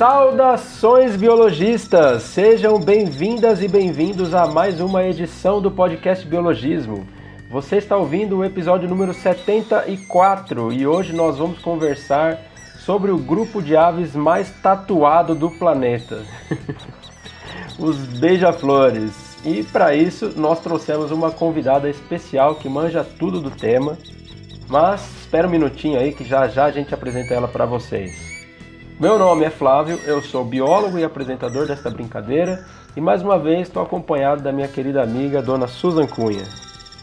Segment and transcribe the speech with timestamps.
[0.00, 2.22] Saudações biologistas!
[2.22, 7.06] Sejam bem-vindas e bem-vindos a mais uma edição do podcast Biologismo.
[7.50, 12.38] Você está ouvindo o episódio número 74 e hoje nós vamos conversar
[12.78, 16.24] sobre o grupo de aves mais tatuado do planeta,
[17.78, 19.36] os beija-flores.
[19.44, 23.98] E para isso nós trouxemos uma convidada especial que manja tudo do tema.
[24.66, 28.29] Mas espera um minutinho aí que já já a gente apresenta ela para vocês.
[29.00, 33.62] Meu nome é Flávio, eu sou biólogo e apresentador desta brincadeira e mais uma vez
[33.62, 36.44] estou acompanhado da minha querida amiga Dona Susan Cunha.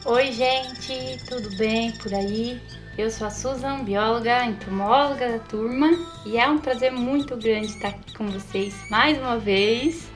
[0.06, 2.62] Oi, gente, tudo bem por aí?
[3.00, 5.90] Eu sou a Susan, bióloga, entomóloga da turma,
[6.24, 10.08] e é um prazer muito grande estar aqui com vocês mais uma vez.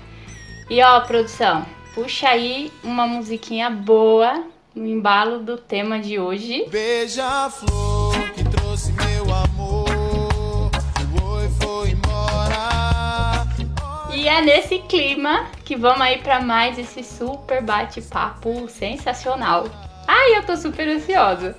[0.69, 4.43] E ó, produção, puxa aí uma musiquinha boa
[4.75, 6.63] no embalo do tema de hoje.
[6.69, 9.10] Beija-flor que trouxe meu
[14.21, 19.65] E é nesse clima que vamos aí para mais esse super bate-papo sensacional.
[20.07, 21.57] Ai, eu tô super ansiosa.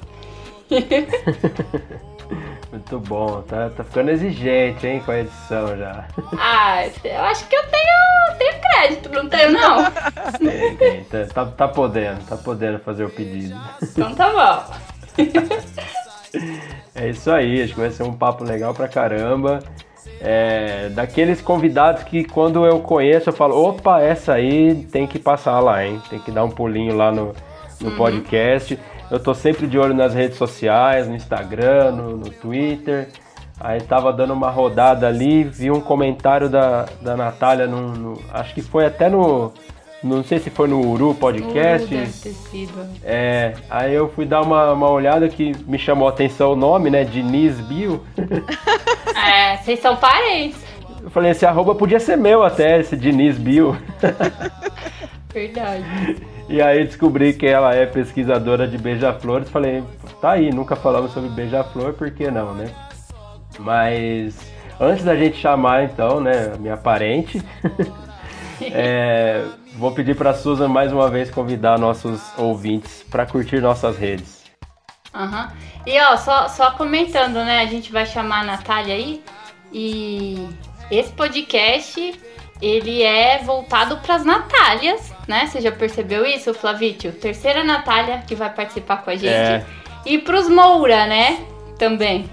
[2.70, 6.06] Muito bom, tá, tá ficando exigente, hein, com a edição já.
[6.38, 9.84] Ah, eu acho que eu tenho, tenho crédito, não tenho não?
[10.38, 13.60] Tem, tem, tá, tá, tá podendo, tá podendo fazer o pedido.
[13.83, 14.64] Então tá bom.
[16.94, 19.62] É isso aí, acho que vai ser um papo legal pra caramba.
[20.25, 25.59] É, daqueles convidados que quando eu conheço eu falo, opa, essa aí tem que passar
[25.59, 26.01] lá, hein?
[26.09, 27.34] Tem que dar um pulinho lá no,
[27.81, 27.97] no uhum.
[27.97, 28.79] podcast.
[29.11, 33.09] Eu tô sempre de olho nas redes sociais, no Instagram, no, no Twitter.
[33.59, 38.55] Aí tava dando uma rodada ali, vi um comentário da, da Natália, no, no, acho
[38.55, 39.53] que foi até no,
[40.03, 41.86] não sei se foi no Uru Podcast.
[41.86, 42.73] Uru deve ter sido.
[43.05, 46.90] É, aí eu fui dar uma, uma olhada que me chamou a atenção o nome,
[46.90, 47.05] né?
[47.05, 48.02] Diniz Bio.
[49.24, 50.58] É, vocês são parentes.
[51.01, 53.77] Eu falei, esse arroba podia ser meu até, esse Diniz Bio.
[55.33, 55.85] Verdade.
[56.48, 59.48] E aí descobri que ela é pesquisadora de beija-flores.
[59.48, 59.83] Falei,
[60.20, 62.67] tá aí, nunca falamos sobre beija-flor, por que não, né?
[63.58, 64.36] Mas
[64.79, 67.42] antes da gente chamar então, né, minha parente,
[68.61, 73.96] é, Vou pedir para a Susan mais uma vez convidar nossos ouvintes para curtir nossas
[73.96, 74.42] redes.
[75.14, 75.48] Uhum.
[75.86, 77.60] E ó, só, só comentando, né?
[77.60, 79.22] A gente vai chamar a Natália aí.
[79.72, 80.46] E
[80.90, 82.20] esse podcast
[82.60, 85.46] ele é voltado para as Natálias, né?
[85.46, 87.12] Você já percebeu isso, Flavítio?
[87.12, 89.27] Terceira Natália que vai participar com a gente.
[89.27, 89.64] É.
[90.04, 91.44] E para os Moura, né?
[91.78, 92.28] Também.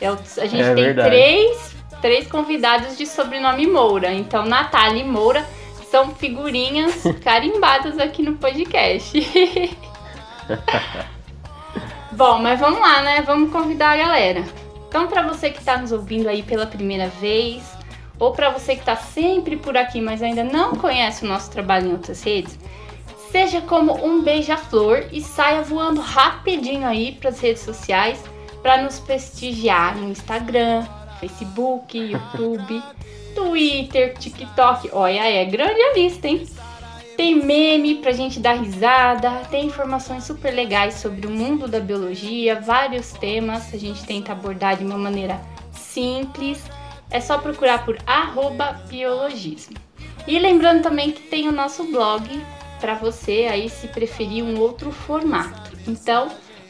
[0.00, 4.12] Eu, a gente é tem três, três convidados de sobrenome Moura.
[4.12, 5.44] Então, Natália e Moura
[5.90, 9.12] são figurinhas carimbadas aqui no podcast.
[12.12, 13.22] Bom, mas vamos lá, né?
[13.22, 14.44] Vamos convidar a galera.
[14.88, 17.62] Então, para você que está nos ouvindo aí pela primeira vez,
[18.18, 21.88] ou para você que está sempre por aqui, mas ainda não conhece o nosso trabalho
[21.88, 22.58] em outras redes,
[23.30, 28.22] seja como um beija-flor e saia voando rapidinho aí para as redes sociais
[28.62, 30.84] para nos prestigiar no Instagram,
[31.20, 32.82] Facebook, YouTube.
[33.34, 34.90] Twitter, TikTok.
[34.92, 36.46] Olha, é grande a lista, hein?
[37.16, 42.60] Tem meme pra gente dar risada, tem informações super legais sobre o mundo da biologia,
[42.60, 45.40] vários temas a gente tenta abordar de uma maneira
[45.72, 46.62] simples.
[47.10, 47.98] É só procurar por
[48.88, 49.76] biologismo.
[50.26, 52.28] E lembrando também que tem o nosso blog
[52.78, 55.72] para você aí se preferir um outro formato.
[55.88, 56.28] Então,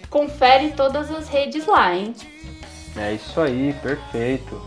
[0.08, 2.14] confere todas as redes lá, hein?
[2.96, 4.62] É isso aí, perfeito.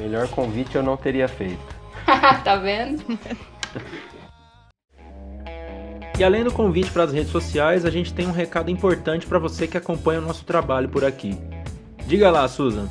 [0.00, 1.58] Melhor convite eu não teria feito.
[2.44, 3.02] tá vendo?
[6.18, 9.38] E além do convite para as redes sociais, a gente tem um recado importante para
[9.38, 11.38] você que acompanha o nosso trabalho por aqui.
[12.06, 12.88] Diga lá, Susan.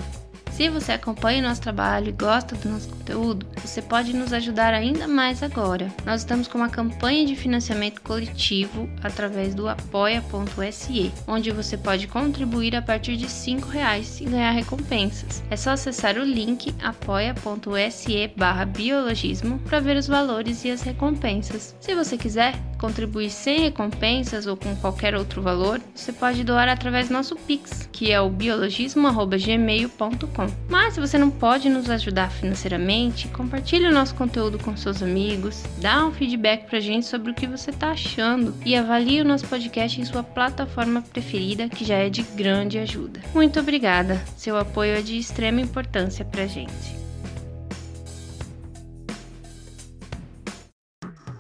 [0.56, 4.74] Se você acompanha o nosso trabalho e gosta do nosso conteúdo, você pode nos ajudar
[4.74, 5.94] ainda mais agora.
[6.06, 12.74] Nós estamos com uma campanha de financiamento coletivo através do apoia.se, onde você pode contribuir
[12.74, 15.44] a partir de R$ reais e ganhar recompensas.
[15.50, 18.32] É só acessar o link apoia.se
[18.74, 21.76] biologismo para ver os valores e as recompensas.
[21.82, 27.10] Se você quiser contribuir sem recompensas ou com qualquer outro valor, você pode doar através
[27.10, 30.45] do nosso Pix, que é o biologismo.gmail.com.
[30.70, 35.64] Mas se você não pode nos ajudar financeiramente, compartilhe o nosso conteúdo com seus amigos,
[35.80, 39.48] dá um feedback pra gente sobre o que você tá achando e avalie o nosso
[39.48, 43.20] podcast em sua plataforma preferida, que já é de grande ajuda.
[43.34, 47.06] Muito obrigada, seu apoio é de extrema importância pra gente.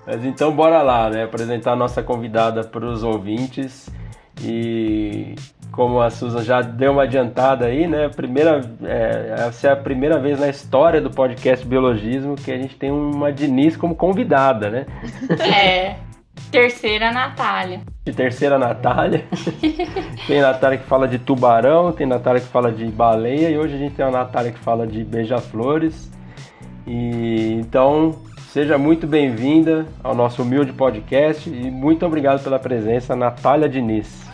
[0.06, 1.24] Mas então bora lá, né?
[1.24, 3.90] Apresentar a nossa convidada para os ouvintes
[4.42, 5.36] e
[5.76, 8.08] como a Susan já deu uma adiantada aí, né?
[8.08, 12.76] Primeira, é, essa é a primeira vez na história do podcast Biologismo que a gente
[12.76, 14.86] tem uma Diniz como convidada, né?
[15.46, 15.98] É.
[16.52, 17.82] Terceira, Natália.
[18.06, 19.26] De terceira, Natália.
[20.28, 23.78] tem Natália que fala de tubarão, tem Natália que fala de baleia e hoje a
[23.78, 26.12] gente tem a Natália que fala de beija-flores.
[26.86, 28.16] E então,
[28.50, 34.26] seja muito bem-vinda ao nosso humilde podcast e muito obrigado pela presença, Natália Diniz.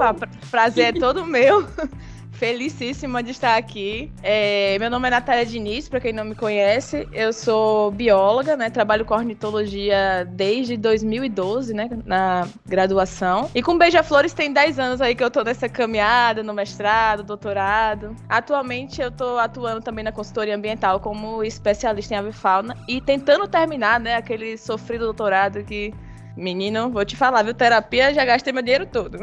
[0.00, 1.66] Opa, pra- prazer é todo meu.
[2.32, 4.10] Felicíssima de estar aqui.
[4.22, 7.06] É, meu nome é Natália Diniz, para quem não me conhece.
[7.12, 8.70] Eu sou bióloga, né?
[8.70, 11.90] Trabalho com ornitologia desde 2012, né?
[12.06, 13.50] Na graduação.
[13.54, 18.16] E com Beija-Flores tem 10 anos aí que eu tô nessa caminhada, no mestrado, doutorado.
[18.26, 24.00] Atualmente eu tô atuando também na consultoria ambiental como especialista em avifauna e tentando terminar,
[24.00, 24.14] né?
[24.14, 25.92] Aquele sofrido doutorado que
[26.40, 27.52] Menino, vou te falar, viu?
[27.52, 29.18] Terapia, já gastei meu dinheiro todo.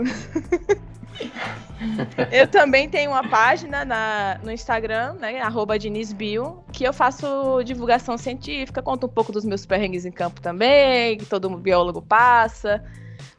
[2.31, 5.42] eu também tenho uma página na, no Instagram, né?
[5.42, 10.40] Arroba DinizBio, que eu faço divulgação científica, conto um pouco dos meus perrengues em campo
[10.40, 12.84] também, que todo biólogo passa.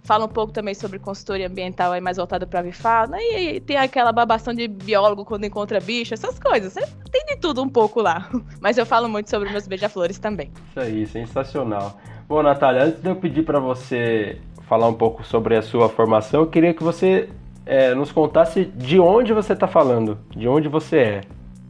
[0.02, 3.19] Falo um pouco também sobre consultoria ambiental aí mais voltada para avifauna.
[3.20, 6.75] E tem aquela babação de biólogo quando encontra bicho, essas coisas.
[7.12, 8.28] Tem de tudo um pouco lá.
[8.60, 10.50] Mas eu falo muito sobre meus beija-flores também.
[10.70, 12.00] Isso aí, sensacional.
[12.28, 14.38] Bom, Natália, antes de eu pedir para você
[14.69, 17.30] falar um pouco sobre a sua formação, eu queria que você
[17.64, 21.20] é, nos contasse de onde você está falando, de onde você é.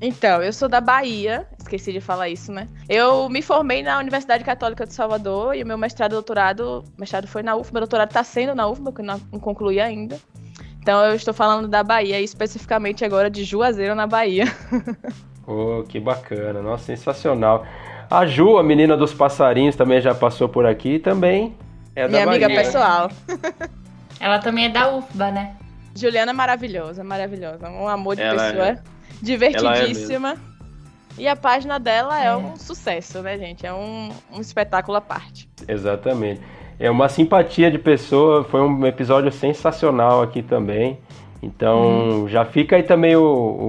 [0.00, 2.66] Então, eu sou da Bahia, esqueci de falar isso, né?
[2.88, 7.28] Eu me formei na Universidade Católica de Salvador e o meu mestrado e doutorado, mestrado
[7.28, 10.18] foi na UFBA, doutorado está sendo na UFBA, que eu não concluí ainda.
[10.80, 14.46] Então eu estou falando da Bahia, e especificamente agora de Juazeiro, na Bahia.
[15.50, 17.64] Oh, que bacana, nossa, sensacional.
[18.10, 21.54] A Ju, a menina dos passarinhos, também já passou por aqui e também
[21.94, 22.62] é da Minha amiga Bahia.
[22.62, 23.10] pessoal.
[24.20, 25.56] Ela também é da UFBA, né?
[25.94, 27.68] Juliana é maravilhosa, maravilhosa.
[27.68, 28.66] Um amor de Ela pessoa.
[28.68, 28.78] é.
[29.20, 30.36] Divertidíssima.
[31.18, 33.66] e a página dela é um sucesso, né, gente?
[33.66, 35.48] É um, um espetáculo à parte.
[35.66, 36.40] Exatamente.
[36.78, 40.98] É uma simpatia de pessoa, foi um episódio sensacional aqui também.
[41.40, 43.22] Então, já fica aí também o,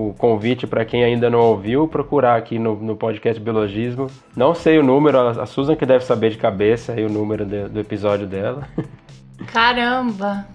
[0.09, 4.07] o convite para quem ainda não ouviu, procurar aqui no, no podcast Biologismo.
[4.35, 7.45] Não sei o número, a, a Susan que deve saber de cabeça aí o número
[7.45, 8.67] de- do episódio dela.
[9.53, 10.47] Caramba!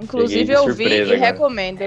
[0.00, 1.18] Inclusive, eu vi e agora.
[1.18, 1.80] recomendo.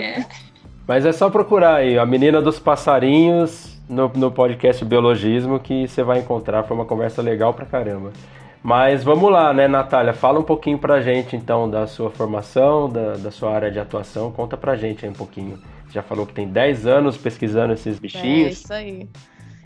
[0.87, 6.03] Mas é só procurar aí, a menina dos passarinhos no, no podcast Biologismo que você
[6.03, 6.63] vai encontrar.
[6.63, 8.11] Foi uma conversa legal pra caramba.
[8.65, 10.11] Mas vamos lá, né, Natália?
[10.11, 14.31] Fala um pouquinho pra gente então da sua formação, da, da sua área de atuação.
[14.31, 15.61] Conta pra gente aí um pouquinho.
[15.91, 18.53] Já falou que tem 10 anos pesquisando esses É bichinhos.
[18.63, 19.07] isso aí.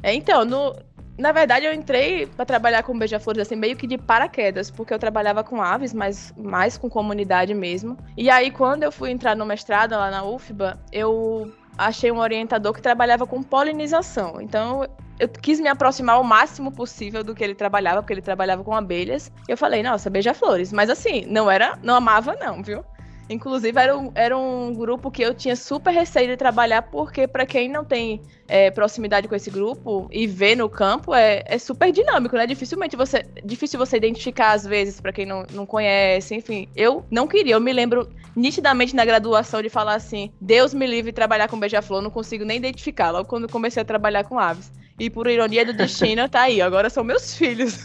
[0.04, 0.76] É, então, no,
[1.18, 5.00] na verdade, eu entrei para trabalhar com beija-flores assim, meio que de paraquedas, porque eu
[5.00, 7.98] trabalhava com aves, mas mais com comunidade mesmo.
[8.18, 11.50] E aí, quando eu fui entrar no mestrado lá na UFBA, eu
[11.80, 14.42] achei um orientador que trabalhava com polinização.
[14.42, 14.86] Então,
[15.18, 18.76] eu quis me aproximar o máximo possível do que ele trabalhava, porque ele trabalhava com
[18.76, 19.32] abelhas.
[19.48, 20.74] Eu falei, nossa, beija-flores.
[20.74, 22.84] Mas assim, não era, não amava não, viu?
[23.30, 27.46] Inclusive, era um, era um grupo que eu tinha super receio de trabalhar, porque para
[27.46, 31.92] quem não tem é, proximidade com esse grupo e vê no campo, é, é super
[31.92, 32.48] dinâmico, né?
[32.48, 33.24] Dificilmente você.
[33.46, 36.68] Difícil você identificar, às vezes, para quem não, não conhece, enfim.
[36.76, 41.14] Eu não queria, eu me lembro nitidamente na graduação de falar assim: Deus me livre
[41.14, 44.72] trabalhar com beija-flor, não consigo nem identificar, logo quando comecei a trabalhar com aves.
[45.00, 47.80] E por ironia do destino, tá aí, agora são meus filhos.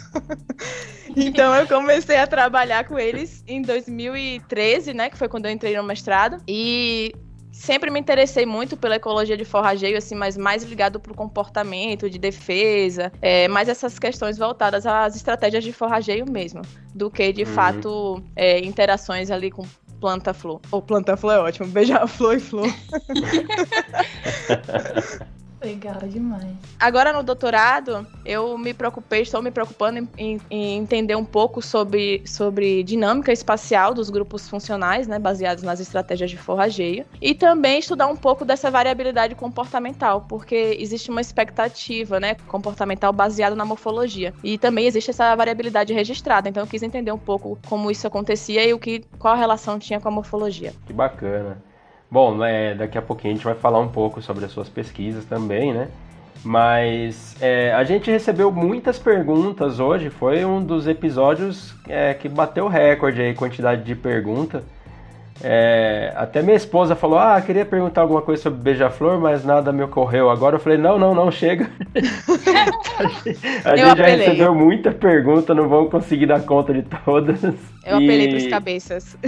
[1.15, 5.09] então eu comecei a trabalhar com eles em 2013, né?
[5.09, 6.43] Que foi quando eu entrei no mestrado.
[6.49, 7.15] E
[7.55, 12.19] sempre me interessei muito pela ecologia de forrageio, assim, mas mais ligado pro comportamento, de
[12.19, 16.63] defesa, é, mais essas questões voltadas às estratégias de forrageio mesmo,
[16.95, 17.47] do que de Uhum.
[17.47, 19.65] fato é, interações ali com
[20.01, 20.61] planta-flor.
[20.71, 22.75] Ou planta-flor é ótimo, beija-flor e flor.
[25.65, 26.45] Legal demais.
[26.79, 32.23] Agora no doutorado, eu me preocupei, estou me preocupando em, em- entender um pouco sobre,
[32.27, 38.07] sobre dinâmica espacial dos grupos funcionais, né, baseados nas estratégias de forrageio, e também estudar
[38.07, 44.59] um pouco dessa variabilidade comportamental, porque existe uma expectativa, né, comportamental baseada na morfologia, e
[44.59, 46.49] também existe essa variabilidade registrada.
[46.49, 49.79] Então eu quis entender um pouco como isso acontecia e o que qual a relação
[49.79, 50.75] tinha com a morfologia.
[50.87, 51.57] Que bacana.
[52.15, 55.25] Bom, né, daqui a pouquinho a gente vai falar um pouco sobre as suas pesquisas
[55.25, 55.89] também, né?
[56.45, 62.69] Mas é, a gente recebeu muitas perguntas hoje, foi um dos episódios é, que bateu
[62.69, 64.63] recorde aí, quantidade de pergunta.
[65.43, 69.83] É, até minha esposa falou: Ah, queria perguntar alguma coisa sobre beija-flor, mas nada me
[69.83, 70.31] ocorreu.
[70.31, 71.69] Agora eu falei: Não, não, não, chega.
[73.65, 74.17] a gente já apelei.
[74.19, 77.43] recebeu muita pergunta, não vamos conseguir dar conta de todas.
[77.43, 79.19] Eu apelei E- pros cabeças.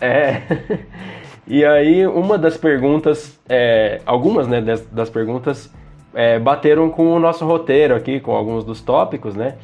[0.00, 0.42] É.
[1.46, 5.72] E aí, uma das perguntas, é, algumas né, das, das perguntas
[6.14, 9.56] é, bateram com o nosso roteiro aqui, com alguns dos tópicos, né?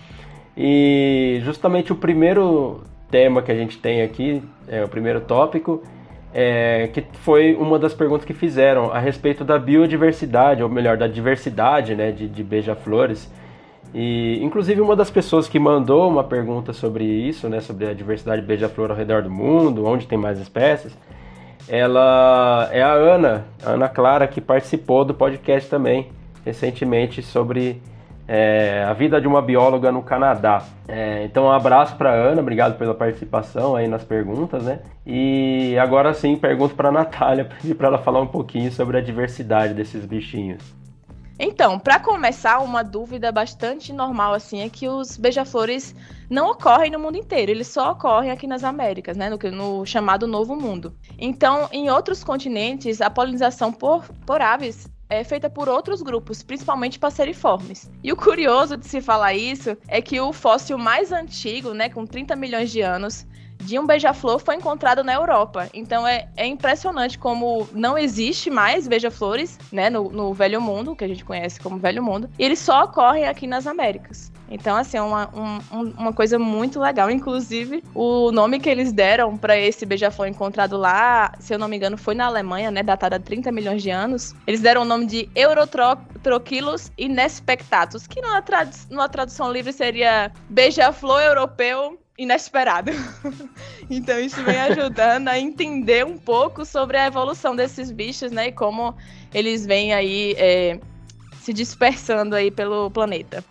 [0.56, 5.82] E justamente o primeiro tema que a gente tem aqui, é, o primeiro tópico,
[6.34, 11.06] é, que foi uma das perguntas que fizeram a respeito da biodiversidade, ou melhor, da
[11.06, 13.30] diversidade né, de, de beija-flores.
[13.94, 18.42] E, inclusive, uma das pessoas que mandou uma pergunta sobre isso, né, sobre a diversidade
[18.42, 20.96] de beija-flor ao redor do mundo, onde tem mais espécies,
[21.68, 26.10] ela é a Ana, a Ana Clara, que participou do podcast também,
[26.44, 27.82] recentemente, sobre
[28.26, 30.62] é, a vida de uma bióloga no Canadá.
[30.86, 34.80] É, então, um abraço para Ana, obrigado pela participação aí nas perguntas, né?
[35.06, 39.74] E agora sim, pergunto para a Natália, para ela falar um pouquinho sobre a diversidade
[39.74, 40.62] desses bichinhos.
[41.38, 45.94] Então, para começar, uma dúvida bastante normal assim é que os beija-flores
[46.28, 50.26] não ocorrem no mundo inteiro, eles só ocorrem aqui nas Américas, né, no, no chamado
[50.26, 50.94] Novo Mundo.
[51.18, 56.98] Então, em outros continentes, a polinização por, por aves é feita por outros grupos, principalmente
[56.98, 57.90] passeriformes.
[58.04, 62.04] E o curioso de se falar isso é que o fóssil mais antigo, né, com
[62.04, 63.26] 30 milhões de anos,
[63.60, 65.68] de um beija-flor foi encontrado na Europa.
[65.74, 71.04] Então é, é impressionante como não existe mais beija-flores, né, no, no Velho Mundo, que
[71.04, 74.32] a gente conhece como Velho Mundo, e eles só ocorrem aqui nas Américas.
[74.50, 77.10] Então, assim, é uma, um- um- uma coisa muito legal.
[77.10, 81.76] Inclusive, o nome que eles deram para esse beija-flor encontrado lá, se eu não me
[81.76, 84.34] engano, foi na Alemanha, né, datado há 30 milhões de anos.
[84.46, 91.20] Eles deram o nome de Eurotrochilus inespectatus, que numa, tradu numa tradução livre seria beija-flor
[91.20, 92.90] europeu inesperado.
[93.88, 98.48] então isso vem ajudando a entender um pouco sobre a evolução desses bichos, né?
[98.48, 98.94] E como
[99.32, 100.80] eles vêm aí é,
[101.40, 103.44] se dispersando aí pelo planeta.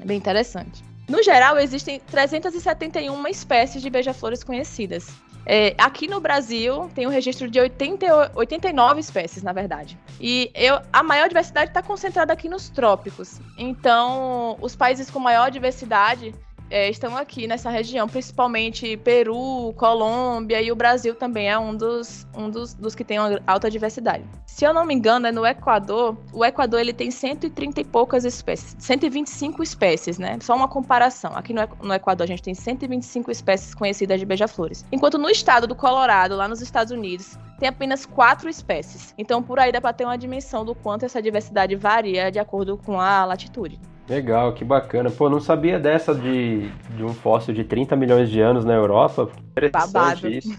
[0.00, 0.82] É bem interessante.
[1.08, 5.08] No geral, existem 371 espécies de beija-flores conhecidas.
[5.46, 9.98] É, aqui no Brasil tem um registro de 80, e- 89 espécies, na verdade.
[10.18, 13.40] E eu, a maior diversidade está concentrada aqui nos trópicos.
[13.58, 16.34] Então, os países com maior diversidade
[16.74, 22.26] é, estão aqui nessa região, principalmente Peru, Colômbia e o Brasil também é um dos,
[22.36, 23.16] um dos, dos que tem
[23.46, 24.24] alta diversidade.
[24.44, 26.18] Se eu não me engano, é no Equador.
[26.32, 30.36] O Equador ele tem 130 e poucas espécies, 125 espécies, né?
[30.40, 31.30] Só uma comparação.
[31.36, 34.84] Aqui no, no Equador a gente tem 125 espécies conhecidas de beija-flores.
[34.90, 39.14] Enquanto no estado do Colorado, lá nos Estados Unidos, tem apenas quatro espécies.
[39.16, 42.76] Então por aí dá para ter uma dimensão do quanto essa diversidade varia de acordo
[42.76, 43.78] com a latitude.
[44.08, 45.10] Legal, que bacana.
[45.10, 49.30] Pô, não sabia dessa de, de um fóssil de 30 milhões de anos na Europa.
[49.52, 50.28] Interessante Babado.
[50.28, 50.50] isso.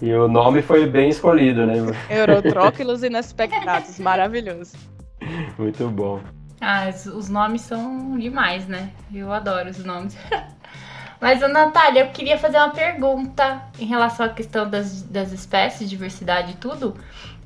[0.00, 1.74] E o nome foi bem escolhido, né?
[2.08, 4.76] Eurotróquilos inespectatus, maravilhoso.
[5.58, 6.20] Muito bom.
[6.60, 8.90] Ah, os- nomes são demais, né?
[9.12, 10.16] Eu adoro os nomes.
[11.20, 16.52] Mas, Natália, eu queria fazer uma pergunta em relação à questão das, das espécies, diversidade
[16.52, 16.94] e tudo.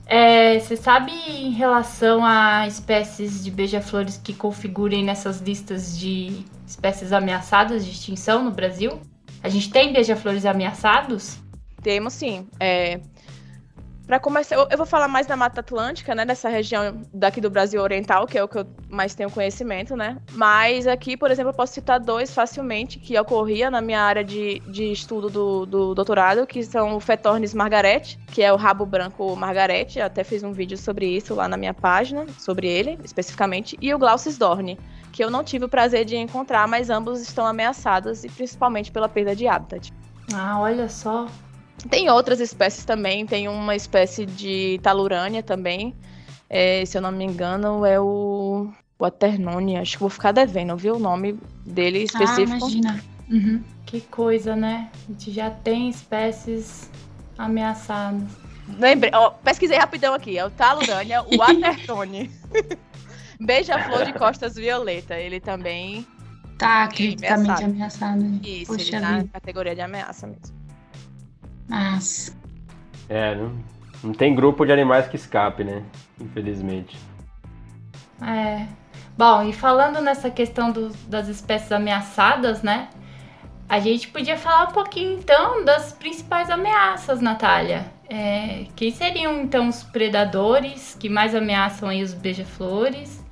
[0.06, 7.12] É, você sabe em relação a espécies de beija-flores que configurem nessas listas de espécies
[7.12, 9.00] ameaçadas de extinção no Brasil?
[9.42, 11.38] A gente tem beija-flores ameaçados?
[11.82, 12.46] Temos sim.
[12.60, 13.00] É...
[14.06, 16.26] Para começar, eu, eu vou falar mais da Mata Atlântica, né?
[16.26, 20.18] Dessa região daqui do Brasil Oriental, que é o que eu mais tenho conhecimento, né?
[20.32, 24.60] Mas aqui, por exemplo, eu posso citar dois facilmente que ocorria na minha área de,
[24.68, 29.34] de estudo do, do doutorado, que são o Fetornis margarete, que é o rabo branco
[29.34, 29.98] margarete.
[29.98, 33.94] Eu até fiz um vídeo sobre isso lá na minha página, sobre ele especificamente, e
[33.94, 34.78] o Glaucis dorne,
[35.12, 39.08] que eu não tive o prazer de encontrar, mas ambos estão ameaçados e principalmente pela
[39.08, 39.90] perda de habitat.
[40.34, 41.26] Ah, olha só.
[41.88, 45.94] Tem outras espécies também, tem uma espécie de talurânia também.
[46.48, 49.76] É, se eu não me engano, é o Quaternone.
[49.76, 50.96] Acho que vou ficar devendo, viu?
[50.96, 52.52] O nome dele específico.
[52.54, 53.04] Ah, imagina.
[53.30, 53.62] Uhum.
[53.86, 54.90] Que coisa, né?
[55.08, 56.90] A gente já tem espécies
[57.36, 58.22] ameaçadas.
[58.78, 60.38] Lembrei, ó, pesquisei rapidão aqui.
[60.38, 62.30] É o talurânia, o Atertone.
[63.40, 65.14] Beija-flor de costas violeta.
[65.18, 66.06] Ele também.
[66.56, 67.64] Tá, Sim, criticamente ameaçado.
[67.70, 68.20] ameaçado.
[68.22, 68.40] né?
[68.44, 69.28] Isso, Poxa ele na vida.
[69.32, 70.53] categoria de ameaça mesmo.
[71.68, 72.32] Nossa.
[73.08, 73.52] É, não,
[74.02, 75.82] não tem grupo de animais que escape, né?
[76.20, 76.98] Infelizmente.
[78.22, 78.66] É.
[79.16, 82.88] Bom, e falando nessa questão do- das espécies ameaçadas, né?
[83.68, 87.86] A gente podia falar um pouquinho então das principais ameaças, Natália.
[88.08, 93.24] É, quem seriam então os predadores que mais ameaçam aí os beija-flores?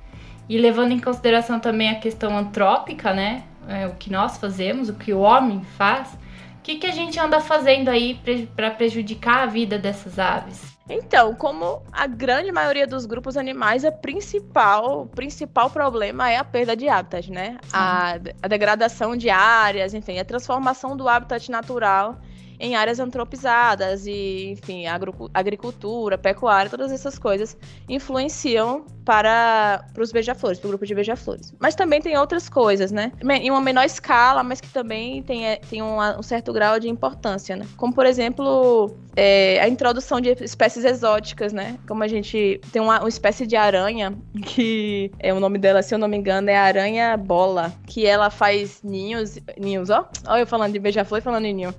[0.49, 3.43] E levando em consideração também a questão antrópica, né?
[3.67, 6.17] É, o que nós fazemos, o que o homem faz.
[6.63, 8.19] Que, que a gente anda fazendo aí
[8.55, 10.73] para prejudicar a vida dessas aves?
[10.89, 16.43] Então, como a grande maioria dos grupos animais, a principal, o principal problema é a
[16.43, 17.57] perda de hábitat, né?
[17.71, 22.19] A, a degradação de áreas, enfim, a transformação do hábitat natural
[22.63, 24.85] em áreas antropizadas e, enfim,
[25.33, 27.57] agricultura, pecuária, todas essas coisas
[27.89, 31.53] influenciam para, para os beija-flores, para o grupo de beija-flores.
[31.59, 33.11] Mas também tem outras coisas, né?
[33.21, 36.87] Em uma menor escala, mas que também tem, é, tem um, um certo grau de
[36.87, 37.67] importância, né?
[37.75, 41.77] Como, por exemplo, é, a introdução de espécies exóticas, né?
[41.85, 44.13] Como a gente tem uma, uma espécie de aranha,
[44.45, 48.29] que é o nome dela, se eu não me engano, é aranha bola, que ela
[48.29, 50.07] faz ninhos, ninhos, ó.
[50.27, 51.75] Olha eu falando de beija-flor e falando em ninho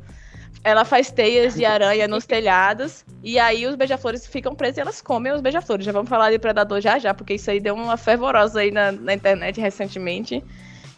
[0.64, 3.04] ela faz teias de aranha nos telhados.
[3.22, 5.84] E aí os beija-flores ficam presos e elas comem os beija-flores.
[5.84, 8.90] Já vamos falar de predador já já, porque isso aí deu uma fervorosa aí na,
[8.90, 10.42] na internet recentemente.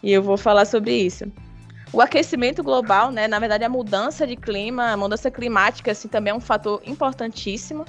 [0.01, 1.25] E eu vou falar sobre isso.
[1.91, 6.31] O aquecimento global, né, na verdade a mudança de clima, a mudança climática assim também
[6.31, 7.85] é um fator importantíssimo,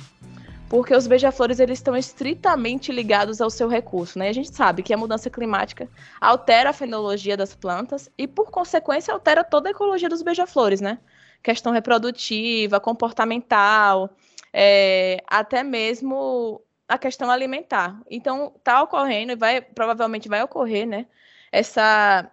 [0.69, 4.29] porque os beija-flores eles estão estritamente ligados ao seu recurso, né?
[4.29, 5.89] A gente sabe que a mudança climática
[6.21, 10.99] altera a fenologia das plantas e por consequência altera toda a ecologia dos beija-flores, né?
[11.43, 14.11] Questão reprodutiva, comportamental,
[14.53, 18.01] é, até mesmo a questão alimentar.
[18.11, 21.07] Então, está ocorrendo e vai, provavelmente vai ocorrer, né?
[21.53, 22.31] Essa,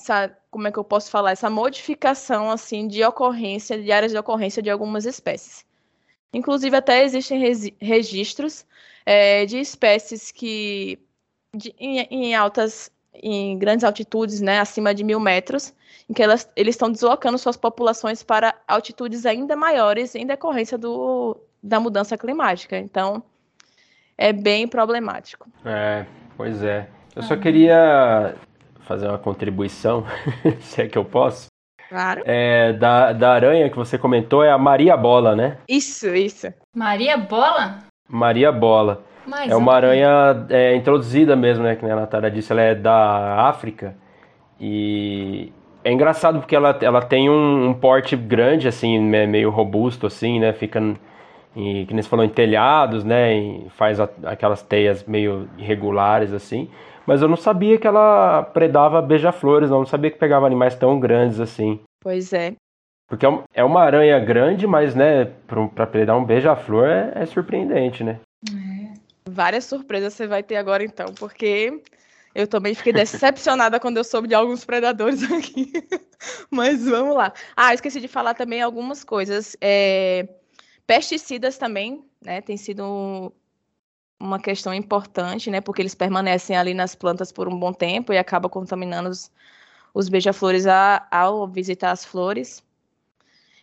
[0.00, 1.32] essa, como é que eu posso falar?
[1.32, 5.64] Essa modificação, assim, de ocorrência, de áreas de ocorrência de algumas espécies.
[6.32, 7.38] Inclusive, até existem
[7.80, 8.66] registros
[9.04, 10.98] é, de espécies que,
[11.54, 12.90] de, em, em altas
[13.22, 15.74] em grandes altitudes, né, acima de mil metros,
[16.08, 21.36] em que elas, eles estão deslocando suas populações para altitudes ainda maiores em decorrência do,
[21.62, 22.76] da mudança climática.
[22.76, 23.22] Então,
[24.16, 25.48] é bem problemático.
[25.64, 26.06] É,
[26.36, 26.88] pois é.
[27.14, 28.34] Eu só queria
[28.80, 30.04] fazer uma contribuição,
[30.60, 31.46] se é que eu posso.
[31.88, 32.22] Claro.
[32.24, 35.58] É, da, da aranha que você comentou é a Maria Bola, né?
[35.68, 36.52] Isso, isso.
[36.74, 37.78] Maria Bola?
[38.08, 39.04] Maria Bola.
[39.26, 41.76] Mais é uma aranha é, introduzida mesmo, né?
[41.76, 43.94] Que a Natália disse, ela é da África.
[44.60, 45.52] E
[45.84, 50.52] é engraçado porque ela, ela tem um, um porte grande, assim, meio robusto, assim, né?
[50.52, 50.80] Fica,
[51.54, 53.36] em, que nem você falou, em telhados, né?
[53.36, 56.68] E faz a, aquelas teias meio irregulares, assim.
[57.06, 59.78] Mas eu não sabia que ela predava beija-flores, não.
[59.78, 61.78] Não sabia que pegava animais tão grandes assim.
[62.02, 62.54] Pois é.
[63.08, 68.02] Porque é, é uma aranha grande, mas, né, para predar um beija-flor é, é surpreendente,
[68.02, 68.18] né?
[68.50, 68.85] É.
[69.28, 71.82] Várias surpresas você vai ter agora, então, porque
[72.34, 75.72] eu também fiquei decepcionada quando eu soube de alguns predadores aqui.
[76.50, 77.32] Mas vamos lá.
[77.56, 79.56] Ah, esqueci de falar também algumas coisas.
[79.60, 80.28] É...
[80.86, 82.40] Pesticidas também, né?
[82.40, 83.32] Tem sido
[84.20, 85.60] uma questão importante, né?
[85.60, 89.32] Porque eles permanecem ali nas plantas por um bom tempo e acabam contaminando os,
[89.94, 90.66] os beija-flores
[91.10, 92.62] ao visitar as flores.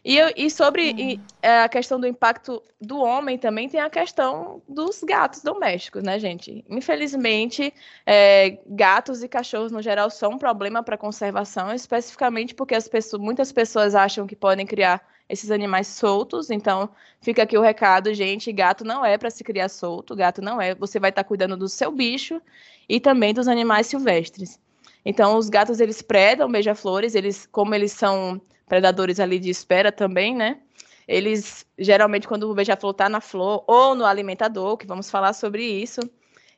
[0.05, 0.99] E, e sobre uhum.
[0.99, 6.03] e, é, a questão do impacto do homem também tem a questão dos gatos domésticos,
[6.03, 6.63] né, gente?
[6.69, 7.73] Infelizmente,
[8.05, 13.21] é, gatos e cachorros no geral são um problema para conservação, especificamente porque as pessoas,
[13.21, 16.49] muitas pessoas acham que podem criar esses animais soltos.
[16.49, 16.89] Então,
[17.21, 20.75] fica aqui o recado, gente: gato não é para se criar solto, gato não é.
[20.75, 22.41] Você vai estar tá cuidando do seu bicho
[22.89, 24.59] e também dos animais silvestres.
[25.05, 30.35] Então, os gatos eles predam beija-flores, eles, como eles são predadores ali de espera também,
[30.35, 30.59] né?
[31.07, 35.63] Eles geralmente quando o beija-flor está na flor ou no alimentador, que vamos falar sobre
[35.63, 35.99] isso,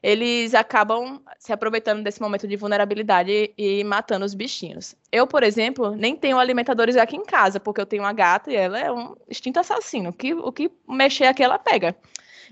[0.05, 4.95] eles acabam se aproveitando desse momento de vulnerabilidade e matando os bichinhos.
[5.11, 8.55] Eu, por exemplo, nem tenho alimentadores aqui em casa, porque eu tenho uma gata e
[8.55, 10.09] ela é um instinto assassino.
[10.09, 11.95] O que, o que mexer aqui, ela pega.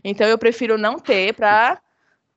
[0.04, 1.80] Então, eu prefiro não ter para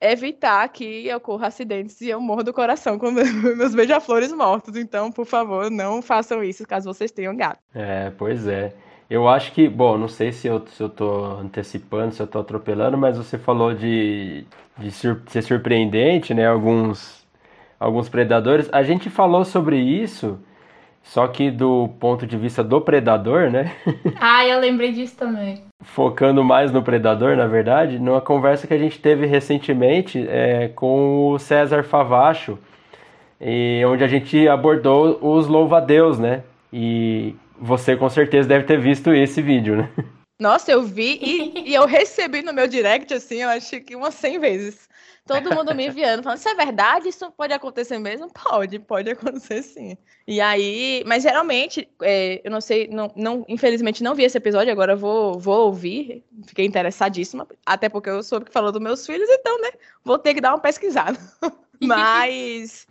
[0.01, 4.77] evitar que ocorra acidentes e eu morro do coração com meus beija-flores mortos.
[4.77, 7.61] Então, por favor, não façam isso caso vocês tenham gato.
[7.75, 8.75] É, pois é.
[9.09, 12.41] Eu acho que, bom, não sei se eu, se eu tô antecipando, se eu tô
[12.41, 14.45] atropelando, mas você falou de,
[14.77, 16.47] de sur ser surpreendente, né?
[16.49, 17.25] Alguns,
[17.79, 18.69] alguns predadores.
[18.73, 20.41] A gente falou sobre isso,
[21.05, 23.73] só que do ponto de vista do predador, né?
[24.21, 28.79] Ah, eu lembrei disso também focando mais no predador, na verdade, numa conversa que a
[28.79, 32.59] gente teve recentemente é, com o César Favacho,
[33.41, 36.43] e onde a gente abordou os louva-a-Deus, né?
[36.73, 39.91] E você com certeza deve ter visto esse vídeo, né?
[40.41, 44.15] Nossa, eu vi e, e eu recebi no meu direct, assim, eu acho que umas
[44.15, 44.89] 100 vezes
[45.27, 47.09] todo mundo me enviando, falando, isso é verdade?
[47.09, 48.31] Isso pode acontecer mesmo?
[48.31, 49.97] Pode, pode acontecer sim.
[50.27, 54.73] E aí, mas geralmente, é, eu não sei, não, não, infelizmente não vi esse episódio,
[54.73, 59.29] agora vou, vou ouvir, fiquei interessadíssima, até porque eu soube que falou dos meus filhos,
[59.29, 59.71] então, né,
[60.05, 61.19] vou ter que dar uma pesquisada.
[61.83, 62.87] mas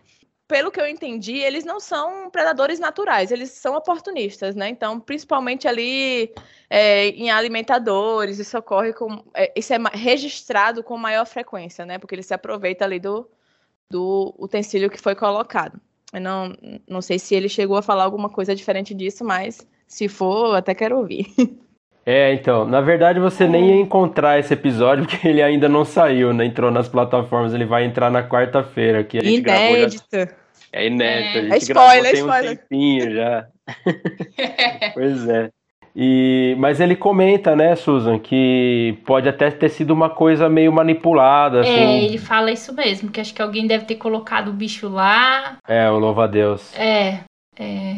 [0.48, 4.70] pelo que eu entendi, eles não são predadores naturais, eles são oportunistas, né?
[4.70, 6.32] Então, principalmente ali
[6.70, 9.24] é, em alimentadores, isso ocorre com.
[9.34, 11.98] É, isso é registrado com maior frequência, né?
[11.98, 13.28] Porque ele se aproveita ali do,
[13.90, 15.80] do utensílio que foi colocado.
[16.14, 16.54] Eu não,
[16.88, 20.76] não sei se ele chegou a falar alguma coisa diferente disso, mas se for, até
[20.76, 21.28] quero ouvir.
[22.06, 26.34] É, então, na verdade você nem ia encontrar esse episódio porque ele ainda não saiu,
[26.34, 26.46] né?
[26.46, 29.04] Entrou nas plataformas, ele vai entrar na quarta-feira.
[29.04, 30.04] Que a gente Inédito.
[30.12, 30.46] Gravou já...
[30.72, 32.52] É inédito, a gente é spoiler, gravou tem spoiler.
[32.52, 33.48] um tempinho já.
[34.94, 35.50] pois é.
[35.98, 41.62] E, mas ele comenta, né, Susan, que pode até ter sido uma coisa meio manipulada,
[41.62, 41.70] assim.
[41.70, 45.56] É, ele fala isso mesmo, que acho que alguém deve ter colocado o bicho lá.
[45.65, 46.78] É, o louva-a-Deus.
[46.78, 47.22] É,
[47.58, 47.96] é.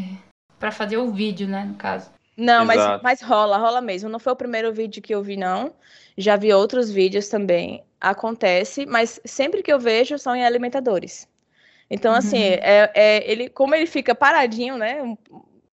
[0.60, 2.12] Pra fazer o vídeo, né, no caso.
[2.38, 3.04] Não, mas, Exato.
[3.04, 4.10] mas rola, rola mesmo.
[4.10, 5.73] Não foi o primeiro vídeo que eu vi, não.
[6.15, 7.84] Já vi outros vídeos também.
[8.00, 11.28] Acontece, mas sempre que eu vejo são em alimentadores.
[11.89, 15.17] Então, assim, é, é- ele, como ele fica paradinho, né?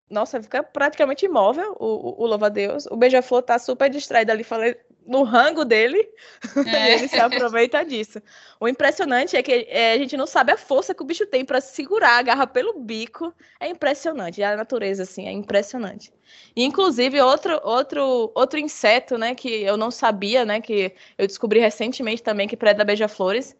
[0.09, 2.87] Nossa, fica praticamente imóvel o, o, o louva-a-Deus.
[2.87, 6.09] O beija-flor tá super distraído ali, falei, no rango dele,
[6.67, 8.21] e ele se aproveita disso.
[8.59, 11.45] O impressionante é que é, a gente não sabe a força que o bicho tem
[11.45, 13.35] para segurar a garra pelo bico.
[13.61, 14.43] É impressionante.
[14.43, 16.13] A natureza, assim, é impressionante.
[16.57, 21.61] E, inclusive, outro, outro, outro inseto, né, que eu não sabia, né, que eu descobri
[21.61, 23.57] recentemente também que preda beija-flores,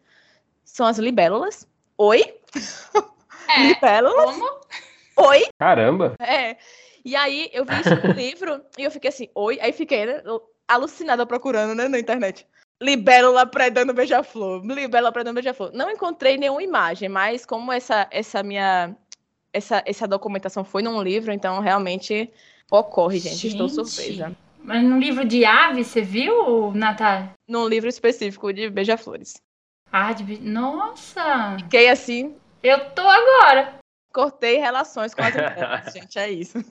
[0.63, 1.67] são as libélulas.
[1.97, 2.35] Oi?
[3.47, 4.25] É, Libélulas?
[4.25, 4.59] como?
[5.17, 5.45] Oi?
[5.59, 6.15] Caramba!
[6.19, 6.57] É.
[7.05, 9.59] E aí eu vi isso no livro e eu fiquei assim, oi?
[9.61, 10.23] Aí fiquei, né,
[10.67, 12.45] alucinada procurando, né, na internet.
[12.81, 14.63] Libélula predando beija-flor.
[14.65, 15.71] Libélula predando beija-flor.
[15.73, 18.95] Não encontrei nenhuma imagem, mas como essa, essa minha
[19.53, 22.29] essa, essa documentação foi num livro, então realmente
[22.69, 23.47] ocorre, gente.
[23.47, 23.85] Estou Gente.
[23.89, 24.35] surpresa.
[24.61, 27.31] Mas no livro de aves, você viu, Natália?
[27.47, 29.35] Num livro específico de beija-flores.
[29.91, 30.23] Ah, de...
[30.23, 31.55] be- Nossa!
[31.59, 33.75] Fiquei assim, Eu tô agora.
[34.11, 36.17] cortei relações com as libélulas, gente.
[36.19, 36.57] É isso.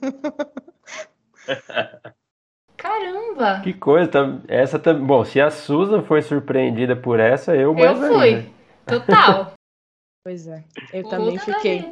[2.77, 3.61] Caramba!
[3.63, 5.03] Que coisa, tá- essa também.
[5.05, 8.23] Bom, se a Susan foi surpreendida por essa, eu mais Eu fui.
[8.35, 8.45] ainda.
[8.85, 9.53] Total.
[10.27, 10.63] Pois é.
[10.91, 11.91] Eu também Puta fiquei.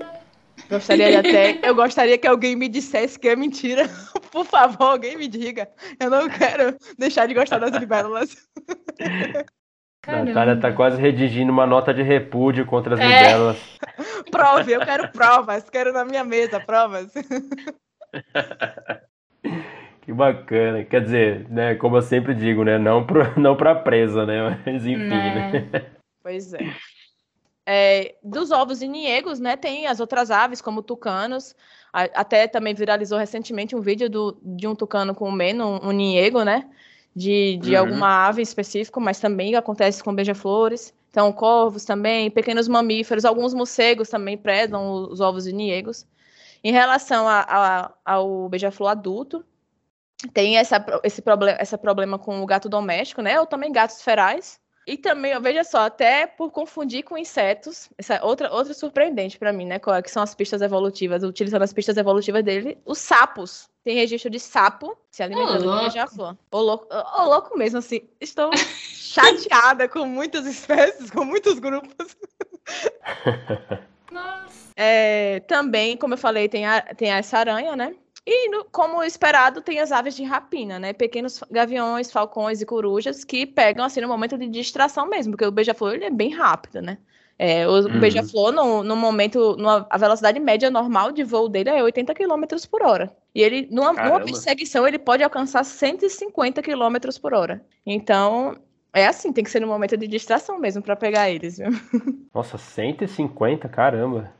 [0.67, 1.59] Gostaria até.
[1.67, 3.83] Eu gostaria que alguém me dissesse que é mentira.
[4.31, 5.69] Por favor, alguém me diga.
[5.99, 8.35] Eu não quero deixar de gostar das libélulas.
[10.01, 10.25] Caramba.
[10.29, 13.05] Natália tá quase redigindo uma nota de repúdio contra as É.
[13.07, 13.57] libélulas.
[14.31, 15.69] Prove, eu quero provas.
[15.69, 17.13] Quero na minha mesa provas.
[20.03, 20.83] Que bacana.
[20.83, 24.85] Quer dizer, né, como eu sempre digo, né, não, pro, não pra presa, né, mas
[24.85, 25.51] enfim, né.
[25.71, 25.85] Né?
[26.21, 26.59] Pois é.
[27.65, 31.55] É, dos ovos de niegos, né, tem as outras aves, como tucanos.
[31.93, 36.43] A- até também viralizou recentemente um vídeo do, de um tucano comendo um, um niego,
[36.43, 36.69] né?
[37.15, 37.79] De, de Uhum.
[37.79, 40.93] alguma ave específica, mas também acontece com beija-flores.
[41.11, 46.05] Então, corvos também, pequenos mamíferos, alguns morcegos também predam os ovos de niegos.
[46.63, 49.45] Em relação a- a- ao beija-flor adulto,
[50.33, 53.39] tem essa, esse problema, esse problema com o gato doméstico, né?
[53.39, 54.61] Ou também gatos ferais.
[54.85, 59.53] E também, veja só, até por confundir com insetos, essa é outra, outra surpreendente para
[59.53, 59.79] mim, né?
[59.79, 63.69] qual é Que são as pistas evolutivas, utilizando as pistas evolutivas dele, os sapos.
[63.81, 65.81] Tem registro de sapo se alimentando de louco.
[65.83, 66.37] beija-flor.
[66.51, 68.01] Ô louco, ô, louco mesmo, assim.
[68.19, 68.51] Estou
[68.91, 72.17] chateada com muitas espécies, com muitos grupos.
[74.11, 74.63] Nossa.
[74.75, 77.95] É, também, como eu falei, tem, a, tem essa aranha, né?
[78.25, 80.93] E, no- como esperado, tem as aves de rapina, né?
[80.93, 85.51] Pequenos gaviões, falcões e corujas que pegam, assim, no momento de distração mesmo, porque o
[85.51, 86.97] beija-flor, é bem rápido, né?
[87.37, 87.99] É, o Uhum.
[87.99, 92.65] beija-flor, no, no momento, numa- a velocidade média normal de voo dele é 80 km
[92.69, 93.13] por hora.
[93.35, 97.65] E ele, numa, numa perseguição, ele pode alcançar 150 km por hora.
[97.85, 98.55] Então,
[98.93, 101.67] é assim, tem que ser no momento de distração mesmo para pegar eles, viu?
[102.33, 104.31] Nossa, 150, caramba.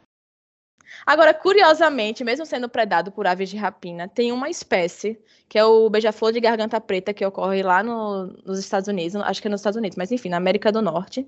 [1.05, 5.89] Agora, curiosamente, mesmo sendo predado por aves de rapina, tem uma espécie, que é o
[5.89, 9.61] beija-flor de garganta preta, que ocorre lá no- nos Estados Unidos, acho que é nos
[9.61, 11.27] Estados Unidos, mas enfim, na América do Norte.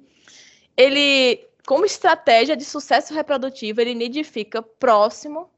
[0.78, 5.50] Ele, como estratégia de sucesso reprodutivo, ele nidifica próximo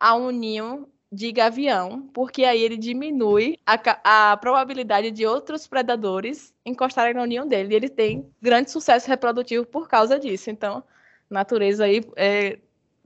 [0.00, 6.54] a um ninho de gavião, porque aí ele diminui a, a probabilidade de outros predadores
[6.64, 7.74] encostarem no ninho dele.
[7.74, 10.50] E ele tem grande sucesso reprodutivo por causa disso.
[10.50, 10.82] Então,
[11.28, 12.58] natureza aí é,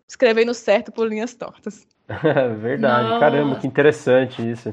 [0.09, 1.87] escrevendo certo por linhas tortas.
[2.61, 3.21] Verdade, Nossa.
[3.21, 4.73] caramba, que interessante isso.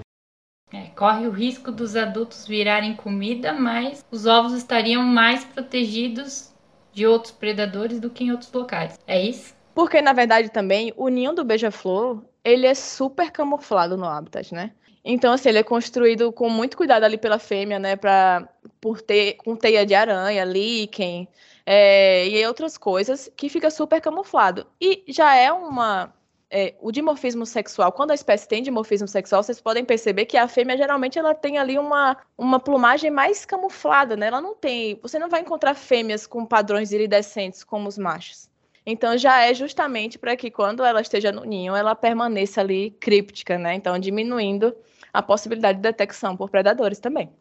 [0.72, 6.52] É, corre o risco dos adultos virarem comida, mas os ovos estariam mais protegidos
[6.92, 9.00] de outros predadores do que em outros locais.
[9.06, 9.54] É isso?
[9.76, 14.72] Porque, na verdade, também, o ninho do beija-flor, ele é super camuflado no habitat, né?
[15.04, 17.96] Então, assim, ele é construído com muito cuidado ali pela fêmea, né?
[17.96, 18.48] Pra,
[18.80, 21.28] por ter, com teia de aranha, líquen
[21.66, 24.68] é, e outras coisas, que fica super camuflado.
[24.80, 26.14] E já é uma.
[26.56, 30.48] É, o dimorfismo sexual, quando a espécie tem dimorfismo sexual, vocês podem perceber que a
[30.48, 34.28] fêmea geralmente ela tem ali uma, uma plumagem mais camuflada, né?
[34.28, 35.00] Ela não tem.
[35.02, 38.48] Você não vai encontrar fêmeas com padrões iridescentes como os machos.
[38.86, 43.58] Então já é justamente para que quando ela esteja no ninho, ela permaneça ali críptica,
[43.58, 43.74] né?
[43.74, 44.76] Então diminuindo
[45.12, 47.32] a possibilidade de detecção por predadores também.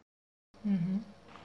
[0.64, 1.00] Uhum.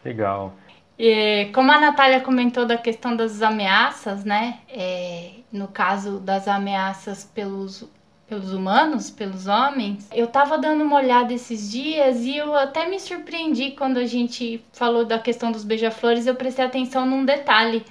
[0.05, 0.53] Legal.
[0.99, 4.59] E, como a Natália comentou da questão das ameaças, né?
[4.69, 7.87] É, no caso das ameaças pelos,
[8.27, 12.99] pelos humanos, pelos homens, eu tava dando uma olhada esses dias e eu até me
[12.99, 17.85] surpreendi quando a gente falou da questão dos beija-flores, eu prestei atenção num detalhe.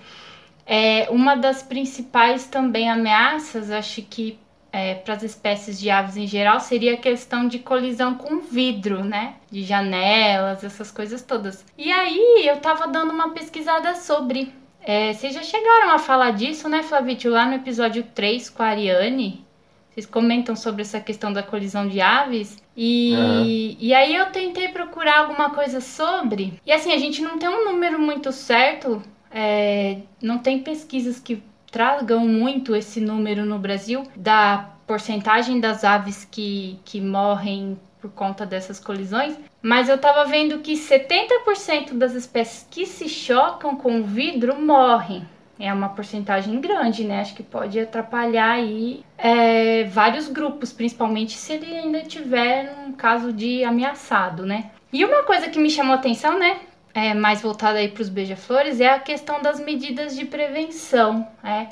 [0.66, 4.36] É, uma das principais também ameaças, acho que
[4.76, 9.02] é, para as espécies de aves em geral, seria a questão de colisão com vidro,
[9.02, 9.36] né?
[9.50, 11.64] De janelas, essas coisas todas.
[11.78, 14.52] E aí eu tava dando uma pesquisada sobre.
[14.82, 17.30] É, vocês já chegaram a falar disso, né, Flavitio?
[17.30, 19.42] Lá no episódio 3 com a Ariane,
[19.88, 22.62] vocês comentam sobre essa questão da colisão de aves.
[22.76, 23.76] E, uhum.
[23.80, 26.60] e aí eu tentei procurar alguma coisa sobre.
[26.66, 29.02] E assim, a gente não tem um número muito certo.
[29.30, 36.26] É, não tem pesquisas que tragam muito esse número no Brasil da porcentagem das aves
[36.30, 42.66] que, que morrem por conta dessas colisões, mas eu tava vendo que 70% das espécies
[42.70, 45.26] que se chocam com o vidro morrem.
[45.58, 47.20] É uma porcentagem grande, né?
[47.20, 53.32] Acho que pode atrapalhar aí é, vários grupos, principalmente se ele ainda tiver um caso
[53.32, 54.70] de ameaçado, né?
[54.92, 56.60] E uma coisa que me chamou atenção, né?
[56.96, 61.68] É, mais voltada aí para os beija-flores é a questão das medidas de prevenção, é,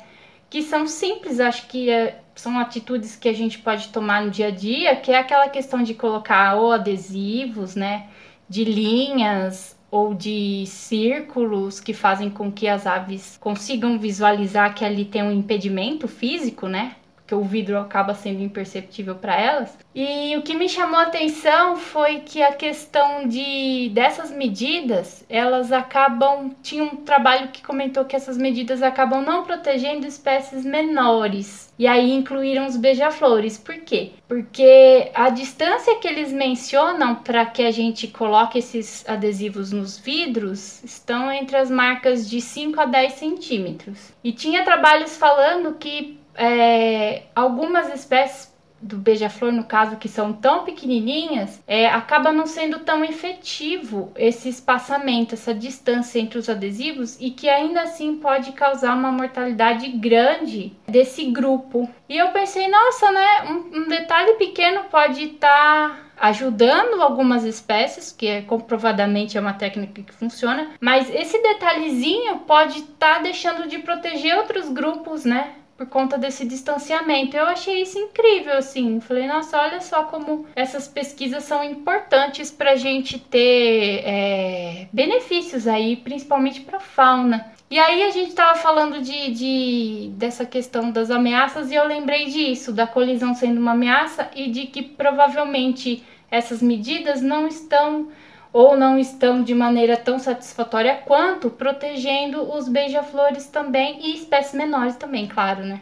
[0.47, 4.49] que são simples, acho que é, são atitudes que a gente pode tomar no dia
[4.49, 8.07] a dia, que é aquela questão de colocar ou adesivos, né,
[8.47, 15.05] de linhas ou de círculos que fazem com que as aves consigam visualizar que ali
[15.05, 16.97] tem um impedimento físico, né?
[17.25, 19.77] Que o vidro acaba sendo imperceptível para elas.
[19.93, 25.71] E o que me chamou a atenção foi que a questão de dessas medidas, elas
[25.71, 31.73] acabam tinha um trabalho que comentou que essas medidas acabam não protegendo espécies menores.
[31.77, 33.57] E aí incluíram os beija-flores.
[33.57, 34.11] Por quê?
[34.27, 40.83] Porque a distância que eles mencionam para que a gente coloque esses adesivos nos vidros
[40.83, 44.13] estão entre as marcas de 5 a 10 centímetros.
[44.23, 50.63] E tinha trabalhos falando que é, algumas espécies do beija-flor, no caso, que são tão
[50.63, 57.31] pequenininhas, é, acaba não sendo tão efetivo esse espaçamento, essa distância entre os adesivos e
[57.31, 61.89] que ainda assim pode causar uma mortalidade grande desse grupo.
[62.07, 63.27] E eu pensei, nossa, né?
[63.49, 65.89] Um, um detalhe pequeno pode estar.
[65.89, 72.39] Tá ajudando algumas espécies, que é comprovadamente é uma técnica que funciona, mas esse detalhezinho
[72.39, 75.55] pode estar tá deixando de proteger outros grupos, né?
[75.77, 77.35] Por conta desse distanciamento.
[77.35, 78.99] Eu achei isso incrível, assim.
[78.99, 85.67] Falei, nossa, olha só como essas pesquisas são importantes para a gente ter é, benefícios
[85.67, 87.53] aí, principalmente para a fauna.
[87.69, 92.25] E aí a gente estava falando de, de, dessa questão das ameaças e eu lembrei
[92.25, 98.09] disso, da colisão sendo uma ameaça e de que provavelmente essas medidas não estão
[98.55, 104.95] ou não estão de maneira tão satisfatória quanto protegendo os beija-flores também e espécies menores
[104.95, 105.81] também, claro, né?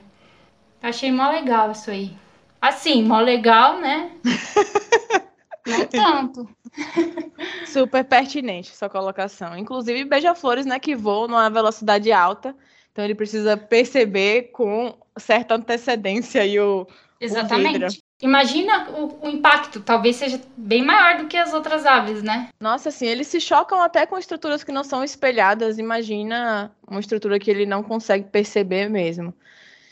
[0.81, 2.11] Achei mó legal isso aí.
[2.59, 4.09] Assim, mó legal, né?
[5.67, 6.49] não tanto.
[7.67, 9.55] Super pertinente sua colocação.
[9.55, 12.55] Inclusive beija-flores, né, que voam numa velocidade alta.
[12.91, 16.87] Então ele precisa perceber com certa antecedência aí o,
[17.21, 17.99] Exatamente.
[17.99, 22.47] O Imagina o, o, impacto, talvez seja bem maior do que as outras aves, né?
[22.57, 25.77] Nossa, assim, eles se chocam até com estruturas que não são espelhadas.
[25.77, 29.33] Imagina uma estrutura que ele não consegue perceber mesmo.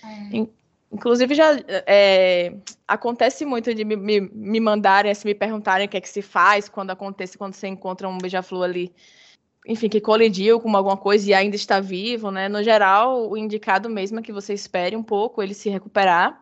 [0.02, 0.48] É.
[0.94, 2.54] Inclusive, já é,
[2.88, 6.22] acontece muito de me, me, me mandarem, assim, me perguntarem o que é que se
[6.22, 8.94] faz quando acontece, quando você encontra um beija-flor ali,
[9.68, 12.48] enfim, que colidiu com alguma coisa e ainda está vivo, né?
[12.48, 16.41] No geral, o indicado mesmo é que você espere um pouco ele se recuperar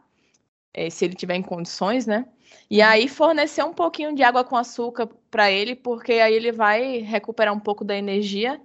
[0.74, 2.26] é, se ele tiver em condições, né?
[2.70, 2.88] E uhum.
[2.88, 7.54] aí fornecer um pouquinho de água com açúcar para ele, porque aí ele vai recuperar
[7.54, 8.60] um pouco da energia.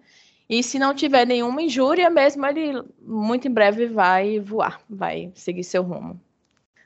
[0.49, 5.65] E se não tiver nenhuma injúria mesmo, ele muito em breve vai voar, vai seguir
[5.65, 6.21] seu rumo.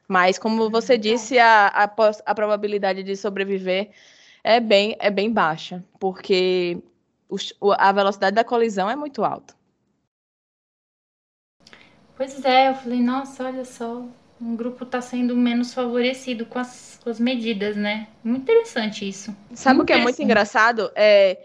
[0.07, 1.85] Mas como você disse, a, a,
[2.27, 3.91] a probabilidade de sobreviver
[4.43, 6.79] é bem, é bem baixa, porque
[7.79, 9.55] a velocidade da colisão é muito alta.
[12.17, 14.05] Pois é, eu falei, nossa, olha só,
[14.40, 18.09] um grupo tá sendo menos favorecido com as, com as medidas, né?
[18.22, 19.35] Muito interessante isso.
[19.55, 20.90] Sabe o que é muito engraçado?
[20.94, 21.38] É,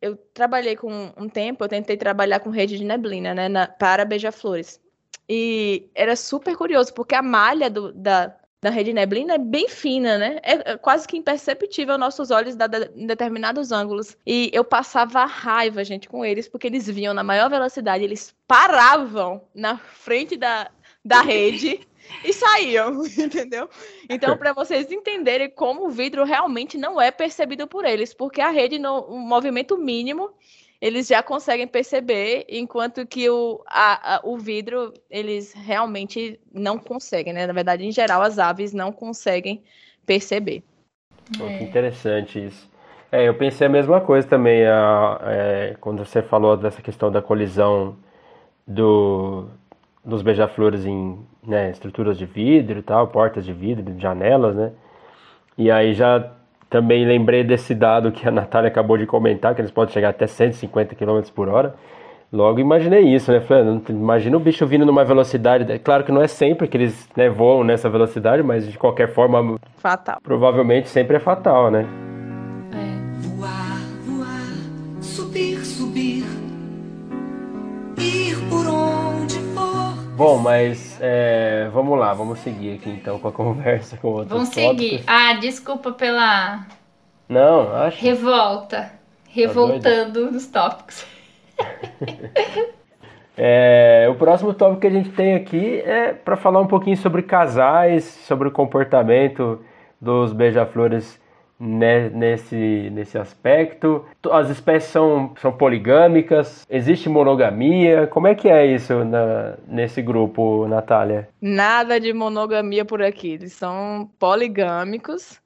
[0.00, 4.04] eu trabalhei com um tempo, eu tentei trabalhar com rede de neblina, né, na- para
[4.04, 4.80] beija-flores.
[5.28, 9.68] E era super curioso, porque a malha do- da, da rede de neblina é bem
[9.68, 10.38] fina, né?
[10.42, 14.16] É, é quase que imperceptível aos nossos olhos dada- em determinados ângulos.
[14.26, 19.42] E eu passava raiva, gente, com eles, porque eles vinham na maior velocidade, eles paravam
[19.54, 20.70] na frente da,
[21.04, 21.80] da rede
[22.22, 23.68] e saíam, entendeu?
[24.08, 28.50] Então, para vocês entenderem como o vidro realmente não é percebido por eles, porque a
[28.50, 30.30] rede, no um movimento mínimo,
[30.80, 37.32] eles já conseguem perceber, enquanto que o, a- a- o vidro, eles realmente não conseguem,
[37.32, 37.46] né?
[37.46, 39.62] Na verdade, em geral, as aves não conseguem
[40.04, 40.62] perceber.
[41.38, 42.68] Pô, que interessante isso.
[43.10, 47.22] É, eu pensei a mesma coisa também, a- é, quando você falou dessa questão da
[47.22, 47.96] colisão
[48.66, 49.48] do,
[50.04, 54.72] dos beija-flores em né, estruturas de vidro e tal, portas de vidro, janelas, né?
[55.56, 56.30] E aí já
[56.68, 60.26] também lembrei desse dado que a Natália acabou de comentar, que eles podem chegar até
[60.26, 61.74] 150 km por hora.
[62.32, 63.40] Logo imaginei isso, né?
[63.40, 65.78] Falei, não- imagina o bicho vindo numa velocidade.
[65.78, 69.56] Claro que não é sempre que eles né, voam nessa velocidade, mas de qualquer forma,
[69.76, 70.18] Fatal.
[70.22, 71.86] provavelmente sempre é fatal, né?
[80.16, 84.48] Bom, mas é, vamos lá, vamos seguir aqui então com a conversa com outros Vamos
[84.50, 84.70] tópicos.
[84.70, 85.04] seguir.
[85.06, 86.66] Ah, desculpa pela
[87.28, 88.00] Não, acho.
[88.00, 88.92] revolta.
[89.28, 91.04] Revoltando nos tópicos.
[93.36, 97.20] É, o próximo tópico que a gente tem aqui é para falar um pouquinho sobre
[97.20, 99.60] casais, sobre o comportamento
[100.00, 101.20] dos beija-flores
[101.64, 104.04] nesse, nesse aspecto.
[104.30, 106.66] As espécies são, são poligâmicas?
[106.68, 108.06] Existe monogamia?
[108.06, 111.28] Como é que é isso na, nesse grupo, Natália?
[111.40, 113.32] Nada de monogamia por aqui.
[113.32, 115.40] Eles são poligâmicos.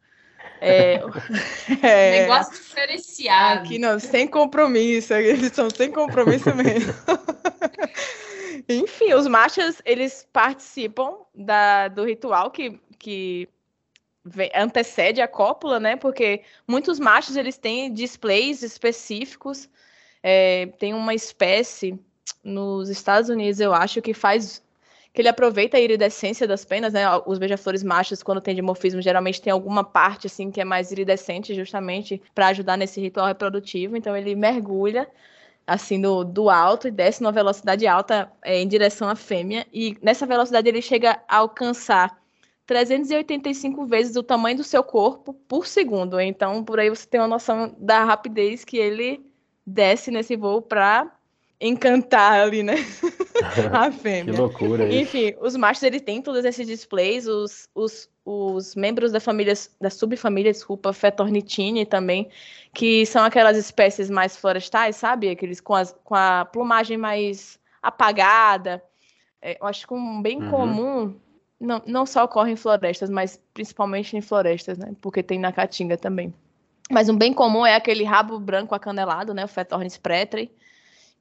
[0.61, 1.01] É,
[1.83, 3.61] é, Negócio diferenciado.
[3.61, 5.15] Aqui não, sem compromisso.
[5.15, 6.93] Eles são sem compromisso mesmo.
[8.69, 13.49] Enfim, os machos, eles participam da, do ritual que, que
[14.55, 15.97] antecede a cópula, né?
[15.97, 19.69] Porque muitos machos, eles têm displays específicos.
[20.23, 21.99] É, tem uma espécie
[22.43, 24.63] nos Estados Unidos, eu acho, que faz...
[25.13, 27.05] Que ele aproveita a iridescência das penas, né?
[27.27, 31.55] Os beija-flores machos, quando tem dimorfismo, geralmente tem alguma parte, assim, que é mais iridescente,
[31.55, 33.97] justamente para ajudar nesse ritual reprodutivo.
[33.97, 35.09] Então, ele mergulha
[35.69, 39.67] assim, do, do alto e desce numa velocidade alta é, em direção à fêmea.
[39.71, 42.18] E nessa velocidade ele chega a alcançar
[42.69, 46.21] 385 vezes o tamanho do seu corpo por segundo.
[46.21, 49.25] Então, por aí você tem uma noção da rapidez que ele
[49.67, 51.11] desce nesse voo para
[51.61, 52.75] encantar ali, né?
[53.73, 53.91] a
[54.23, 54.33] Que fêmea.
[54.33, 55.17] loucura isso.
[55.17, 59.91] Enfim, os machos eles têm todos esses displays, os, os, os membros da família, da
[59.91, 62.29] subfamília, desculpa, Fetornitine também,
[62.75, 65.31] que são aquelas espécies mais florestais, sabe?
[65.31, 68.83] Aqueles com, as, com a plumagem mais apagada.
[69.41, 70.51] É, eu acho que um bem Uhum.
[70.51, 71.21] comum,
[71.61, 74.95] não, não só ocorre em florestas, mas principalmente em florestas, né?
[75.01, 76.33] Porque tem na Caatinga também.
[76.91, 79.45] Mas um bem comum é aquele rabo branco acanelado, né?
[79.45, 80.51] O Fetornis pretre,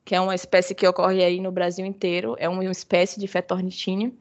[0.05, 4.15] que é uma espécie que ocorre aí no Brasil inteiro, é uma espécie de fetornitinho.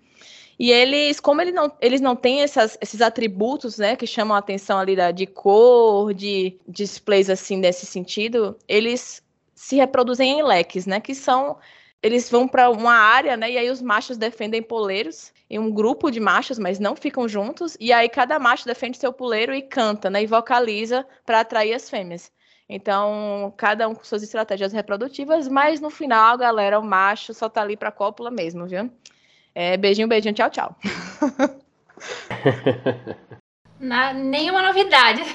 [0.58, 4.38] E eles, como ele não, eles não têm essas- esses atributos, né, que chamam a
[4.38, 9.22] atenção ali da, de cor, de displays assim desse sentido, eles
[9.54, 11.58] se reproduzem em leques, né, que são
[12.06, 16.10] eles vão para uma área, né, e aí os machos defendem poleiros em um grupo
[16.10, 20.08] de machos, mas não ficam juntos, e aí cada macho defende seu poleiro e canta,
[20.08, 22.30] né, e vocaliza para atrair as fêmeas.
[22.68, 27.62] Então, cada um com suas estratégias reprodutivas, mas no final, galera, o macho só tá
[27.62, 28.90] ali pra cópula mesmo, viu?
[29.54, 30.76] É, beijinho, beijinho, tchau, tchau.
[33.78, 35.22] Na, nenhuma novidade.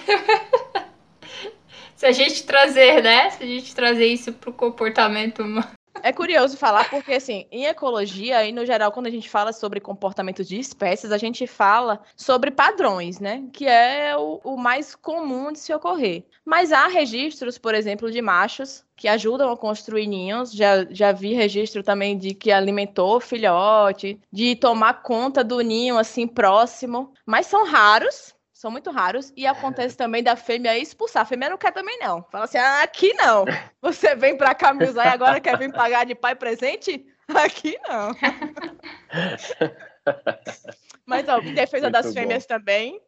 [1.95, 3.29] Se a gente trazer, né?
[3.29, 5.69] Se a gente trazer isso pro comportamento humano.
[6.03, 9.79] É curioso falar porque, assim, em ecologia e no geral, quando a gente fala sobre
[9.79, 13.43] comportamentos de espécies, a gente fala sobre padrões, né?
[13.51, 16.23] Que é o, o mais comum de se ocorrer.
[16.45, 20.51] Mas há registros, por exemplo, de machos que ajudam a construir ninhos.
[20.51, 26.27] Já, já vi registro também de que alimentou filhote, de tomar conta do ninho assim
[26.27, 27.13] próximo.
[27.25, 28.33] Mas são raros.
[28.61, 29.33] São muito raros.
[29.35, 31.23] E acontece também da fêmea expulsar.
[31.23, 32.23] A fêmea não quer também, não.
[32.31, 33.43] Fala assim: ah, aqui não.
[33.81, 37.03] Você vem pra cá me usar e agora quer vir pagar de pai presente?
[37.27, 38.11] Aqui não.
[41.07, 42.13] Mas, ó, em defesa Muito das bom.
[42.13, 43.01] fêmeas também,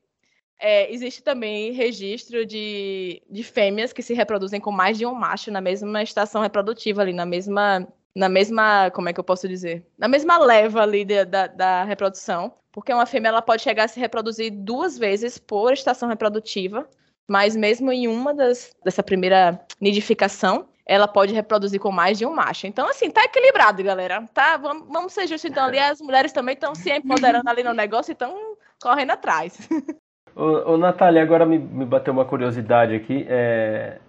[0.59, 5.51] é, existe também registro de, de fêmeas que se reproduzem com mais de um macho
[5.51, 9.85] na mesma estação reprodutiva ali, na mesma, na mesma, como é que eu posso dizer?
[9.97, 12.53] Na mesma leva ali de- da, da reprodução.
[12.71, 16.87] Porque uma fêmea ela pode chegar a se reproduzir duas vezes por estação reprodutiva,
[17.27, 22.33] mas mesmo em uma das, dessa primeira nidificação, ela pode reproduzir com mais de um
[22.33, 22.65] macho.
[22.65, 24.25] Então, assim, tá equilibrado, galera.
[24.33, 27.73] Tá, vamos, vamos ser justos, então, ali as mulheres também estão se empoderando ali no
[27.73, 28.35] negócio e estão
[28.81, 29.57] correndo atrás.
[30.35, 33.23] Ô, ô Natália, agora me, me bateu uma curiosidade aqui.
[33.29, 33.99] É,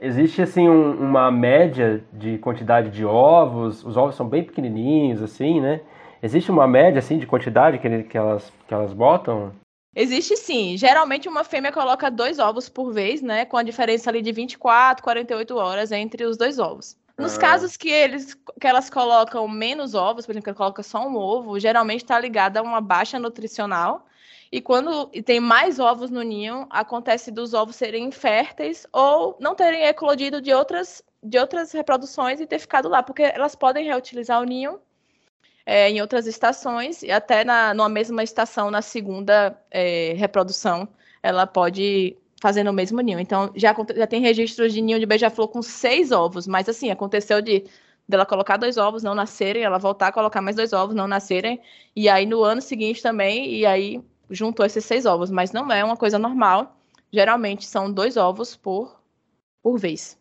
[0.00, 3.84] existe, assim, um- uma média de quantidade de ovos?
[3.84, 5.80] Os ovos são bem pequenininhos, assim, né?
[6.22, 9.52] Existe uma média, assim, de quantidade que, que, elas, que elas botam?
[9.94, 10.76] Existe sim.
[10.76, 13.44] Geralmente uma fêmea coloca dois ovos por vez, né?
[13.44, 16.96] Com a diferença ali de 24, 48 horas entre os dois ovos.
[17.18, 17.40] Nos Ah.
[17.40, 21.16] casos que, eles, que elas colocam menos ovos, por exemplo, que ela coloca só um
[21.16, 24.04] ovo, geralmente está ligada a uma baixa nutricional.
[24.56, 29.84] E quando tem mais ovos no ninho, acontece dos ovos serem inférteis ou não terem
[29.84, 34.44] eclodido de outras, de outras reproduções e ter ficado lá, porque elas podem reutilizar o
[34.44, 34.80] ninho
[35.66, 40.88] é, em outras estações e até na numa mesma estação, na segunda é, reprodução,
[41.22, 43.20] ela pode fazer no mesmo ninho.
[43.20, 47.42] Então, já, já tem registros de ninho de beija-flor com seis ovos, mas assim, aconteceu
[47.42, 47.62] de
[48.08, 51.60] dela colocar dois ovos, não nascerem, ela voltar a colocar mais dois ovos, não nascerem,
[51.94, 54.00] e aí no ano seguinte também, e aí
[54.30, 56.76] juntou esses seis ovos, mas não é uma coisa normal.
[57.12, 59.00] Geralmente são dois ovos por,
[59.62, 60.18] por vez.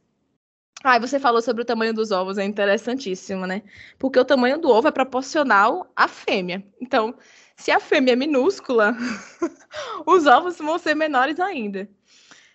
[0.83, 3.63] Ah, você falou sobre o tamanho dos ovos, é interessantíssimo, né?
[3.97, 6.63] Porque o tamanho do ovo é proporcional à fêmea.
[6.79, 7.15] Então,
[7.55, 8.95] se a fêmea é minúscula,
[10.05, 11.89] os ovos vão ser menores ainda.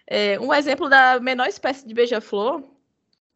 [0.07, 2.63] É, um exemplo da menor espécie de beija-flor,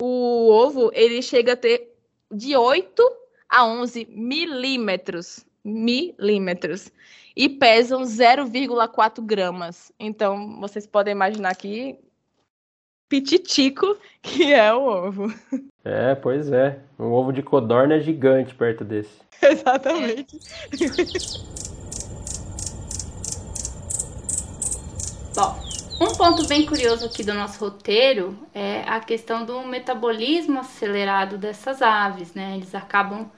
[0.00, 1.92] o ovo ele chega a ter
[2.30, 3.02] de 8
[3.48, 5.44] a 11 milímetros.
[5.64, 6.92] Milímetros.
[7.36, 9.90] E pesam 0,4 gramas.
[9.98, 11.98] Então, vocês podem imaginar que
[13.08, 15.32] pititico que é o ovo.
[15.84, 16.78] É, pois é.
[16.98, 19.20] Um ovo de codorna é gigante perto desse.
[19.42, 20.38] Exatamente.
[25.34, 25.58] Bom,
[26.00, 31.82] um ponto bem curioso aqui do nosso roteiro é a questão do metabolismo acelerado dessas
[31.82, 32.54] aves, né?
[32.56, 33.30] Eles acabam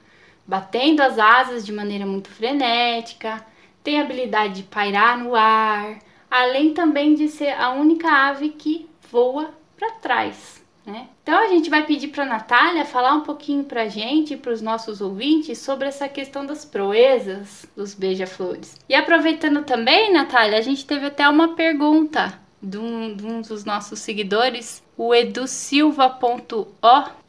[0.47, 3.45] batendo as asas de maneira muito frenética,
[3.83, 5.99] têm a habilidade de pairar no ar,
[6.31, 11.07] além também de ser a única ave que voa para trás, né?
[11.21, 14.53] Então a gente vai pedir para Natália falar um pouquinho para a gente e para
[14.53, 18.77] os nossos ouvintes sobre essa questão das proezas dos beija-flores.
[18.87, 23.63] E aproveitando também, Natália, a gente teve até uma pergunta de um, de um dos
[23.63, 26.65] nossos seguidores, o edusilva.o,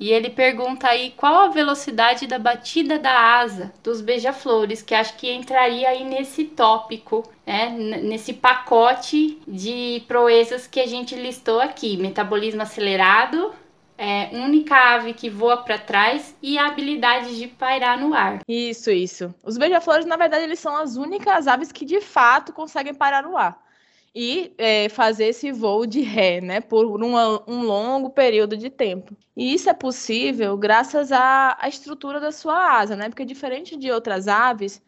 [0.01, 5.17] e ele pergunta aí qual a velocidade da batida da asa dos beija-flores, que acho
[5.17, 11.99] que entraria aí nesse tópico, né, nesse pacote de proezas que a gente listou aqui:
[11.99, 13.53] metabolismo acelerado,
[13.99, 18.41] é, única ave que voa para trás e a habilidade de pairar no ar.
[18.49, 19.35] Isso, isso.
[19.45, 23.37] Os beija-flores, na verdade, eles são as únicas aves que de fato conseguem parar no
[23.37, 23.68] ar
[24.15, 29.17] e é, fazer esse voo de ré, né, por uma- um longo período de tempo.
[29.37, 33.91] E isso é possível graças à, à estrutura da sua asa, né, porque diferente de
[33.91, 34.83] outras aves,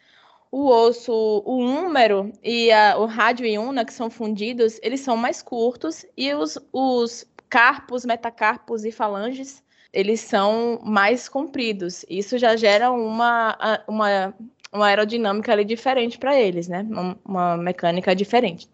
[0.51, 5.16] o osso, o húmero e a- o rádio e una, que são fundidos, eles são
[5.16, 9.62] mais curtos e os, os carpos, metacarpos e falanges,
[9.93, 12.05] eles são mais compridos.
[12.09, 13.57] Isso já gera uma,
[13.89, 14.35] uma,
[14.73, 16.83] uma aerodinâmica ali diferente para eles, né?
[16.89, 18.68] Uma, uma mecânica diferente.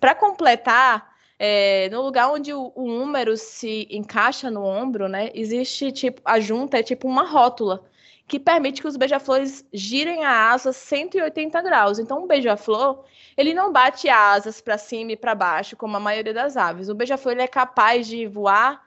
[0.00, 5.30] Para completar, é, no lugar onde o, o húmero se encaixa no ombro, né?
[5.34, 7.84] Existe tipo a junta é tipo uma rótula
[8.26, 11.98] que permite que os beija-flores girem a asa 180 graus.
[11.98, 13.04] Então, um beija-flor
[13.36, 16.88] ele não bate asas para cima e para baixo como a maioria das aves.
[16.88, 18.82] O beija-flor é capaz de voar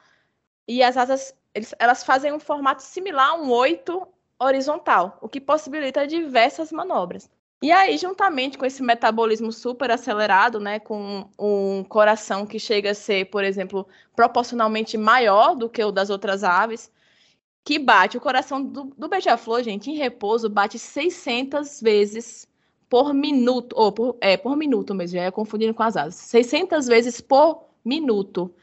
[0.68, 4.08] e as asas eles- elas fazem um formato similar a um oito
[4.40, 7.30] horizontal, o que possibilita diversas manobras.
[7.64, 12.94] E aí, juntamente com esse metabolismo super acelerado, né, com um coração que chega a
[12.94, 16.92] ser, por exemplo, proporcionalmente maior do que o das outras aves,
[17.64, 22.50] que bate o coração do, do beija-flor, gente, em repouso, bate 600 vezes
[22.90, 27.22] por minuto, ou por, é, por minuto mesmo, ia confundindo com as asas, 600 vezes
[27.22, 28.54] por minuto.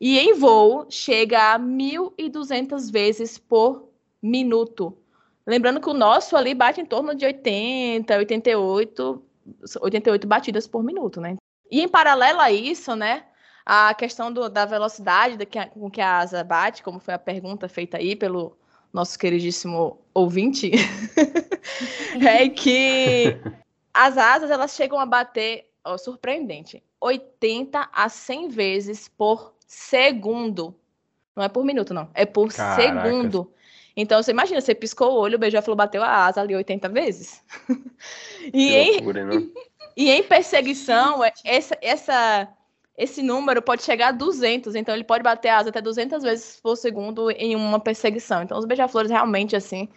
[0.00, 3.88] E em voo, chega a 1.200 vezes por
[4.20, 4.98] minuto.
[5.48, 9.22] Lembrando que o nosso ali bate em torno de 80, 88,
[9.80, 11.36] 88 batidas por minuto, né?
[11.70, 13.24] E em paralelo a isso, né,
[13.64, 17.14] a questão do- da velocidade da que a- com que a asa bate, como foi
[17.14, 18.58] a pergunta feita aí pelo
[18.92, 20.70] nosso queridíssimo ouvinte,
[22.20, 23.38] é que
[23.92, 30.74] as asas elas chegam a bater, ó, surpreendente, 80 a 100 vezes por segundo.
[31.34, 33.02] Não é por minuto, não, é por Caracas.
[33.04, 33.50] segundo.
[34.00, 37.42] Então, você imagina, você piscou o olho, o beija-flor bateu a asa ali 80 vezes.
[38.54, 39.42] e, em, loucura, né?
[39.96, 42.48] e em perseguição, é- essa, essa,
[42.96, 44.76] esse número pode chegar a 200.
[44.76, 48.40] Então, ele pode bater a asa até 200 vezes por segundo em uma perseguição.
[48.40, 49.88] Então, os beija-flores realmente, assim,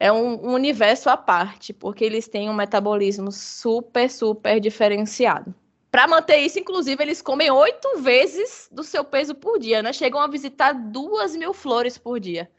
[0.00, 5.54] é um, um universo à parte, porque eles têm um metabolismo super, super diferenciado.
[5.90, 9.92] Para manter isso, inclusive, eles comem oito vezes do seu peso por dia, né?
[9.92, 12.50] Chegam a visitar duas mil flores por dia.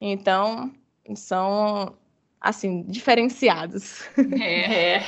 [0.00, 0.72] Então,
[1.14, 1.94] são,
[2.40, 4.02] assim, diferenciados.
[4.40, 5.02] É.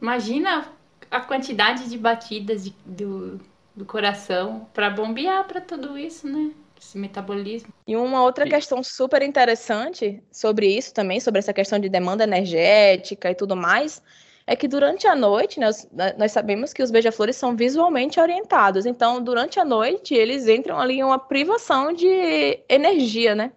[0.00, 0.70] Imagina
[1.10, 3.40] a quantidade de batidas de- do,
[3.74, 6.52] do coração para bombear para tudo isso, né?
[6.78, 7.72] Esse metabolismo.
[7.86, 12.24] E uma outra E- questão super interessante sobre isso também, sobre essa questão de demanda
[12.24, 14.02] energética e tudo mais,
[14.46, 18.20] é que durante a noite, né, os- na- nós sabemos que os beija-flores são visualmente
[18.20, 18.86] orientados.
[18.86, 23.52] Então, durante a noite, eles entram ali em uma privação de energia, né?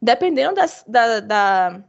[0.00, 1.80] Dependendo das, da- da-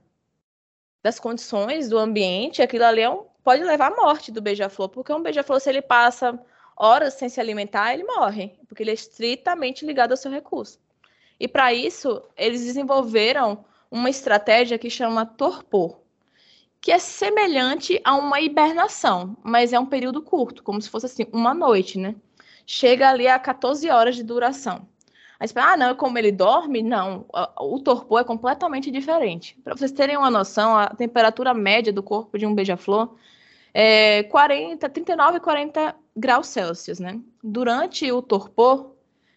[1.03, 5.13] das condições do ambiente, aquilo ali é um- pode levar à morte do beija-flor, porque
[5.13, 6.39] um beija-flor, se ele passa
[6.75, 10.79] horas sem se alimentar, ele morre, porque ele é estritamente ligado ao seu recurso.
[11.39, 15.99] E para isso, eles desenvolveram uma estratégia que chama torpor,
[16.83, 21.25] que é semelhante a uma hibernação, mas é um período curto, como se fosse assim,
[21.31, 22.13] uma noite, né?
[22.67, 24.85] Chega ali a 14 horas de duração.
[25.39, 26.83] Aí você fala, ah, não, como ele dorme?
[26.83, 27.25] Não,
[27.57, 29.57] o torpor é completamente diferente.
[29.63, 33.15] Para vocês terem uma noção, a temperatura média do corpo de um beija-flor
[33.73, 37.17] é 40, 39 e 40 graus Celsius, né?
[37.41, 38.92] Durante o torpor,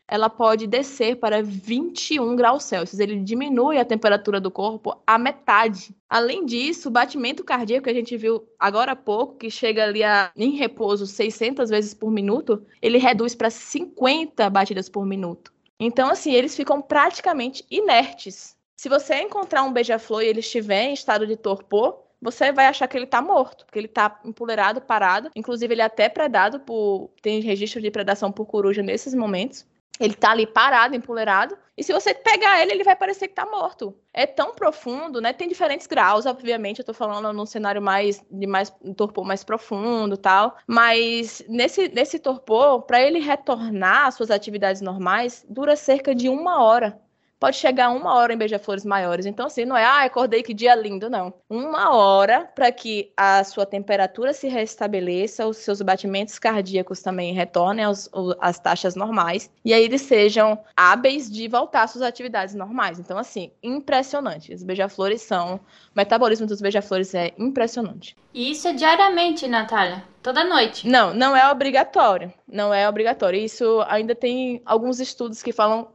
[0.09, 3.01] ela pode descer para 21 graus Celsius.
[3.01, 5.95] Ele diminui a temperatura do corpo à metade.
[6.09, 10.05] Além disso, o batimento cardíaco que a gente viu agora há pouco, que chega ali
[10.05, 15.53] a, em repouso 600 vezes por minuto, ele reduz para 50 batidas por minuto.
[15.79, 18.57] Então, assim, eles ficam praticamente inertes.
[18.77, 22.87] Se você encontrar um beija-flor e ele estiver em estado de torpor, você vai achar
[22.87, 25.31] que ele está morto, porque ele está empoleirado, parado.
[25.35, 27.11] Inclusive, ele é até predado por.
[27.21, 29.67] Tem registro de predação por coruja nesses momentos.
[29.99, 31.57] Ele tá ali parado, empoleirado.
[31.77, 33.95] E se você pegar ele, ele vai parecer que tá morto.
[34.13, 35.33] É tão profundo, né?
[35.33, 36.79] Tem diferentes graus, obviamente.
[36.79, 40.57] Eu tô falando num cenário mais de mais um torpor mais profundo, tal.
[40.67, 46.63] Mas nesse nesse torpor, para ele retornar às suas atividades normais, dura cerca de uma
[46.63, 47.01] hora.
[47.39, 49.27] Pode chegar uma hora em beija-flores maiores.
[49.27, 51.35] Então, assim, não é, ah, acordei que dia lindo, não.
[51.51, 57.85] Uma hora para que a sua temperatura se restabeleça, os seus batimentos cardíacos também retornem
[57.85, 58.09] aos,
[58.41, 62.99] às taxas normais, e aí eles sejam hábeis de voltar às suas atividades normais.
[62.99, 64.55] Então, assim, impressionante.
[64.55, 65.57] Os beija-flores são.
[65.57, 65.61] O
[65.95, 68.17] metabolismo dos beija-flores é impressionante.
[68.33, 70.05] E isso é diariamente, Natália.
[70.23, 70.89] Toda noite.
[70.89, 72.33] Não, não é obrigatório.
[72.49, 73.39] Não é obrigatório.
[73.39, 75.89] Isso ainda tem alguns estudos que falam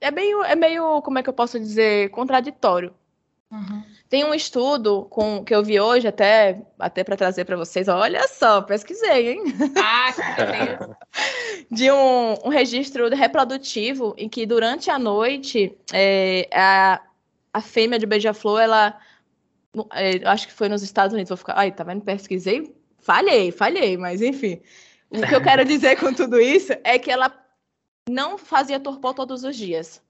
[0.00, 2.94] é meio, é meio, como é que eu posso dizer, contraditório.
[3.50, 3.82] Uhum.
[4.08, 7.88] Tem um estudo com, que eu vi hoje até, até para trazer para vocês.
[7.88, 9.44] Olha só, pesquisei, hein?
[9.76, 10.96] Ah.
[11.70, 17.00] De um, um registro reprodutivo em que durante a noite é, a,
[17.52, 18.98] a fêmea de beija-flor, ela,
[19.92, 22.02] é, acho que foi nos Estados Unidos, vou ficar, ai, tá vendo?
[22.02, 24.60] Pesquisei, falhei, falhei, mas enfim.
[25.10, 27.28] O que eu quero dizer com tudo isso é que ela
[28.08, 30.02] não fazia torpor todos os dias.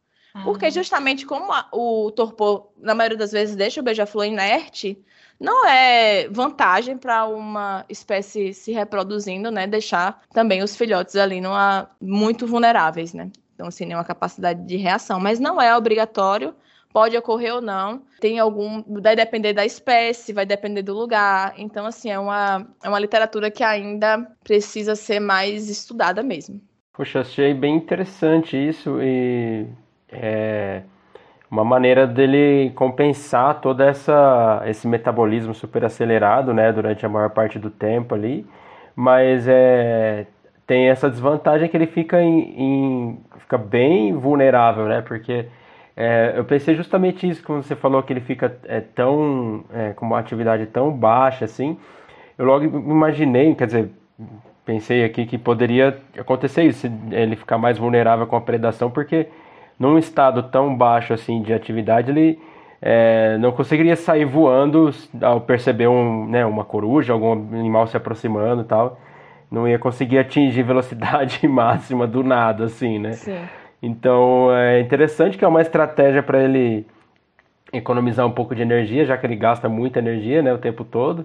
[0.45, 4.97] Porque justamente como a- o torpor, na maioria das vezes, deixa o beija-flor inerte,
[5.41, 9.67] não é vantagem para uma espécie se reproduzindo, né?
[9.67, 13.31] Deixar também os filhotes ali numa, muito vulneráveis, né?
[13.55, 15.19] Então, assim, nenhuma capacidade de reação.
[15.19, 16.55] Mas não é obrigatório,
[16.93, 18.03] pode ocorrer ou não.
[18.21, 18.83] Tem algum.
[19.01, 21.55] Vai depender da espécie, vai depender do lugar.
[21.59, 26.61] Então, assim, é uma, é uma literatura que ainda precisa ser mais estudada mesmo.
[27.01, 29.67] Poxa, achei bem interessante isso e
[30.13, 30.83] é
[31.51, 37.59] uma maneira dele compensar todo essa, esse metabolismo super acelerado, né, durante a maior parte
[37.59, 38.47] do tempo ali,
[38.95, 40.27] mas é,
[40.67, 45.47] tem essa desvantagem que ele fica em, em- fica bem vulnerável, né, porque
[45.97, 50.05] é, eu pensei justamente isso quando você falou que ele fica é, tão é, com
[50.05, 51.79] uma atividade tão baixa assim,
[52.37, 53.91] eu logo imaginei, quer dizer,
[54.65, 59.29] pensei aqui que poderia acontecer isso, ele ficar mais vulnerável com a predação, porque
[59.79, 62.39] num estado tão baixo assim de atividade, ele
[62.83, 64.91] é, não conseguiria sair voando
[65.21, 68.99] ao perceber um, né, uma coruja, algum animal se aproximando e tal.
[69.51, 73.13] Não ia conseguir atingir velocidade máxima do nada, assim, né?
[73.13, 73.39] Sim.
[73.83, 76.87] Então é interessante que é uma estratégia para ele
[77.73, 81.25] economizar um pouco de energia, já que ele gasta muita energia, né, o tempo todo,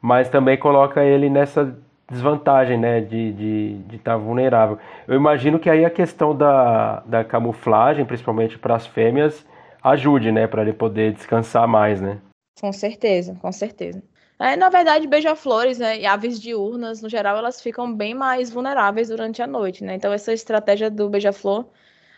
[0.00, 1.76] mas também coloca ele nessa
[2.10, 4.78] desvantagem, né, de estar de, de tá vulnerável.
[5.06, 9.46] Eu imagino que aí a questão da, da camuflagem, principalmente para as fêmeas,
[9.82, 12.18] ajude, né, para ele poder descansar mais, né?
[12.60, 14.02] Com certeza, com certeza.
[14.38, 19.08] É, na verdade, beija-flores né, e aves diurnas, no geral, elas ficam bem mais vulneráveis
[19.08, 19.94] durante a noite, né?
[19.94, 21.66] Então, essa estratégia do beija-flor,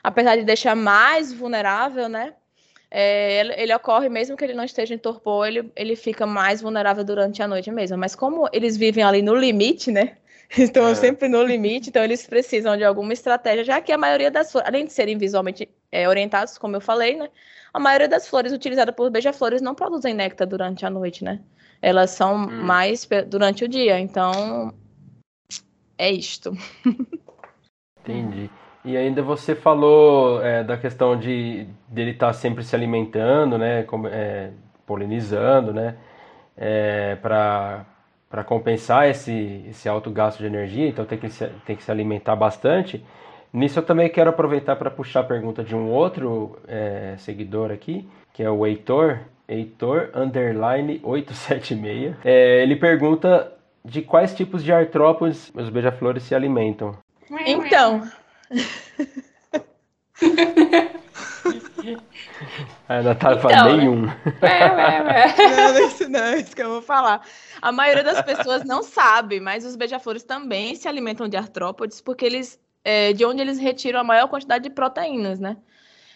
[0.03, 2.35] apesar de deixar mais vulnerável, né?
[2.91, 7.05] É, ele, ocorre mesmo que ele não esteja em torpor, ele, ele fica mais vulnerável
[7.05, 7.97] durante a noite mesmo.
[7.97, 10.17] Mas como eles vivem ali no limite, né?
[10.59, 10.95] Estão é.
[10.97, 14.69] sempre no limite, então eles precisam de alguma estratégia, já que a maioria das flores,
[14.69, 17.29] além de serem visualmente é, orientados, como eu falei, né?
[17.73, 21.41] A maioria das flores utilizadas por beija-flores não produzem néctar durante a noite, né?
[21.81, 22.65] Elas são hum.
[22.65, 24.75] mais durante o dia, então
[25.97, 26.53] é isto.
[28.01, 28.51] Entendi.
[28.85, 33.83] E ainda você falou é, da questão de dele estar tá sempre se alimentando, né,
[33.83, 34.51] como, é,
[34.87, 35.97] polinizando, né,
[36.57, 37.85] é, para
[38.47, 42.37] compensar esse, esse alto gasto de energia, então tem que se, tem que se alimentar
[42.37, 43.05] bastante.
[43.53, 48.09] Nisso eu também quero aproveitar para puxar a pergunta de um outro é, seguidor aqui,
[48.33, 49.19] que é o Heitor,
[49.49, 52.15] Heitor underline 876.
[52.25, 53.53] É, ele pergunta
[53.85, 56.97] de quais tipos de artrópodes os beija-flores se alimentam.
[57.47, 58.20] Então.
[62.89, 64.03] A Natália então, fala nenhum.
[64.03, 67.25] não, isso não é isso que eu vou falar.
[67.63, 72.25] A maioria das pessoas não sabe, mas os beija-flores também se alimentam de artrópodes porque
[72.25, 75.57] eles é, de onde eles retiram a maior quantidade de proteínas, né?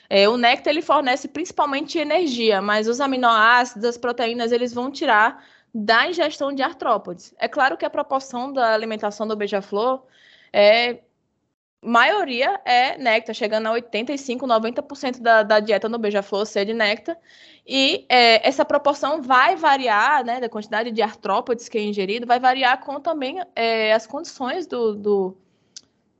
[0.09, 5.45] É, o néctar ele fornece principalmente energia, mas os aminoácidos, as proteínas, eles vão tirar
[5.75, 7.35] da ingestão de artrópodes.
[7.39, 10.03] É claro que a proporção da alimentação do beija-flor
[10.53, 11.01] é
[11.85, 17.17] maioria é néctar, chegando a 85, 90% da, da dieta no beija-flor ser de néctar.
[17.67, 22.41] E é, essa proporção vai variar, né, da quantidade de artrópodes que é ingerido, vai
[22.41, 25.37] variar com também é, as condições do, do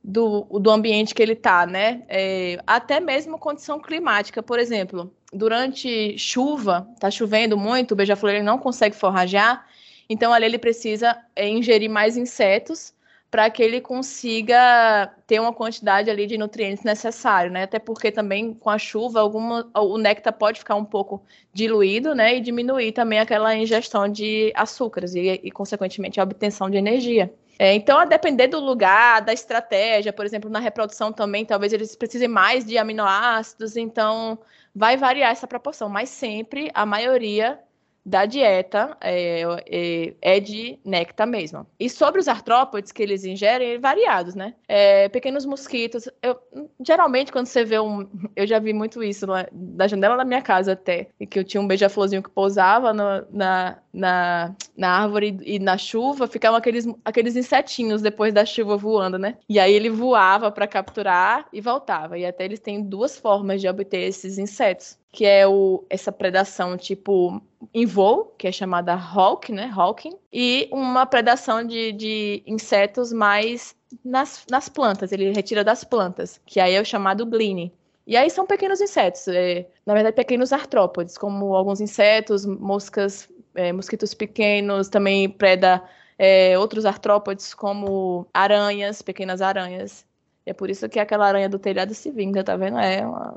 [0.07, 2.03] do, do ambiente que ele está, né?
[2.07, 8.59] É, até mesmo condição climática, por exemplo, durante chuva, está chovendo muito, o beija-flor não
[8.59, 9.65] consegue forragear,
[10.07, 12.93] então ali ele precisa é, ingerir mais insetos
[13.35, 17.63] para que ele consiga ter uma quantidade ali de nutrientes necessário, né?
[17.63, 21.21] Até porque também com a chuva alguma, o néctar pode ficar um pouco
[21.51, 22.37] diluído, né?
[22.37, 27.29] E diminuir também aquela ingestão de açúcares e, e consequentemente a obtenção de energia.
[27.59, 31.93] É, então, a depender do lugar, da estratégia, por exemplo, na reprodução também, talvez eles
[31.93, 34.39] precisem mais de aminoácidos, então
[34.73, 37.59] vai variar essa proporção, mas sempre a maioria
[38.05, 41.65] da dieta é, é, é, de néctar mesmo.
[41.79, 44.53] E sobre os artrópodes que eles ingerem, variados, né?
[44.67, 46.07] É, pequenos mosquitos.
[46.21, 46.39] Eu,
[46.85, 48.07] geralmente, quando você vê um.
[48.35, 51.07] Eu já vi muito isso da janela da minha casa até.
[51.19, 55.77] E que eu tinha um beija-florzinho que pousava no, na, na, na árvore e na
[55.77, 59.37] chuva, ficavam aqueles, aqueles insetinhos depois da chuva voando, né?
[59.47, 62.17] E aí ele voava para capturar e voltava.
[62.17, 66.75] E até eles têm duas formas de obter esses insetos que é o, essa predação
[66.75, 67.41] tipo
[67.73, 73.75] em voo, que é chamada hawk, né, hawking, e uma predação de, de insetos mais
[74.03, 77.71] nas, nas plantas, ele retira das plantas, que aí é o chamado gleaning.
[78.07, 83.71] E aí são pequenos insetos, é, na verdade pequenos artrópodes, como alguns insetos, moscas, é,
[83.73, 85.83] mosquitos pequenos, também preda
[86.17, 90.05] é, outros artrópodes como aranhas, pequenas aranhas.
[90.45, 92.77] É por isso que aquela aranha do telhado se vinga, tá vendo?
[92.77, 93.35] É uma,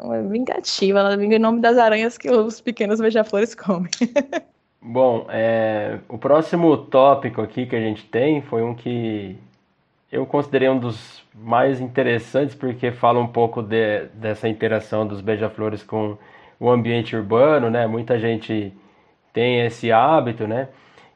[0.00, 3.90] uma vingativa, ela vinga em nome das aranhas que os pequenos beija-flores comem.
[4.82, 9.36] Bom, é, o próximo tópico aqui que a gente tem foi um que
[10.10, 15.82] eu considerei um dos mais interessantes porque fala um pouco de, dessa interação dos beija-flores
[15.82, 16.16] com
[16.58, 17.86] o ambiente urbano, né?
[17.86, 18.72] Muita gente
[19.32, 20.68] tem esse hábito, né?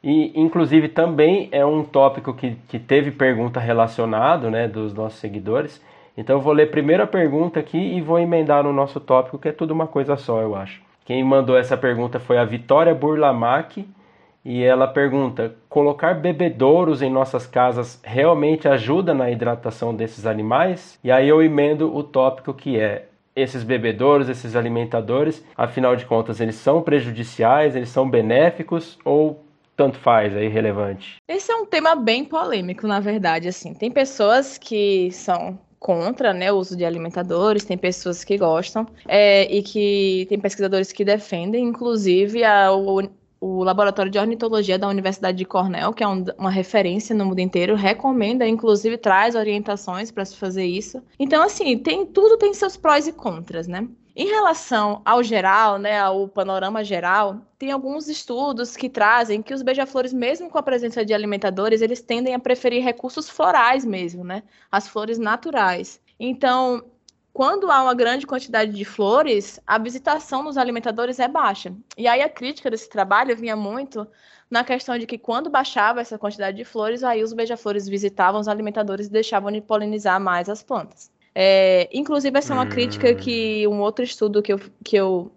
[0.02, 5.80] E, inclusive, também é um tópico que, que teve pergunta relacionado, né, dos nossos seguidores.
[6.16, 9.48] Então, eu vou ler primeiro a pergunta aqui e vou emendar no nosso tópico, que
[9.48, 10.82] é tudo uma coisa só, eu acho.
[11.04, 13.84] Quem mandou essa pergunta foi a Vitória Burlamac,
[14.44, 20.98] e ela pergunta: colocar bebedouros em nossas casas realmente ajuda na hidratação desses animais?
[21.02, 26.40] E aí eu emendo o tópico que é: esses bebedouros, esses alimentadores, afinal de contas,
[26.40, 29.44] eles são prejudiciais, eles são benéficos ou
[29.82, 31.16] tanto faz, é irrelevante?
[31.26, 33.74] Esse é um tema bem polêmico, na verdade, assim.
[33.74, 39.52] Tem pessoas que são contra né, o uso de alimentadores, tem pessoas que gostam, é,
[39.52, 43.02] e que tem pesquisadores que defendem, inclusive a, o,
[43.40, 47.40] o Laboratório de Ornitologia da Universidade de Cornell, que é um, uma referência no mundo
[47.40, 51.02] inteiro, recomenda, inclusive traz orientações para se fazer isso.
[51.18, 53.88] Então, assim, tem tudo tem seus prós e contras, né?
[54.14, 59.62] Em relação ao geral, né, ao panorama geral, tem alguns estudos que trazem que os
[59.62, 64.42] beija-flores, mesmo com a presença de alimentadores, eles tendem a preferir recursos florais mesmo, né,
[64.70, 66.00] as flores naturais.
[66.20, 66.84] Então,
[67.32, 71.74] quando há uma grande quantidade de flores, a visitação nos alimentadores é baixa.
[71.96, 74.06] E aí a crítica desse trabalho vinha muito
[74.50, 78.48] na questão de que quando baixava essa quantidade de flores, aí os beija-flores visitavam os
[78.48, 81.11] alimentadores e deixavam de polinizar mais as plantas.
[81.34, 82.68] É, inclusive, essa é uma hum.
[82.68, 85.32] crítica que um outro estudo que eu, que eu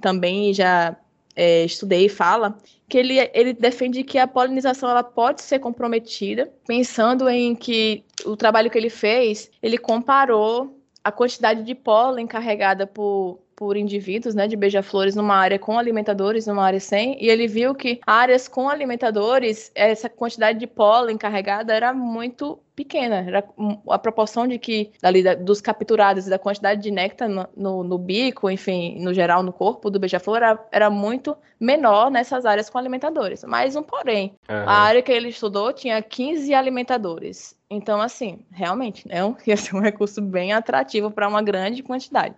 [0.00, 0.96] também já
[1.34, 2.56] é, estudei fala,
[2.88, 8.36] que ele, ele defende que a polinização ela pode ser comprometida, pensando em que o
[8.36, 14.46] trabalho que ele fez, ele comparou a quantidade de pólen carregada por, por indivíduos, né,
[14.46, 18.68] de beija-flores numa área com alimentadores, numa área sem, e ele viu que áreas com
[18.68, 23.44] alimentadores, essa quantidade de pólen carregada era muito pequena, era
[23.90, 27.98] a proporção de que ali dos capturados e da quantidade de néctar no, no, no,
[27.98, 32.78] bico, enfim, no geral no corpo do beija-flor era, era, muito menor nessas áreas com
[32.78, 33.44] alimentadores.
[33.44, 34.56] Mas um porém, uhum.
[34.56, 37.54] a área que ele estudou tinha 15 alimentadores.
[37.68, 42.34] Então, assim, realmente, é um, ia ser um recurso bem atrativo para uma grande quantidade.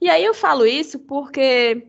[0.00, 1.88] E aí eu falo isso porque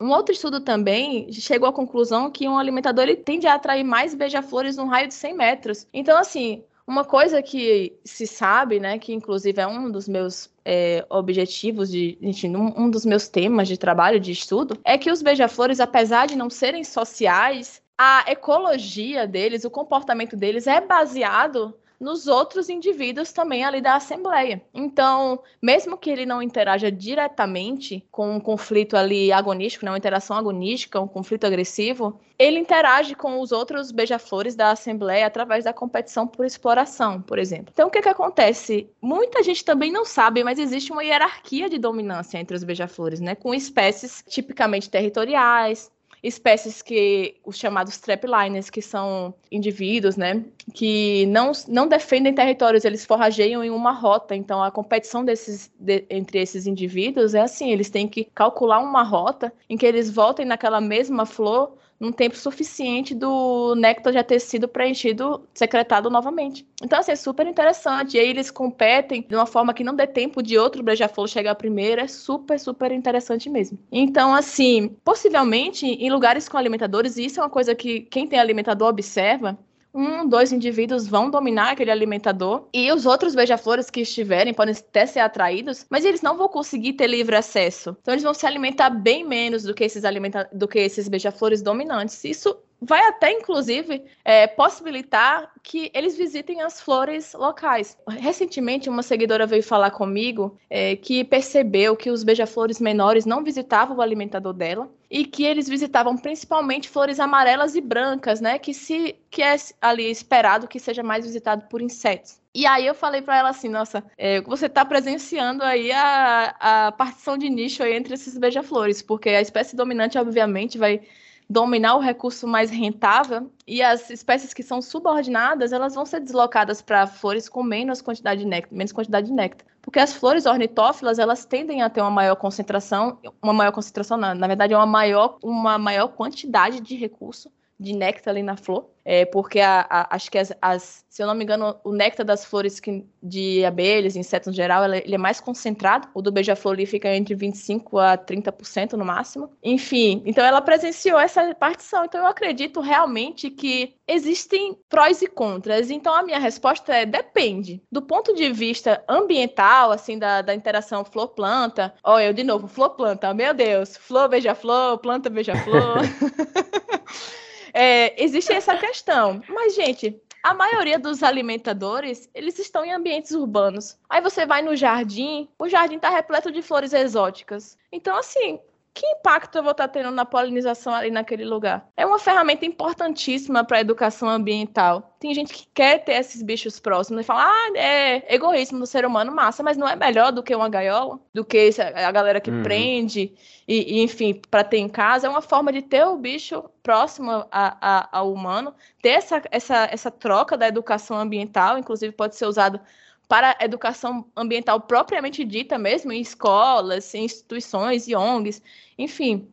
[0.00, 4.14] um outro estudo também chegou à conclusão que um alimentador ele tende a atrair mais
[4.14, 5.86] beija-flores num raio de 100 metros.
[5.92, 11.04] Então, assim, uma coisa que se sabe, né, que inclusive é um dos meus é,
[11.10, 15.20] objetivos, de, enfim, um, um dos meus temas de trabalho, de estudo, é que os
[15.20, 22.26] beija-flores, apesar de não serem sociais, a ecologia deles, o comportamento deles é baseado nos
[22.26, 24.62] outros indivíduos também ali da Assembleia.
[24.72, 30.36] Então, mesmo que ele não interaja diretamente com um conflito ali agonístico, né, uma interação
[30.36, 36.26] agonística, um conflito agressivo, ele interage com os outros beija-flores da Assembleia através da competição
[36.26, 37.70] por exploração, por exemplo.
[37.72, 38.88] Então, o que, que acontece?
[39.02, 43.34] Muita gente também não sabe, mas existe uma hierarquia de dominância entre os beija-flores, né,
[43.34, 45.90] com espécies tipicamente territoriais,
[46.22, 50.44] espécies que os chamados trapliners, que são indivíduos, né,
[50.74, 54.34] que não, não defendem territórios, eles forrageiam em uma rota.
[54.34, 59.02] Então a competição desses de, entre esses indivíduos é assim, eles têm que calcular uma
[59.02, 64.38] rota em que eles voltem naquela mesma flor num tempo suficiente do néctar já ter
[64.40, 66.66] sido preenchido, secretado novamente.
[66.82, 68.16] Então, assim, é super interessante.
[68.16, 71.54] E aí eles competem de uma forma que não dê tempo de outro beija-flor chegar
[71.56, 72.00] primeiro.
[72.00, 73.78] É super, super interessante mesmo.
[73.90, 78.38] Então, assim, possivelmente em lugares com alimentadores, e isso é uma coisa que quem tem
[78.38, 79.58] alimentador observa,
[79.92, 85.06] um, dois indivíduos vão dominar aquele alimentador e os outros beija-flores que estiverem podem até
[85.06, 87.96] ser atraídos, mas eles não vão conseguir ter livre acesso.
[88.00, 91.62] Então eles vão se alimentar bem menos do que esses alimenta do que esses beija-flores
[91.62, 92.22] dominantes.
[92.24, 97.98] Isso vai até, inclusive, é, possibilitar que eles visitem as flores locais.
[98.08, 103.96] Recentemente, uma seguidora veio falar comigo é, que percebeu que os beija-flores menores não visitavam
[103.96, 108.58] o alimentador dela e que eles visitavam principalmente flores amarelas e brancas, né?
[108.58, 112.40] Que se que é ali esperado que seja mais visitado por insetos.
[112.54, 116.92] E aí eu falei para ela assim, nossa, é, você está presenciando aí a, a
[116.92, 121.00] partição de nicho entre esses beija-flores, porque a espécie dominante, obviamente, vai
[121.48, 126.82] dominar o recurso mais rentável e as espécies que são subordinadas, elas vão ser deslocadas
[126.82, 129.66] para flores com menos quantidade de néctar, menos quantidade de néctar.
[129.88, 134.34] Porque as flores ornitófilas, elas tendem a ter uma maior concentração, uma maior concentração, na,
[134.34, 138.90] na verdade, é uma maior, uma maior quantidade de recurso de néctar ali na flor,
[139.10, 142.26] é, porque a, a, acho que as, as, se eu não me engano, o néctar
[142.26, 146.08] das flores que, de abelhas, insetos em geral, ela, ele é mais concentrado.
[146.12, 149.50] O do beija-flor ali fica entre 25% a 30% no máximo.
[149.62, 152.04] Enfim, então ela presenciou essa partição.
[152.04, 155.90] Então eu acredito realmente que existem prós e contras.
[155.90, 157.82] Então a minha resposta é depende.
[157.90, 161.94] Do ponto de vista ambiental, assim, da, da interação flor-planta.
[162.04, 166.02] Olha, eu de novo, flor-planta, meu Deus, flor beija-flor, planta beija-flor.
[167.72, 169.42] É, existe essa questão.
[169.48, 173.98] Mas, gente, a maioria dos alimentadores, eles estão em ambientes urbanos.
[174.08, 177.76] Aí você vai no jardim, o jardim está repleto de flores exóticas.
[177.92, 178.60] Então, assim,
[178.98, 181.88] que impacto eu vou estar tendo na polinização ali naquele lugar?
[181.96, 185.14] É uma ferramenta importantíssima para a educação ambiental.
[185.20, 189.06] Tem gente que quer ter esses bichos próximos e fala, ah, é egoísmo do ser
[189.06, 191.20] humano, massa, mas não é melhor do que uma gaiola?
[191.32, 192.64] Do que a galera que uhum.
[192.64, 193.32] prende,
[193.68, 195.28] e, e enfim, para ter em casa?
[195.28, 199.88] É uma forma de ter o bicho próximo a, a, ao humano, ter essa, essa,
[199.92, 202.80] essa troca da educação ambiental, inclusive pode ser usado
[203.28, 208.62] para a educação ambiental propriamente dita mesmo, em escolas, em instituições e ONGs,
[208.96, 209.52] enfim.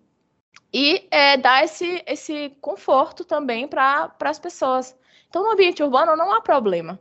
[0.73, 4.97] E é, dar esse, esse conforto também para as pessoas.
[5.29, 6.99] Então, no ambiente urbano não há problema.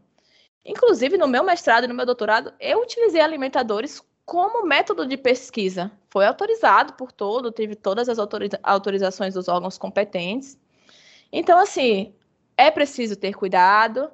[0.64, 5.93] Inclusive, no meu mestrado e no meu doutorado, eu utilizei alimentadores como método de pesquisa.
[6.09, 10.59] Foi autorizado por todo, teve todas as autoriza autorizações dos órgãos competentes.
[11.31, 12.14] Então, assim,
[12.57, 14.11] é preciso ter cuidado.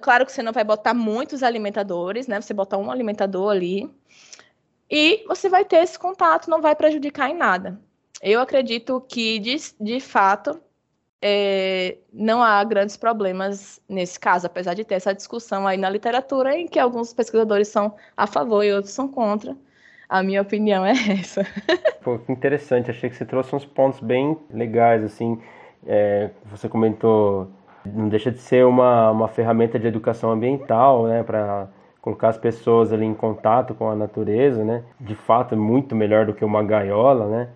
[0.00, 2.40] Claro que você não vai botar muitos alimentadores, né?
[2.40, 3.90] Você botar um alimentador ali.
[4.90, 7.80] E você vai ter esse contato, não vai prejudicar em nada.
[8.22, 10.60] Eu acredito que, de, de fato,
[11.20, 16.56] é, não há grandes problemas nesse caso, apesar de ter essa discussão aí na literatura
[16.56, 19.56] em que alguns pesquisadores são a favor e outros são contra.
[20.08, 21.44] A minha opinião é essa.
[22.02, 22.90] Pô, que interessante.
[22.90, 25.40] Achei que você trouxe uns pontos bem legais, assim.
[25.84, 27.50] É, você comentou,
[27.94, 31.68] não deixa de ser uma, uma ferramenta de educação ambiental, né, para
[32.00, 34.84] colocar as pessoas ali em contato com a natureza, né?
[35.00, 37.48] De fato, é muito melhor do que uma gaiola, né?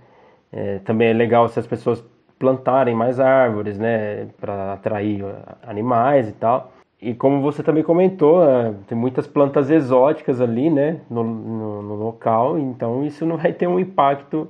[0.53, 2.05] É, também é legal se as pessoas
[2.39, 5.25] plantarem mais árvores, né, para atrair
[5.63, 6.73] animais e tal.
[7.01, 11.95] E como você também comentou, é, tem muitas plantas exóticas ali, né, no, no, no
[11.95, 14.49] local, então isso não vai ter um impacto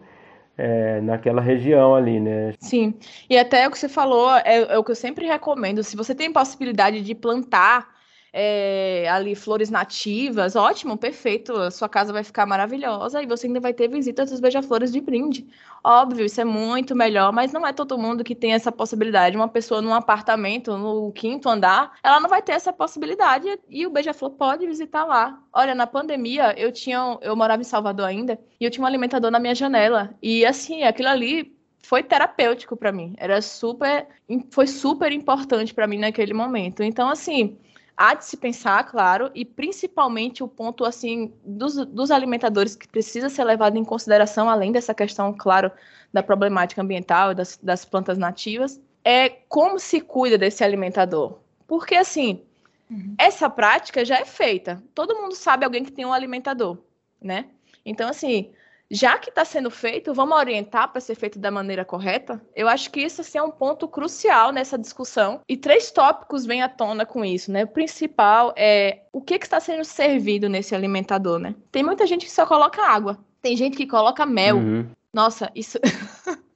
[0.61, 2.52] é, naquela região ali, né?
[2.61, 2.94] Sim,
[3.28, 5.82] e até o que você falou é, é o que eu sempre recomendo.
[5.82, 7.88] Se você tem possibilidade de plantar
[8.33, 13.61] é, ali flores nativas, ótimo, perfeito, a sua casa vai ficar maravilhosa e você ainda
[13.61, 15.47] vai ter visitas dos beija-flores de brinde.
[15.83, 19.37] Óbvio, isso é muito melhor, mas não é todo mundo que tem essa possibilidade.
[19.37, 23.91] Uma pessoa num apartamento, no quinto andar, ela não vai ter essa possibilidade e o
[23.91, 25.41] beija-flor pode visitar lá.
[25.53, 29.31] Olha, na pandemia, eu tinha, eu morava em Salvador ainda, e eu tinha um alimentador
[29.31, 30.14] na minha janela.
[30.22, 33.14] E assim, aquilo ali foi terapêutico para mim.
[33.16, 34.07] Era super,
[34.51, 36.83] foi super importante para mim naquele momento.
[36.83, 37.59] Então, assim,
[37.97, 43.28] há de se pensar, claro, e principalmente o ponto assim dos, dos alimentadores que precisa
[43.28, 45.70] ser levado em consideração, além dessa questão, claro,
[46.12, 51.38] da problemática ambiental das, das plantas nativas, é como se cuida desse alimentador.
[51.66, 52.43] Porque assim,
[52.91, 53.14] uhum.
[53.18, 54.82] essa prática já é feita.
[54.95, 56.78] Todo mundo sabe alguém que tem um alimentador,
[57.20, 57.47] né?
[57.84, 58.51] Então, assim,
[58.91, 62.43] já que está sendo feito, vamos orientar para ser feito da maneira correta?
[62.57, 65.41] Eu acho que isso assim, é um ponto crucial nessa discussão.
[65.49, 67.62] E três tópicos vêm à tona com isso, né?
[67.62, 71.55] O principal é o que, que está sendo servido nesse alimentador, né?
[71.70, 73.16] Tem muita gente que só coloca água.
[73.41, 74.57] Tem gente que coloca mel.
[74.57, 74.91] Uhum.
[75.12, 75.78] Nossa, isso.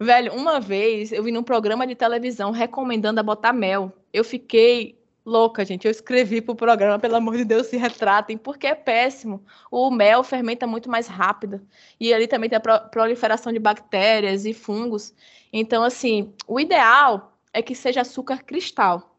[0.00, 3.92] Velho, uma vez eu vi num programa de televisão recomendando a botar mel.
[4.12, 4.97] Eu fiquei
[5.28, 5.84] louca, gente.
[5.84, 9.44] Eu escrevi pro programa, pelo amor de Deus, se retratem, porque é péssimo.
[9.70, 11.60] O mel fermenta muito mais rápido.
[12.00, 15.14] E ali também tem a proliferação de bactérias e fungos.
[15.52, 19.14] Então, assim, o ideal é que seja açúcar cristal.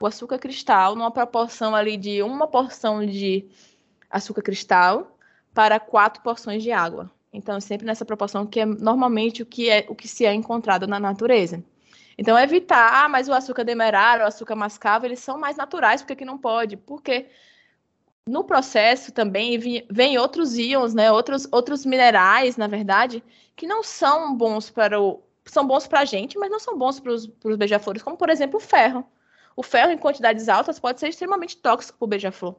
[0.00, 3.48] O açúcar cristal, numa proporção ali de uma porção de
[4.10, 5.16] açúcar cristal
[5.54, 7.10] para quatro porções de água.
[7.32, 10.86] Então, sempre nessa proporção que é normalmente o que é o que se é encontrado
[10.86, 11.64] na natureza.
[12.16, 16.16] Então, evitar, ah, mas o açúcar demerara, o açúcar mascavo, eles são mais naturais, porque
[16.16, 16.76] que não pode?
[16.76, 17.26] Porque
[18.26, 19.58] no processo também
[19.90, 21.12] vem outros íons, né?
[21.12, 23.22] Outros, outros minerais, na verdade,
[23.54, 25.22] que não são bons para o.
[25.44, 27.26] São bons para a gente, mas não são bons para os
[27.58, 29.06] beija-flores, como por exemplo o ferro.
[29.54, 32.56] O ferro em quantidades altas pode ser extremamente tóxico para o beija-flor.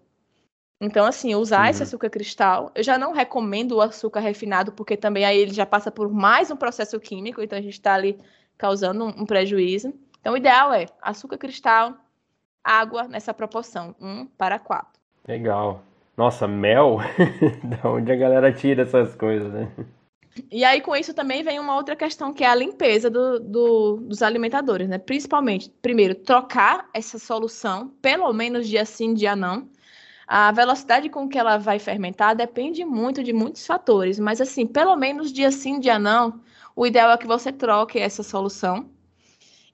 [0.79, 1.69] Então, assim, usar uhum.
[1.69, 5.65] esse açúcar cristal, eu já não recomendo o açúcar refinado, porque também aí ele já
[5.65, 8.19] passa por mais um processo químico, então a gente está ali
[8.57, 9.93] causando um prejuízo.
[10.19, 11.93] Então, o ideal é açúcar cristal,
[12.63, 14.87] água nessa proporção, 1 para 4.
[15.27, 15.83] Legal.
[16.17, 16.99] Nossa, mel?
[17.63, 19.71] da onde a galera tira essas coisas, né?
[20.51, 23.97] E aí, com isso, também vem uma outra questão, que é a limpeza do, do,
[23.97, 24.97] dos alimentadores, né?
[24.97, 29.69] Principalmente, primeiro, trocar essa solução, pelo menos dia sim, dia não.
[30.27, 34.95] A velocidade com que ela vai fermentar depende muito de muitos fatores, mas assim, pelo
[34.95, 36.41] menos dia sim, dia não,
[36.75, 38.89] o ideal é que você troque essa solução.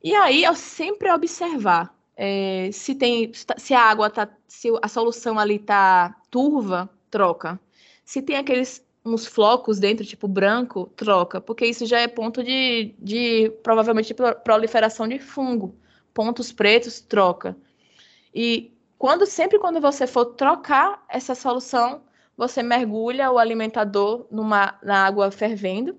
[0.04, 5.40] E aí, eu sempre observar é, se tem, se a água tá, se a solução
[5.40, 7.60] ali tá turva, troca.
[8.06, 12.94] Se tem aqueles uns flocos dentro, tipo branco, troca, porque isso já é ponto de,
[13.00, 15.76] de provavelmente proliferação de fungo.
[16.14, 17.58] Pontos pretos, troca.
[18.34, 22.04] E quando sempre quando você for trocar essa solução,
[22.38, 25.98] você mergulha o alimentador numa, na água fervendo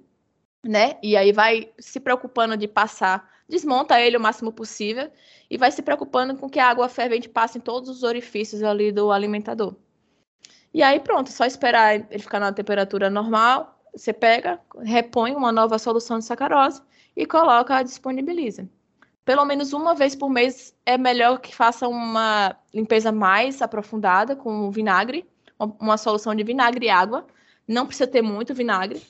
[0.65, 0.97] né?
[1.03, 5.11] E aí vai se preocupando de passar, desmonta ele o máximo possível
[5.51, 8.93] e vai se preocupando com que a água fervente passe em todos os orifícios ali
[8.93, 9.75] do alimentador.
[10.73, 15.79] E aí pronto, só esperar ele ficar na temperatura normal, você pega, repõe uma nova
[15.79, 16.81] solução de sacarose
[17.15, 18.67] e coloca, disponibiliza.
[19.25, 24.71] Pelo menos uma vez por mês é melhor que faça uma limpeza mais aprofundada com
[24.71, 27.27] vinagre, uma solução de vinagre e água.
[27.69, 29.01] Não precisa ter muito vinagre,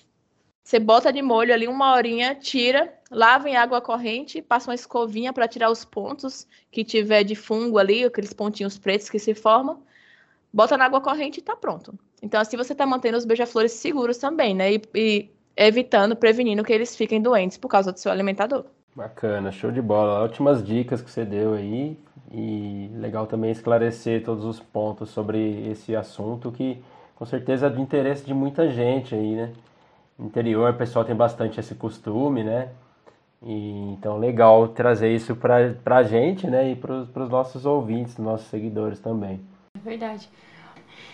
[0.62, 5.32] você bota de molho ali uma horinha, tira, lava em água corrente, passa uma escovinha
[5.32, 9.82] para tirar os pontos que tiver de fungo ali, aqueles pontinhos pretos que se formam.
[10.52, 11.94] Bota na água corrente e tá pronto.
[12.22, 14.72] Então, assim você está mantendo os beija-flores seguros também, né?
[14.74, 18.64] E, e evitando, prevenindo que eles fiquem doentes por causa do seu alimentador.
[18.94, 20.22] Bacana, show de bola.
[20.22, 21.96] Ótimas dicas que você deu aí.
[22.30, 26.82] E legal também esclarecer todos os pontos sobre esse assunto que
[27.14, 29.52] com certeza é de interesse de muita gente aí, né?
[30.22, 32.70] Interior o pessoal tem bastante esse costume, né?
[33.42, 36.70] E, então legal trazer isso pra, pra gente, né?
[36.70, 39.40] E pros, pros nossos ouvintes, nossos seguidores também.
[39.76, 40.28] É verdade.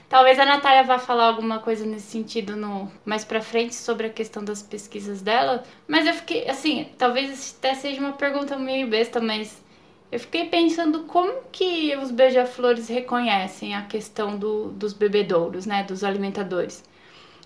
[0.08, 4.10] Talvez a Natália vá falar alguma coisa nesse sentido no mais pra frente sobre a
[4.10, 9.20] questão das pesquisas dela, mas eu fiquei assim, talvez até seja uma pergunta meio besta,
[9.20, 9.62] mas
[10.10, 16.02] eu fiquei pensando como que os beija-flores reconhecem a questão do, dos bebedouros, né, dos
[16.02, 16.82] alimentadores.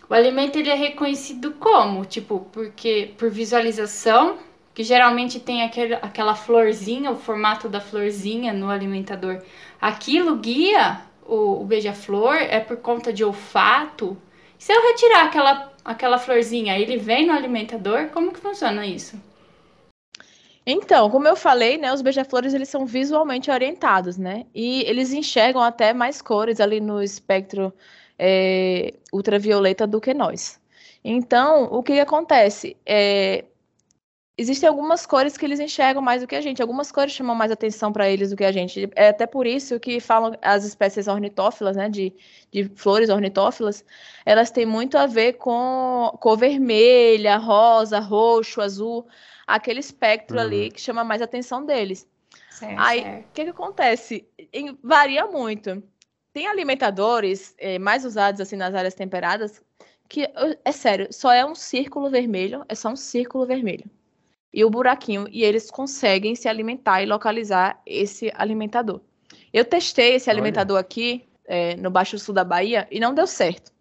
[0.08, 4.38] O alimento ele é reconhecido como, tipo, porque por visualização,
[4.74, 9.42] que geralmente tem aquele, aquela florzinha, o formato da florzinha no alimentador.
[9.80, 14.16] Aquilo guia o, o beija-flor é por conta de olfato.
[14.58, 18.08] Se eu retirar aquela, aquela florzinha, ele vem no alimentador?
[18.08, 19.20] Como que funciona isso?
[20.64, 24.46] Então, como eu falei, né, os beija-flores eles são visualmente orientados, né?
[24.54, 27.72] E eles enxergam até mais cores ali no espectro
[28.24, 30.60] é, ultravioleta do que nós.
[31.04, 32.76] Então, o que, que acontece?
[32.86, 33.44] É,
[34.38, 36.62] existem algumas cores que eles enxergam mais do que a gente.
[36.62, 38.88] Algumas cores chamam mais atenção para eles do que a gente.
[38.94, 42.14] É até por isso que falam as espécies ornitófilas, né, de,
[42.52, 43.84] de flores ornitófilas,
[44.24, 49.04] elas têm muito a ver com cor vermelha, rosa, roxo, azul,
[49.46, 50.44] aquele espectro Uhum.
[50.44, 52.06] ali que chama mais atenção deles.
[52.50, 52.80] Certo.
[52.80, 54.24] Aí, o que, que acontece?
[54.52, 55.82] Em- varia muito.
[56.32, 59.60] Tem alimentadores eh, mais usados assim nas áreas temperadas
[60.08, 60.28] que,
[60.64, 63.84] é sério, só é um círculo vermelho, é só um círculo vermelho.
[64.52, 69.00] E o buraquinho, e eles conseguem se alimentar e localizar esse alimentador.
[69.52, 70.36] Eu testei esse Olha.
[70.36, 73.72] alimentador aqui eh, no Baixo Sul da Bahia e não deu certo.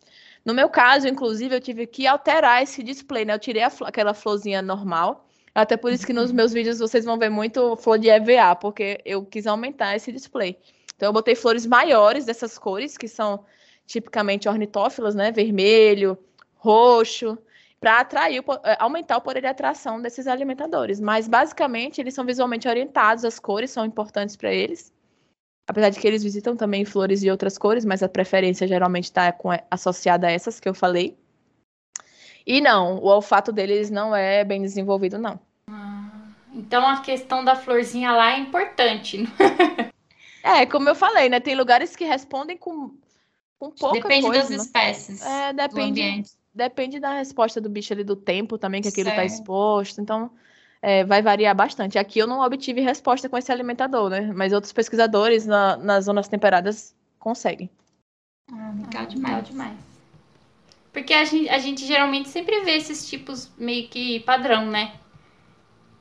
[0.45, 3.33] No meu caso, inclusive, eu tive que alterar esse display, né?
[3.33, 5.27] Eu tirei a flo- aquela florzinha normal.
[5.53, 9.01] Até por isso que nos meus vídeos vocês vão ver muito flor de EVA, porque
[9.05, 10.57] eu quis aumentar esse display.
[11.01, 13.43] Então eu botei flores maiores dessas cores, que são
[13.87, 15.31] tipicamente ornitófilas, né?
[15.31, 16.15] Vermelho,
[16.53, 17.39] roxo,
[17.79, 20.99] para atrair, eh, aumentar o poder de atração desses alimentadores.
[20.99, 24.93] Mas basicamente eles são visualmente orientados, as cores são importantes para eles.
[25.67, 29.35] Apesar de que eles visitam também flores de outras cores, mas a preferência geralmente está
[29.71, 31.17] associada a essas que eu falei.
[32.45, 35.39] E não, o olfato deles não é bem desenvolvido, não.
[36.53, 39.27] Então a questão da florzinha lá é importante.
[40.43, 41.39] É, como eu falei, né?
[41.39, 42.91] Tem lugares que respondem com,
[43.59, 44.41] com pouca Depende coisa.
[44.41, 44.55] das né?
[44.57, 45.21] espécies.
[45.21, 46.31] É, do depende, ambiente.
[46.53, 50.01] depende da resposta do bicho ali, do tempo também que aquilo está exposto.
[50.01, 50.31] Então,
[50.81, 51.97] é, vai variar bastante.
[51.99, 54.31] Aqui eu não obtive resposta com esse alimentador, né?
[54.33, 57.69] Mas outros pesquisadores na- nas zonas temperadas conseguem.
[58.51, 59.47] Ah, legal Legal demais.
[59.47, 59.77] demais.
[60.91, 64.93] Porque a gente, a gente geralmente sempre vê esses tipos meio que padrão, né?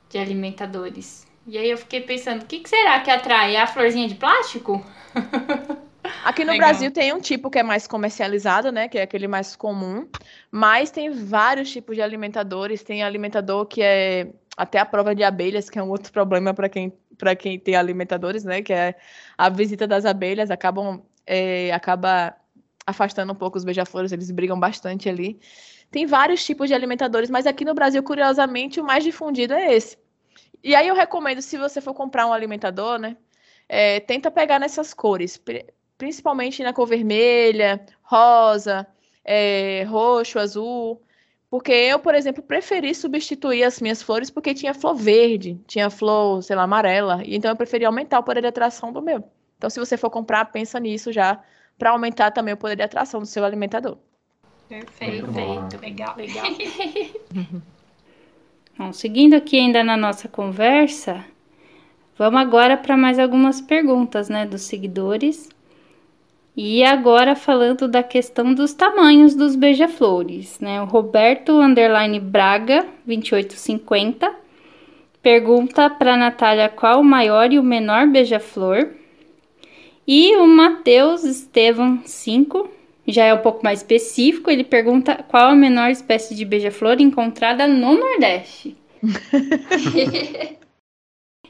[0.09, 1.25] De alimentadores.
[1.47, 3.55] E aí eu fiquei pensando, o que, que será que atrai?
[3.55, 4.85] É a florzinha de plástico?
[6.23, 6.69] Aqui no Legal.
[6.69, 8.87] Brasil tem um tipo que é mais comercializado, né?
[8.87, 10.07] Que é aquele mais comum.
[10.51, 12.83] Mas tem vários tipos de alimentadores.
[12.83, 16.69] Tem alimentador que é até a prova de abelhas, que é um outro problema para
[16.69, 18.61] quem, para quem tem alimentadores, né?
[18.61, 18.95] Que é
[19.37, 20.51] a visita das abelhas.
[20.51, 22.35] Acabam, é, acaba
[22.85, 24.11] afastando um pouco os beija-flores.
[24.11, 25.39] Eles brigam bastante ali.
[25.89, 29.97] Tem vários tipos de alimentadores, mas aqui no Brasil, curiosamente, o mais difundido é esse.
[30.63, 33.17] E aí eu recomendo, se você for comprar um alimentador, né?
[33.73, 35.65] é, tenta pegar nessas cores, pri-
[35.97, 38.85] principalmente na cor vermelha, rosa,
[39.23, 41.01] é, roxo, azul.
[41.49, 46.43] Porque eu, por exemplo, preferi substituir as minhas flores porque tinha flor verde, tinha flor,
[46.43, 47.21] sei lá, amarela.
[47.25, 49.23] E então eu preferi aumentar o poder de atração do meu.
[49.57, 51.41] Então, se você for comprar, pensa nisso já,
[51.77, 53.97] para aumentar também o poder de atração do seu alimentador.
[54.67, 55.79] Perfeito.
[55.81, 56.15] Legal.
[56.17, 56.45] Legal.
[58.77, 61.23] Bom, seguindo aqui ainda na nossa conversa,
[62.17, 65.49] vamos agora para mais algumas perguntas, né, dos seguidores.
[66.55, 70.81] E agora falando da questão dos tamanhos dos beija-flores, né?
[70.81, 74.35] O Roberto underline Braga 2850
[75.21, 78.89] pergunta para Natália qual o maior e o menor beija-flor.
[80.05, 82.69] E o Matheus Estevam 5
[83.11, 87.67] já é um pouco mais específico, ele pergunta qual a menor espécie de beija-flor encontrada
[87.67, 88.77] no Nordeste.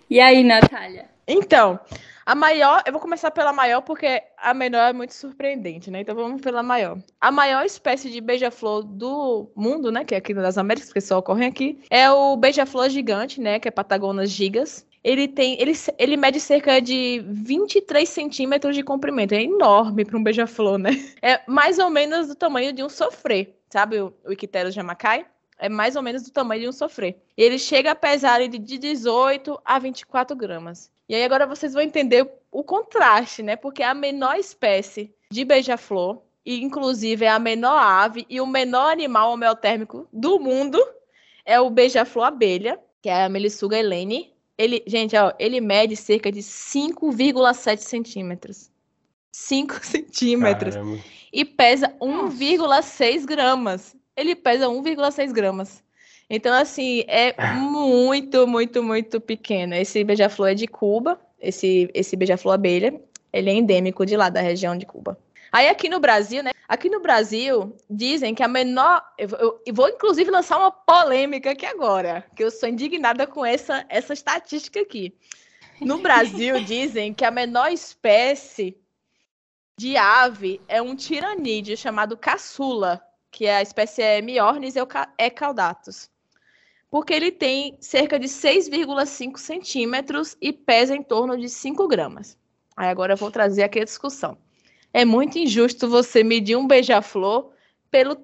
[0.10, 1.10] e aí, Natália?
[1.28, 1.80] Então,
[2.26, 6.02] a maior, eu vou começar pela maior porque a menor é muito surpreendente, né?
[6.02, 6.98] Então vamos pela maior.
[7.20, 11.18] A maior espécie de beija-flor do mundo, né, que é aqui das Américas, que só
[11.18, 14.86] ocorrem aqui, é o beija-flor gigante, né, que é Patagonas gigas.
[15.04, 15.60] Ele tem.
[15.60, 19.34] Ele, ele mede cerca de 23 centímetros de comprimento.
[19.34, 20.92] É enorme para um beija-flor, né?
[21.22, 23.56] É mais ou menos do tamanho de um sofrê.
[23.70, 25.26] Sabe o, o Icteros jamacai?
[25.58, 27.16] É mais ou menos do tamanho de um sofrê.
[27.38, 30.92] Ele chega a pesar de 18 a 24 gramas.
[31.08, 33.56] E aí agora vocês vão entender o contraste, né?
[33.56, 38.92] Porque a menor espécie de beija-flor, e inclusive é a menor ave e o menor
[38.92, 40.82] animal homeotérmico do mundo,
[41.46, 44.34] é o beija-flor abelha, que é a Melissuga helene.
[44.58, 48.70] Ele, gente, ó, ele mede cerca de 5,7 centímetros.
[49.32, 50.76] 5 centímetros.
[50.76, 51.00] Caramba.
[51.34, 53.96] E pesa 1,6 gramas.
[54.16, 55.84] Ele pesa 1,6 gramas.
[56.30, 59.74] Então, assim, é muito, muito, muito pequeno.
[59.76, 63.02] Esse beija-flor é de Cuba, esse, esse beija-flor abelha.
[63.34, 65.18] Ele é endêmico de lá, da região de Cuba.
[65.52, 66.52] Aí aqui no Brasil, né?
[66.68, 69.04] Aqui no Brasil, dizem que a menor.
[69.18, 73.46] Eu, eu- eu vou, inclusive, lançar uma polêmica aqui agora, que eu sou indignada com
[73.46, 75.14] essa, essa estatística aqui.
[75.82, 78.78] No Brasil, dizem que a menor espécie
[79.78, 84.76] de ave é um tiranídeo chamado caçula, que é a espécie é Miornis
[85.18, 86.10] ecaudatus.
[86.90, 92.38] Porque ele tem cerca de 6,5 centímetros e pesa em torno de 5 gramas.
[92.76, 94.38] Aí agora eu vou trazer aqui a discussão.
[94.94, 97.52] É muito injusto você medir um beija-flor
[97.90, 98.18] pelo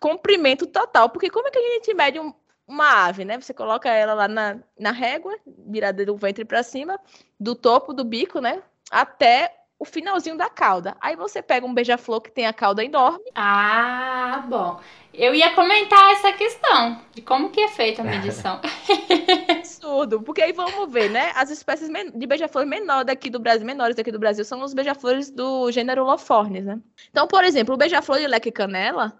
[0.00, 2.32] comprimento total, porque como é que a gente mede um-
[2.66, 3.40] uma ave, né?
[3.40, 6.98] Você coloca ela lá na, na régua, virada do ventre para cima,
[7.38, 8.62] do topo do bico, né?
[8.90, 10.96] Até o finalzinho da cauda.
[11.00, 13.24] Aí você pega um beija-flor que tem a cauda enorme.
[13.34, 14.80] Ah, bom.
[15.12, 18.60] Eu ia comentar essa questão de como que é feita a medição.
[19.48, 21.32] Absurdo, porque aí vamos ver, né?
[21.36, 25.30] As espécies de beija-flor menor daqui do Brasil, menores daqui do Brasil, são os beija-flores
[25.30, 26.80] do gênero Lophornis, né?
[27.10, 29.16] Então, por exemplo, o beija-flor de leque canela,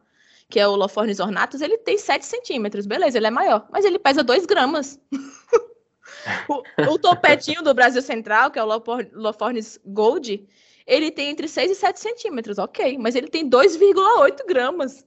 [0.48, 3.98] que é o Lophornis ornatus, ele tem 7 centímetros, beleza, ele é maior, mas ele
[3.98, 5.00] pesa 2 gramas.
[6.48, 10.46] o, o topetinho do Brasil Central, que é o Lophornis gold,
[10.86, 15.06] ele tem entre 6 e 7 centímetros, ok, mas ele tem 2,8 gramas.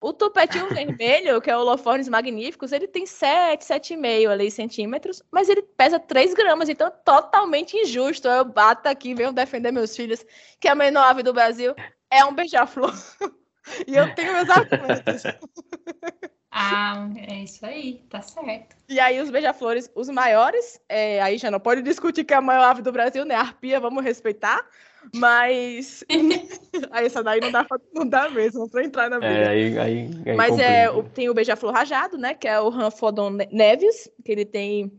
[0.00, 5.48] O topetinho vermelho, que é o Lophornis magnificus, ele tem 7, 7,5 ali centímetros, mas
[5.48, 8.28] ele pesa 3 gramas, então é totalmente injusto.
[8.28, 10.24] Eu bato aqui, venho defender meus filhos,
[10.60, 11.74] que a menor ave do Brasil
[12.10, 12.94] é um beija-flor.
[13.86, 15.22] e eu tenho meus argumentos.
[16.50, 18.76] Ah, é isso aí, tá certo.
[18.88, 22.40] E aí os beija-flores, os maiores, é, aí já não pode discutir que é a
[22.40, 23.34] maior ave do Brasil, né?
[23.34, 24.66] A arpia, vamos respeitar.
[25.14, 26.02] Mas
[26.90, 29.34] aí essa daí não dá, pra- não dá mesmo pra entrar na briga.
[29.34, 31.10] É, aí, aí, aí Mas é, complica.
[31.14, 32.34] tem o beija-flor rajado, né?
[32.34, 34.90] Que é o Ranfodon ne- nevis, que ele tem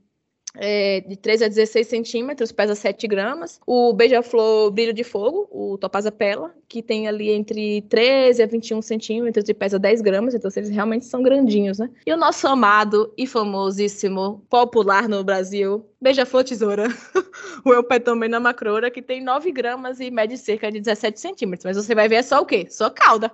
[0.55, 3.59] é, de 13 a 16 centímetros, pesa 7 gramas.
[3.65, 8.81] O beija-flor brilho de fogo, o Topaza pela, que tem ali entre 13 a 21
[8.81, 11.89] centímetros e pesa 10 gramas, então eles realmente são grandinhos, né?
[12.05, 16.87] E o nosso amado e famosíssimo, popular no Brasil, beija-flor tesoura,
[17.65, 21.65] o Eupetomena macrora, que tem 9 gramas e mede cerca de 17 centímetros.
[21.65, 22.67] Mas você vai ver é só o quê?
[22.69, 23.31] Só cauda.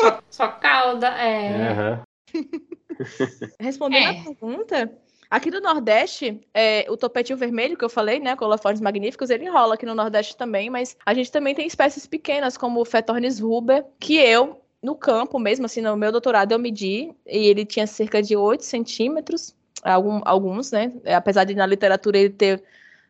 [0.00, 1.70] Só, só cauda, é.
[1.70, 2.02] Aham.
[3.60, 4.18] Respondendo É.
[4.18, 4.92] a pergunta,
[5.30, 9.74] aqui no Nordeste, é, o topetinho vermelho que eu falei, né, Coloformes magníficos, ele rola
[9.74, 13.84] aqui no Nordeste também, mas a gente também tem espécies pequenas, como o Fetornis ruber,
[13.98, 18.22] que eu, no campo mesmo, assim, no meu doutorado, eu medi, e ele tinha cerca
[18.22, 19.54] de 8 centímetros,
[20.24, 22.62] alguns, né, apesar de na literatura ele ter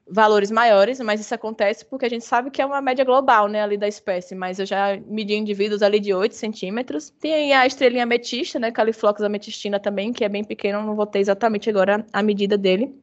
[0.06, 3.62] valores maiores, mas isso acontece porque a gente sabe que é uma média global, né,
[3.62, 7.10] ali da espécie, mas eu já medi indivíduos ali de 8 centímetros.
[7.10, 11.06] Tem a estrelinha ametista, né, Califlox ametistina também, que é bem pequena, eu não vou
[11.06, 12.94] ter exatamente agora a medida dele,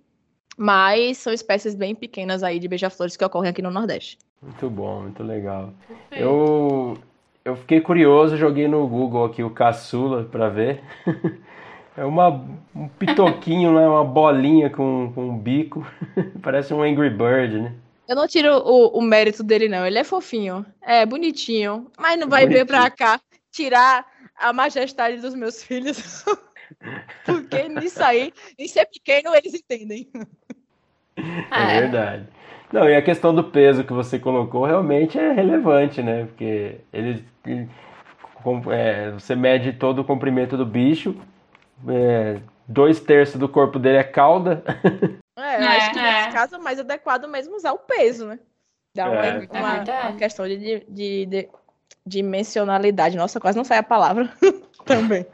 [0.57, 4.17] mas são espécies bem pequenas aí de beija-flores que ocorrem aqui no Nordeste.
[4.41, 5.73] Muito bom, muito legal.
[6.11, 6.97] Eu,
[7.43, 10.83] eu fiquei curioso, joguei no Google aqui o caçula para ver.
[11.97, 12.29] É uma,
[12.75, 13.87] um pitoquinho, né?
[13.87, 15.85] Uma bolinha com, com um bico.
[16.41, 17.73] Parece um Angry Bird, né?
[18.07, 19.85] Eu não tiro o, o mérito dele, não.
[19.85, 23.19] Ele é fofinho, é bonitinho, mas não vai vir pra cá
[23.51, 24.05] tirar
[24.37, 26.25] a majestade dos meus filhos.
[27.25, 30.09] Porque nisso aí, em ser pequeno, eles entendem.
[31.17, 32.27] É verdade.
[32.71, 36.25] Não, e a questão do peso que você colocou realmente é relevante, né?
[36.25, 37.69] Porque ele, ele-
[38.71, 41.15] é, você mede todo o comprimento do bicho,
[41.87, 44.63] é, dois terços do corpo dele é cauda.
[45.37, 46.01] É, eu É, acho que é.
[46.23, 48.39] nesse caso é mais adequado mesmo usar o peso, né?
[48.95, 49.19] Dá uma, É.
[49.19, 49.91] uma- É verdade.
[50.09, 51.49] uma questão de, de, de- de
[52.05, 53.17] dimensionalidade.
[53.17, 54.29] Nossa, quase não sai a palavra
[54.85, 55.25] também.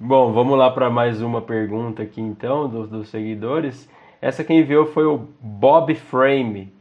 [0.00, 3.88] Bom, vamos lá para mais uma pergunta aqui então, dos, dos seguidores.
[4.20, 6.72] Essa quem enviou foi o Bob Frame.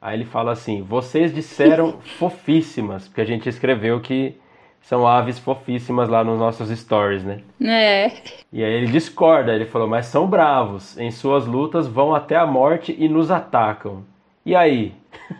[0.00, 4.38] Aí ele fala assim: vocês disseram fofíssimas, porque a gente escreveu que
[4.80, 7.40] são aves fofíssimas lá nos nossos stories, né?
[7.62, 8.10] É.
[8.52, 12.46] E aí ele discorda, ele falou, mas são bravos, em suas lutas vão até a
[12.46, 14.04] morte e nos atacam.
[14.44, 14.94] E aí?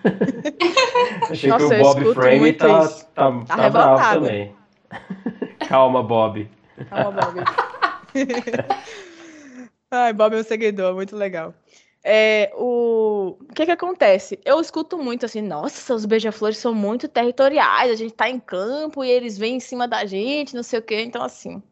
[1.30, 3.06] Achei Nossa, que o Bob Frame tá, isso.
[3.14, 4.52] tá, Tá tá bravo também.
[5.68, 6.48] Calma, Bob.
[6.88, 7.44] Calma, Bob.
[9.90, 11.54] Ai, Bob é um seguidor, muito legal.
[12.02, 13.36] É, o...
[13.54, 14.38] que que acontece?
[14.44, 19.04] Eu escuto muito assim, nossa, os beija-flores são muito territoriais, a gente tá em campo
[19.04, 21.02] e eles vêm em cima da gente, não sei o quê.
[21.02, 21.62] Então, assim,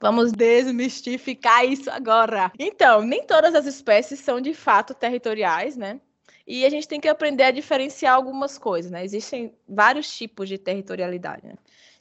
[0.00, 2.52] vamos desmistificar isso agora.
[2.58, 6.00] Então, nem todas as espécies são de fato territoriais, né?
[6.46, 9.04] E a gente tem que aprender a diferenciar algumas coisas, né?
[9.04, 11.54] Existem vários tipos de territorialidade, né?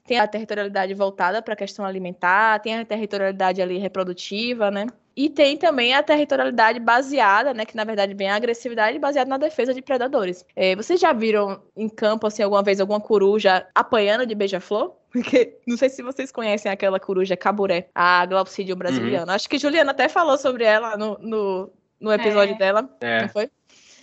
[0.06, 4.88] Tem a territorialidade voltada para a questão alimentar, tem a territorialidade ali reprodutiva, né?
[5.16, 7.66] E tem também a territorialidade baseada, né?
[7.66, 10.46] Que na verdade vem a agressividade baseada na defesa de predadores.
[10.56, 14.96] É, vocês já viram em campo, assim, alguma vez, alguma coruja apanhando de beija-flor?
[15.12, 19.34] Porque não sei se vocês conhecem aquela coruja caburé, a Glaucidium brasiliana.
[19.34, 21.70] Acho que Juliana até falou sobre ela no, no,
[22.00, 22.58] no episódio É.
[22.58, 23.50] dela, É, não foi?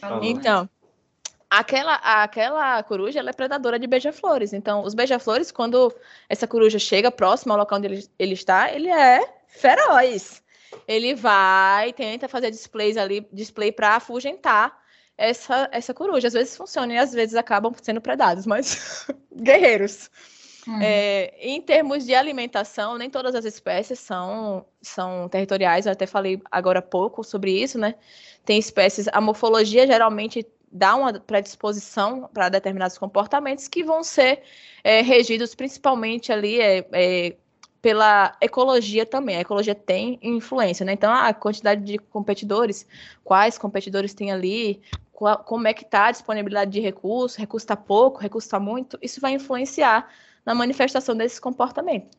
[0.01, 0.23] Falou.
[0.23, 0.69] Então,
[1.49, 4.53] aquela, aquela coruja ela é predadora de beija-flores.
[4.53, 5.95] Então, os beija-flores, quando
[6.29, 10.43] essa coruja chega próximo ao local onde ele, ele está, ele é feroz.
[10.86, 14.77] Ele vai, tenta fazer displays ali, display para afugentar
[15.16, 16.28] essa, essa coruja.
[16.28, 20.11] Às vezes funciona e às vezes acabam sendo predados, mas guerreiros.
[20.66, 20.81] Hum.
[20.82, 25.86] É, em termos de alimentação, nem todas as espécies são, são territoriais.
[25.86, 27.95] Eu até falei agora há pouco sobre isso, né?
[28.45, 34.43] Tem espécies, a morfologia geralmente dá uma predisposição para determinados comportamentos que vão ser
[34.85, 37.36] é, regidos principalmente ali é, é,
[37.89, 39.39] pela ecologia também.
[39.39, 40.93] A ecologia tem influência, né?
[40.93, 42.86] Então, a quantidade de competidores,
[43.24, 47.74] quais competidores tem ali, qual- como é que está a disponibilidade de recursos, recurso está
[47.74, 50.06] pouco, recurso está muito, isso vai influenciar
[50.44, 52.15] na manifestação desse comportamento.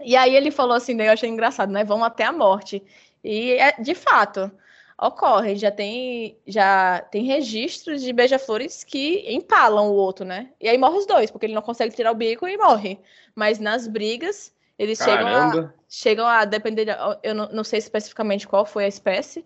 [0.00, 1.84] E aí ele falou assim, daí eu achei engraçado, né?
[1.84, 2.82] Vão até a morte.
[3.22, 4.50] E é, de fato
[4.98, 10.52] ocorre, já tem já tem registros de beija-flores que empalam o outro, né?
[10.58, 12.98] E aí morre os dois, porque ele não consegue tirar o bico e morre.
[13.34, 18.46] Mas nas brigas, eles chegam a, chegam a depender, de- eu não, não sei especificamente
[18.46, 19.44] qual foi a espécie,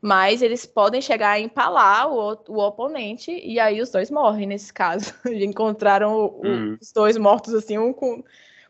[0.00, 4.72] mas eles podem chegar a empalar o, o- oponente e aí os dois morrem nesse
[4.72, 5.14] caso.
[5.26, 6.78] Encontraram o- o- Hum.
[6.80, 8.22] os dois mortos assim, um com,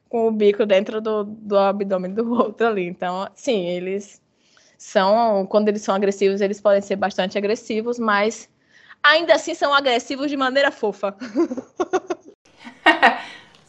[0.09, 2.87] com o bico dentro do, do abdômen do outro ali.
[2.87, 4.23] Então, sim, eles
[4.79, 8.49] são, quando eles são agressivos, eles podem ser bastante agressivos, mas
[9.03, 11.17] ainda assim são agressivos de maneira fofa.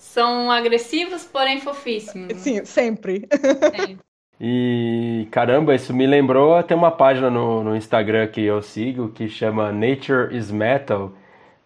[0.07, 2.37] São agressivos, porém fofíssimos.
[2.37, 3.27] Sim, sempre.
[3.31, 3.95] É.
[4.39, 6.61] E caramba, isso me lembrou.
[6.63, 11.11] Tem uma página no, no Instagram que eu sigo que chama Nature is Metal.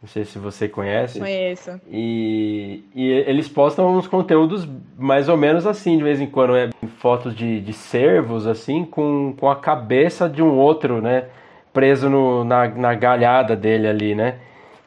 [0.02, 1.20] Não sei se você conhece.
[1.20, 1.80] Conheço.
[1.88, 6.72] E, e eles postam uns conteúdos mais ou menos assim, de vez em quando, é
[6.98, 11.26] fotos de, de cervos, assim, com, com a cabeça de um outro, né?
[11.72, 14.40] Preso no, na, na galhada dele ali, né?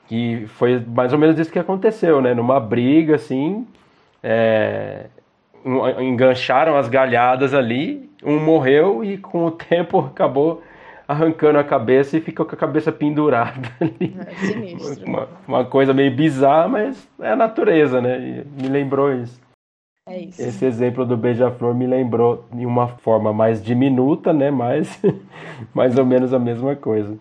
[0.07, 2.35] Que foi mais ou menos isso que aconteceu, né?
[2.35, 3.67] Numa briga, assim,
[4.23, 5.07] é,
[6.01, 10.63] engancharam as galhadas ali, um morreu e com o tempo acabou
[11.07, 14.17] arrancando a cabeça e ficou com a cabeça pendurada ali.
[14.27, 15.07] É sinistro.
[15.07, 18.45] Uma, uma coisa meio bizarra, mas é a natureza, né?
[18.59, 19.41] E me lembrou isso.
[20.07, 20.43] É isso.
[20.43, 24.51] Esse exemplo do beija-flor me lembrou de uma forma mais diminuta, né?
[24.51, 25.01] Mas
[25.75, 27.17] mais ou menos a mesma coisa.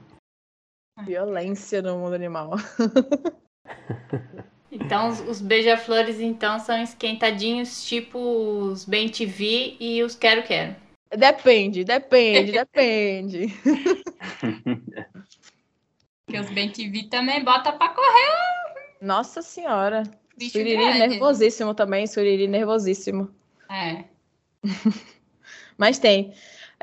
[1.01, 2.51] Violência no mundo animal.
[4.75, 10.75] Então, os, beija-flores, então, são esquentadinhos, tipo os Bem TV e os Quero Quero.
[11.15, 13.53] Depende, depende, depende.
[16.25, 18.31] Porque os bem TV também bota pra correr.
[18.99, 20.03] Nossa senhora.
[20.35, 20.99] Bicho Suriri grande.
[20.99, 23.29] nervosíssimo também, Suriri nervosíssimo.
[23.69, 24.05] É.
[25.77, 26.33] Mas tem.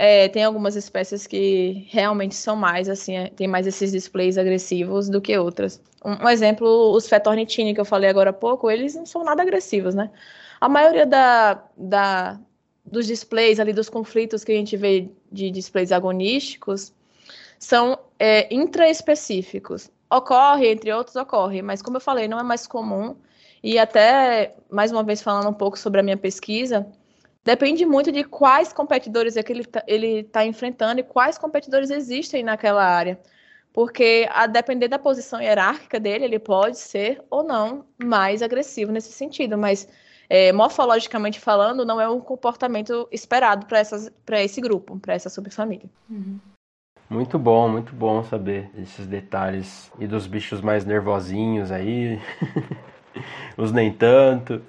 [0.02, 5.10] É, tem algumas espécies que realmente são mais, assim, é, tem mais esses displays agressivos
[5.10, 5.78] do que outras.
[6.02, 9.43] Um, um exemplo, os Fetornitini, que eu falei agora há pouco, eles não são nada
[9.43, 10.10] agressivos, né?
[10.59, 12.40] A maioria da, da,
[12.82, 16.94] dos displays ali, dos conflitos que a gente vê de displays agonísticos,
[17.59, 19.90] são é, intraespecíficos.
[20.10, 23.16] Ocorre, entre outros, ocorre, mas como eu falei, não é mais comum.
[23.62, 26.86] E até, mais uma vez, falando um pouco sobre a minha pesquisa,
[27.43, 31.91] Depende muito de quais competidores é que ele tá, ele tá enfrentando e quais competidores
[31.91, 33.19] existem naquela área.
[33.73, 39.12] Porque, a depender da posição hierárquica dele, ele pode ser ou não mais agressivo nesse
[39.12, 39.57] sentido.
[39.57, 39.89] Mas,
[40.29, 45.89] é, morfologicamente falando, não é um comportamento esperado para esse grupo, para essa subfamília.
[47.09, 49.91] Muito bom, muito bom saber esses detalhes.
[49.99, 52.21] E dos bichos mais nervosinhos aí.
[53.57, 54.62] Os nem tanto.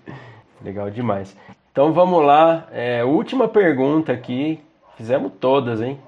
[0.63, 1.35] Legal demais.
[1.71, 2.67] Então vamos lá.
[2.71, 4.59] É, última pergunta aqui.
[4.97, 5.99] Fizemos todas, hein?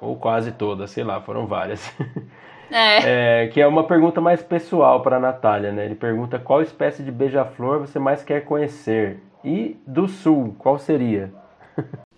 [0.00, 1.80] Ou quase todas, sei lá, foram várias.
[2.70, 3.44] É.
[3.44, 5.86] É, que é uma pergunta mais pessoal para a Natália, né?
[5.86, 9.22] Ele pergunta qual espécie de beija-flor você mais quer conhecer?
[9.42, 11.32] E do sul, qual seria?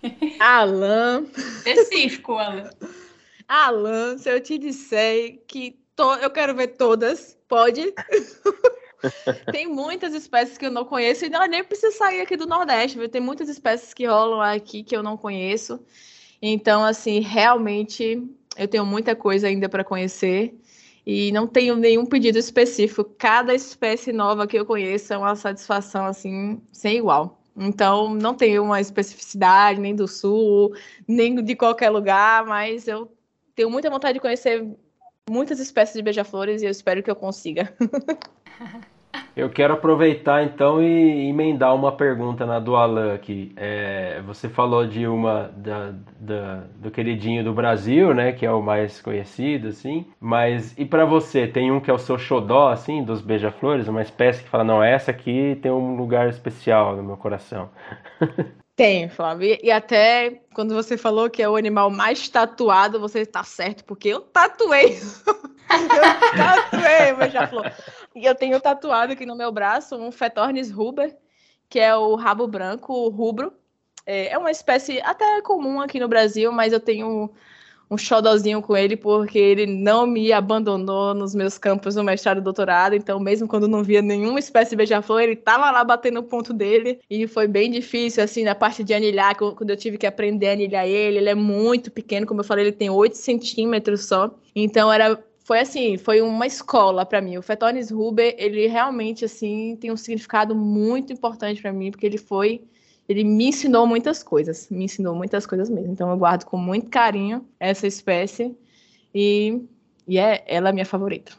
[0.41, 2.69] Alan, Específico, Alan.
[3.47, 7.93] Alan, se eu te disser que to- eu quero ver todas, pode?
[9.51, 12.97] Tem muitas espécies que eu não conheço e não nem precisa sair aqui do Nordeste,
[12.97, 13.09] viu?
[13.09, 15.79] Tem muitas espécies que rolam aqui que eu não conheço.
[16.41, 18.21] Então, assim, realmente
[18.57, 20.55] eu tenho muita coisa ainda para conhecer
[21.05, 23.03] e não tenho nenhum pedido específico.
[23.17, 27.39] Cada espécie nova que eu conheço é uma satisfação assim sem igual.
[27.55, 30.73] Então, não tenho uma especificidade nem do sul,
[31.07, 33.11] nem de qualquer lugar, mas eu
[33.53, 34.65] tenho muita vontade de conhecer
[35.29, 37.73] muitas espécies de beija-flores e eu espero que eu consiga.
[39.35, 43.53] Eu quero aproveitar então e emendar uma pergunta na do Alan aqui.
[43.55, 48.61] É, você falou de uma da, da- do queridinho do Brasil, né, que é o
[48.61, 50.05] mais conhecido, assim.
[50.19, 54.01] Mas e pra você, tem um que é o seu xodó, assim, dos beija-flores, uma
[54.01, 57.69] espécie que fala, não, essa aqui tem um lugar especial no meu coração.
[58.75, 59.47] Tem, Flávio.
[59.47, 63.83] E, e até quando você falou que é o animal mais tatuado, você está certo,
[63.85, 64.97] porque eu tatuei.
[65.69, 67.71] eu tatuei o beija-flor.
[68.15, 71.15] E eu tenho tatuado aqui no meu braço um Fetornis ruber,
[71.69, 73.53] que é o rabo branco rubro.
[74.05, 77.31] É, é uma espécie até comum aqui no Brasil, mas eu tenho
[77.89, 82.41] um xodozinho com ele porque ele não me abandonou nos meus campos do mestrado e
[82.41, 82.95] doutorado.
[82.95, 86.53] Então, mesmo quando não via nenhuma espécie de beija-flor, ele tava lá batendo o ponto
[86.53, 86.99] dele.
[87.09, 90.49] E foi bem difícil, assim, na parte de anilhar, qu- quando eu tive que aprender
[90.49, 91.17] a anilhar ele.
[91.17, 94.33] Ele é muito pequeno, como eu falei, ele tem 8 centímetros só.
[94.55, 95.21] Então, era.
[95.51, 97.37] Foi assim, foi uma escola para mim.
[97.37, 102.17] O Fetornis ruber, ele realmente assim tem um significado muito importante para mim, porque ele
[102.17, 102.63] foi
[103.09, 105.91] ele me ensinou muitas coisas, me ensinou muitas coisas mesmo.
[105.91, 108.55] Então eu guardo com muito carinho essa espécie
[109.13, 109.61] e,
[110.07, 111.33] e é ela é a minha favorita.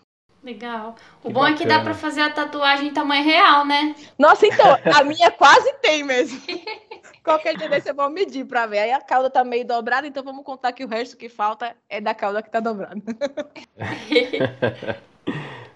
[0.45, 0.95] Legal.
[1.25, 1.85] O Que bom é que dá bacana.
[1.85, 3.95] pra fazer a tatuagem em tamanho real, né?
[4.19, 6.39] Nossa, então, a minha quase tem mesmo.
[7.23, 8.81] Qualquer dia desse eu vou medir pra ver.
[8.81, 12.01] Aí a cauda tá meio dobrada, então vamos contar que o resto que falta é
[12.01, 13.01] da cauda que tá dobrada.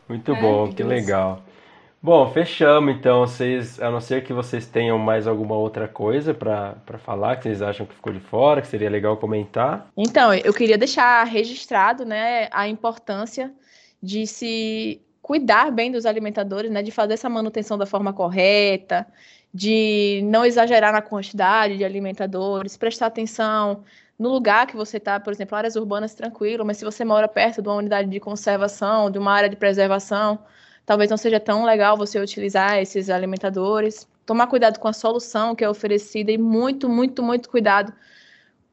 [0.09, 0.89] Muito Ai, bom, que Deus.
[0.89, 1.43] legal.
[2.02, 3.27] Bom, fechamos então.
[3.27, 7.44] Vocês, a não ser que vocês tenham mais alguma outra coisa para para falar que
[7.44, 9.90] vocês acham que ficou de fora, que seria legal comentar.
[9.97, 13.52] Então, eu queria deixar registrado, né, a importância
[14.02, 19.05] de se cuidar bem dos alimentadores, né, de fazer essa manutenção da forma correta,
[19.57, 23.83] de não exagerar na quantidade de alimentadores, prestar atenção
[24.19, 27.62] no lugar que você está, por exemplo, áreas urbanas tranquilo, mas se você mora perto
[27.62, 30.39] de uma unidade de conservação, de uma área de preservação,
[30.85, 34.07] talvez não seja tão legal você utilizar esses alimentadores.
[34.27, 37.93] Tomar cuidado com a solução que é oferecida e muito, muito, muito cuidado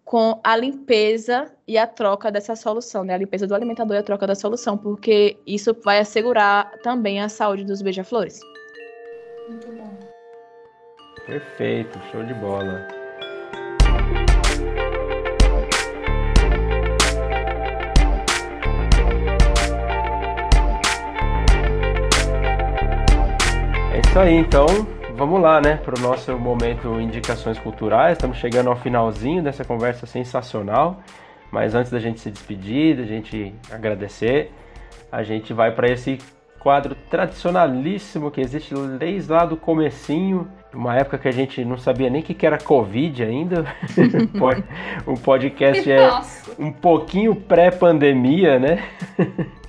[0.03, 3.13] com a limpeza e a troca dessa solução, né?
[3.13, 7.29] A limpeza do alimentador e a troca da solução, porque isso vai assegurar também a
[7.29, 8.41] saúde dos beija-flores.
[11.25, 12.85] Perfeito, show de bola.
[23.93, 24.65] É isso aí, então
[25.15, 28.17] vamos lá, né, para o nosso momento Indicações Culturais.
[28.17, 31.01] Estamos chegando ao finalzinho dessa conversa sensacional,
[31.49, 34.51] mas antes da gente se despedir, da gente agradecer,
[35.09, 36.17] a gente vai para esse
[36.59, 42.09] quadro tradicionalíssimo que existe desde lá do comecinho, uma época que a gente não sabia
[42.09, 43.65] nem o que era Covid ainda.
[45.05, 46.09] o podcast é
[46.57, 48.83] um pouquinho pré-pandemia, né?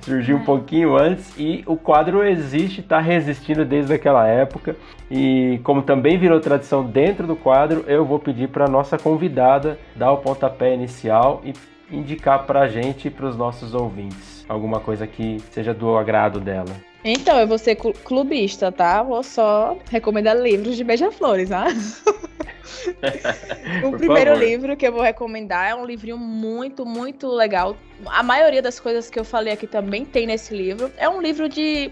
[0.00, 4.74] Surgiu um pouquinho antes e o quadro existe, está resistindo desde aquela época.
[5.10, 10.12] E como também virou tradição dentro do quadro, eu vou pedir para nossa convidada dar
[10.12, 11.52] o pontapé inicial e
[11.90, 16.40] indicar para a gente e para os nossos ouvintes alguma coisa que seja do agrado
[16.40, 16.87] dela.
[17.10, 19.02] Então, eu vou ser clu- clubista, tá?
[19.02, 21.68] Vou só recomendar livros de beija-flores, tá?
[23.82, 24.44] o Por primeiro favor.
[24.44, 27.78] livro que eu vou recomendar é um livrinho muito, muito legal.
[28.06, 30.92] A maioria das coisas que eu falei aqui também tem nesse livro.
[30.98, 31.90] É um livro de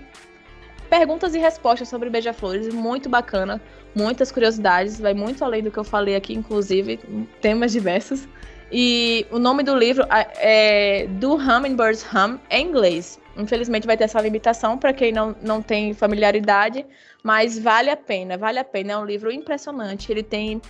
[0.91, 3.59] perguntas e respostas sobre beija-flores, muito bacana,
[3.95, 7.01] muitas curiosidades, vai muito além do que eu falei aqui, inclusive,
[7.41, 8.29] temas diversos.
[8.71, 13.21] E o nome do livro é Do Hummingbird's Hum, em inglês.
[13.37, 16.85] Infelizmente vai ter essa limitação para quem não, não tem familiaridade,
[17.23, 18.95] mas vale a pena, vale a pena.
[18.95, 20.11] É um livro impressionante.
[20.11, 20.61] Ele tem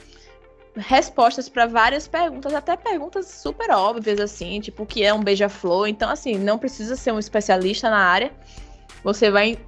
[0.77, 5.89] respostas para várias perguntas, até perguntas super óbvias, assim, tipo o que é um beija-flor.
[5.89, 8.33] Então, assim, não precisa ser um especialista na área.
[9.03, 9.59] Você vai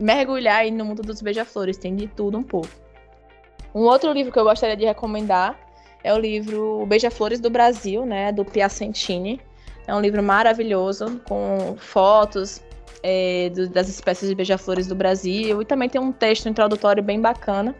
[0.00, 2.68] mergulhar aí no mundo dos beija-flores, tem de tudo um pouco.
[3.74, 5.65] Um outro livro que eu gostaria de recomendar
[6.06, 9.40] é o livro Beija-Flores do Brasil, né, do Piacentini.
[9.88, 12.62] É um livro maravilhoso, com fotos
[13.02, 17.20] é, do, das espécies de beija-flores do Brasil, e também tem um texto introdutório bem
[17.20, 17.74] bacana.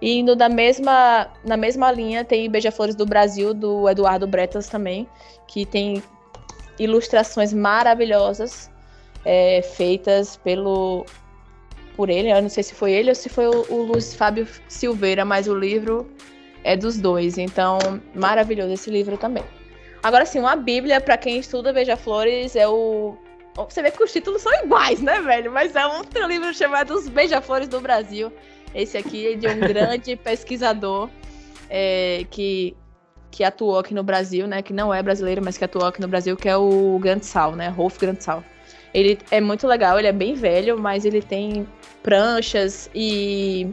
[0.00, 5.06] E indo da mesma, na mesma linha, tem Beija-Flores do Brasil, do Eduardo Bretas também,
[5.46, 6.02] que tem
[6.80, 8.68] ilustrações maravilhosas
[9.24, 11.06] é, feitas pelo
[11.96, 12.32] por ele.
[12.32, 15.46] Eu não sei se foi ele ou se foi o, o Luiz Fábio Silveira, mas
[15.46, 16.10] o livro
[16.64, 17.38] é dos dois.
[17.38, 17.78] Então,
[18.14, 19.44] maravilhoso esse livro também.
[20.02, 23.16] Agora sim, uma Bíblia para quem estuda Beija-Flores é o
[23.54, 25.52] você vê que os títulos são iguais, né, velho?
[25.52, 28.32] Mas é um outro livro chamado Os Beija-Flores do Brasil.
[28.74, 31.10] Esse aqui é de um grande pesquisador
[31.68, 32.74] é, que,
[33.30, 34.62] que atuou aqui no Brasil, né?
[34.62, 37.68] Que não é brasileiro, mas que atuou aqui no Brasil, que é o Grandsal, né?
[37.68, 38.42] Rolf Grandsal.
[38.94, 41.68] Ele é muito legal, ele é bem velho, mas ele tem
[42.02, 43.70] pranchas e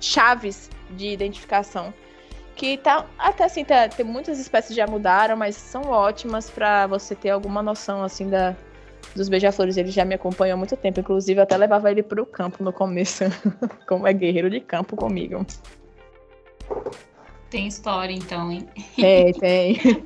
[0.00, 1.92] chaves de identificação
[2.56, 7.14] que tá até assim tá, tem muitas espécies já mudaram, mas são ótimas para você
[7.14, 8.54] ter alguma noção assim da
[9.14, 9.76] dos beija-flores.
[9.76, 12.72] Ele já me acompanhou há muito tempo, inclusive eu até levava ele pro campo no
[12.72, 13.24] começo,
[13.86, 15.44] como é guerreiro de campo comigo.
[17.50, 18.68] Tem história então, hein?
[18.96, 19.78] Tem, tem.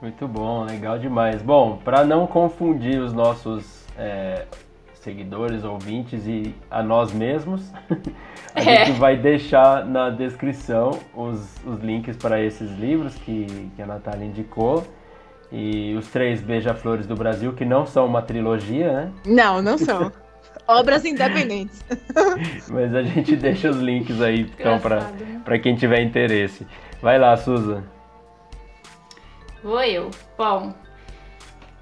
[0.00, 1.42] Muito bom, legal demais.
[1.42, 4.46] Bom, para não confundir os nossos é,
[4.98, 7.72] seguidores, ouvintes e a nós mesmos,
[8.54, 8.84] a É.
[8.84, 14.24] gente vai deixar na descrição os, os links para esses livros que, que a Natália
[14.24, 14.84] indicou.
[15.50, 19.12] E os três Beija-Flores do Brasil, que não são uma trilogia, né?
[19.24, 20.12] Não, não são.
[20.68, 21.82] Obras independentes.
[22.68, 25.40] Mas a gente deixa os links aí então para né?
[25.42, 26.66] para quem tiver interesse.
[27.00, 27.82] Vai lá, Suza.
[29.62, 30.10] Vou eu.
[30.36, 30.74] Bom,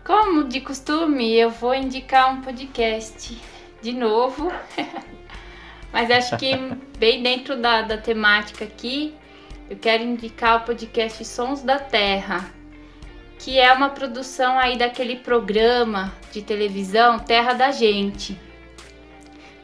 [0.07, 3.37] como de costume, eu vou indicar um podcast
[3.83, 4.53] de novo.
[5.93, 6.55] Mas acho que
[6.97, 9.12] bem dentro da, da temática aqui,
[9.69, 12.49] eu quero indicar o podcast Sons da Terra,
[13.41, 18.35] que é uma produção aí daquele programa de televisão Terra da Gente.
[18.35, 18.39] Não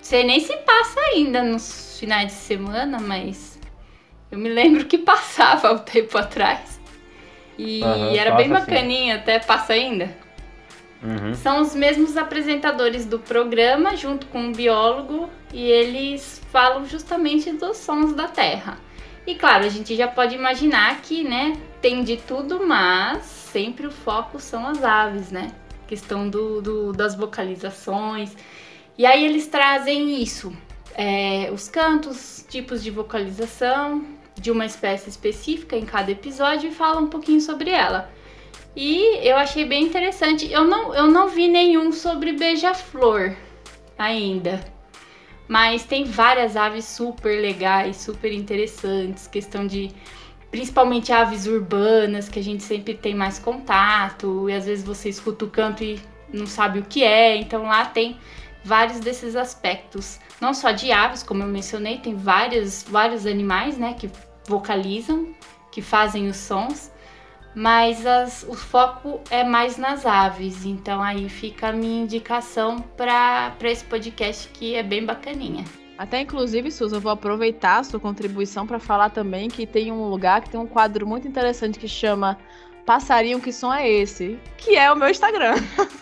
[0.03, 3.61] sei nem se passa ainda nos finais de semana, mas
[4.29, 6.81] eu me lembro que passava um tempo atrás.
[7.57, 10.22] E Aham, era bem bacaninha, até passa ainda.
[11.03, 11.35] Uhum.
[11.35, 17.77] São os mesmos apresentadores do programa, junto com um biólogo, e eles falam justamente dos
[17.79, 18.79] sons da Terra.
[19.27, 23.91] E claro, a gente já pode imaginar que, né, tem de tudo, mas sempre o
[23.91, 25.51] foco são as aves, né?
[25.87, 28.37] Questão do, do- das vocalizações.
[28.97, 30.53] E aí eles trazem isso,
[30.95, 34.05] é, os cantos, tipos de vocalização
[34.41, 38.11] de uma espécie específica em cada episódio e falam um pouquinho sobre ela.
[38.75, 40.51] E eu achei bem interessante.
[40.51, 43.37] Eu não, eu não vi nenhum sobre beija-flor
[43.99, 44.65] ainda.
[45.47, 49.27] Mas tem várias aves super legais, super interessantes.
[49.27, 49.91] Questão de.
[50.51, 54.49] Principalmente aves urbanas, que a gente sempre tem mais contato.
[54.49, 56.01] E às vezes você escuta o canto e
[56.33, 57.37] não sabe o que é.
[57.37, 58.19] Então lá tem
[58.65, 60.19] vários desses aspectos.
[60.41, 63.95] Não só de aves, como eu mencionei, tem vários, vários animais, né?
[63.95, 64.11] Que
[64.47, 65.35] vocalizam,
[65.71, 66.92] que fazem os sons
[67.55, 70.65] mas as- o foco é mais nas aves.
[70.65, 75.65] Então aí fica a minha indicação para esse podcast que é bem bacaninha.
[75.99, 80.09] Até inclusive, Susan, eu vou aproveitar a sua contribuição para falar também que tem um
[80.09, 82.39] lugar que tem um quadro muito interessante que chama
[82.87, 84.39] Passarinho, que som é esse?
[84.59, 85.55] Que é o meu Instagram.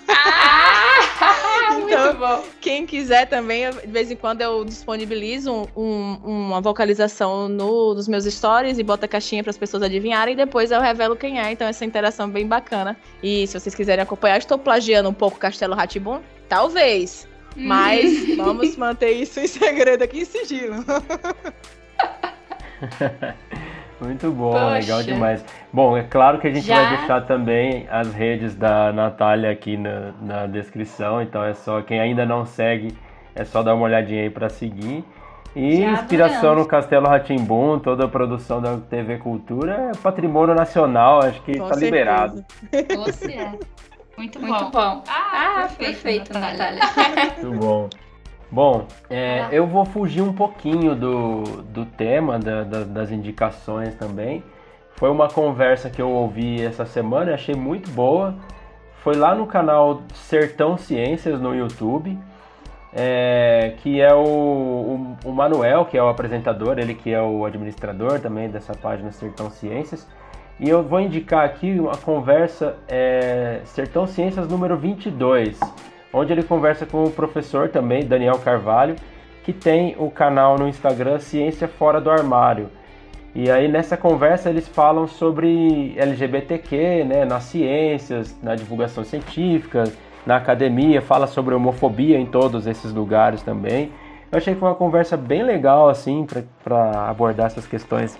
[0.09, 2.43] Ah, Então- muito bom.
[2.61, 8.09] Quem quiser também, de vez em quando eu disponibilizo um- um- uma vocalização no, nos
[8.09, 11.39] meus stories e boto a caixinha para as pessoas adivinharem e depois eu revelo quem
[11.41, 11.51] é.
[11.53, 12.97] Então essa interação é bem bacana.
[13.23, 16.21] E se vocês quiserem acompanhar, estou plagiando um pouco Castelo Ratibum?
[16.49, 17.29] Talvez.
[17.57, 20.85] Mas vamos manter isso em segredo aqui em sigilo.
[24.01, 24.71] Muito bom, Poxa.
[24.71, 25.45] legal demais.
[25.73, 26.77] Bom, é claro que a gente Já?
[26.77, 32.01] vai deixar também as redes da Natália aqui na, na descrição, então é só quem
[32.01, 32.97] ainda não segue,
[33.35, 35.05] é só dar uma olhadinha aí para seguir.
[35.55, 36.63] E Já inspiração adoramos.
[36.63, 41.69] no Castelo Ratimbum, toda a produção da TV Cultura é patrimônio nacional, acho que Com
[41.69, 42.45] tá liberado.
[42.97, 43.53] Você é.
[44.17, 44.71] Muito, Muito bom.
[44.71, 45.05] bom.
[45.09, 46.81] Ah, Ah, perfeito, Natália.
[47.43, 47.89] Muito bom.
[48.51, 54.43] Bom, é, eu vou fugir um pouquinho do, do tema, da- da- das indicações também.
[54.97, 58.35] Foi uma conversa que eu ouvi essa semana e achei muito boa.
[59.03, 62.19] Foi lá no canal Sertão Ciências no YouTube,
[62.93, 67.45] é, que é o, o, o Manuel, que é o apresentador, ele que é o
[67.45, 70.07] administrador também dessa página Sertão Ciências.
[70.59, 75.59] E eu vou indicar aqui uma conversa é, Sertão Ciências número 22,
[76.13, 78.97] onde ele conversa com o professor também, Daniel Carvalho,
[79.45, 82.69] que tem o canal no Instagram Ciência Fora do Armário.
[83.35, 89.85] E aí nessa conversa eles falam sobre LGBTQ, né, nas ciências, na divulgação científica,
[90.27, 93.93] na academia, fala sobre homofobia em todos esses lugares também.
[94.31, 96.27] Eu achei que foi uma conversa bem legal assim
[96.63, 98.19] para abordar essas questões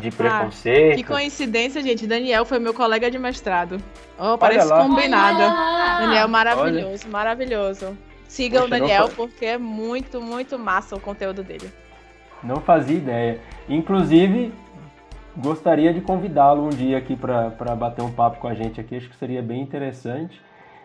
[0.00, 0.92] de preconceito.
[0.92, 2.06] Ah, que coincidência, gente.
[2.06, 3.78] Daniel foi meu colega de mestrado.
[4.18, 5.42] Oh, parece combinado.
[5.42, 6.06] Olha!
[6.06, 7.98] Daniel, maravilhoso, maravilhoso.
[8.28, 11.70] Sigam Poxa, o Daniel porque é muito, muito massa o conteúdo dele.
[12.42, 13.40] Não fazia ideia.
[13.68, 14.52] Inclusive,
[15.36, 18.96] gostaria de convidá-lo um dia aqui para bater um papo com a gente aqui.
[18.96, 20.40] Acho que seria bem interessante.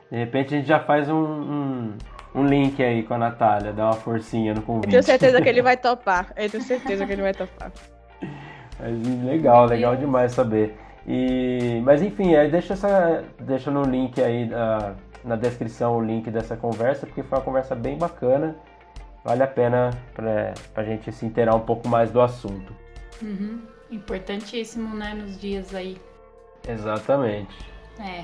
[0.09, 1.93] De repente a gente já faz um, um,
[2.35, 4.91] um link aí com a Natália, dá uma forcinha no Eu convite.
[4.91, 6.33] tenho certeza que ele vai topar.
[6.35, 7.71] Eu tenho certeza que ele vai topar.
[8.81, 10.75] Mas, legal, legal demais saber.
[11.07, 14.93] E, mas enfim, aí deixa, essa, deixa no link aí ah,
[15.23, 18.55] na descrição o link dessa conversa, porque foi uma conversa bem bacana.
[19.23, 22.73] Vale a pena pra, pra gente se inteirar um pouco mais do assunto.
[23.21, 23.61] Uhum.
[23.91, 25.97] Importantíssimo, né, nos dias aí.
[26.67, 27.55] Exatamente.
[27.99, 28.21] É.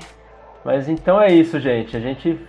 [0.64, 1.96] Mas então é isso, gente.
[1.96, 2.40] A gente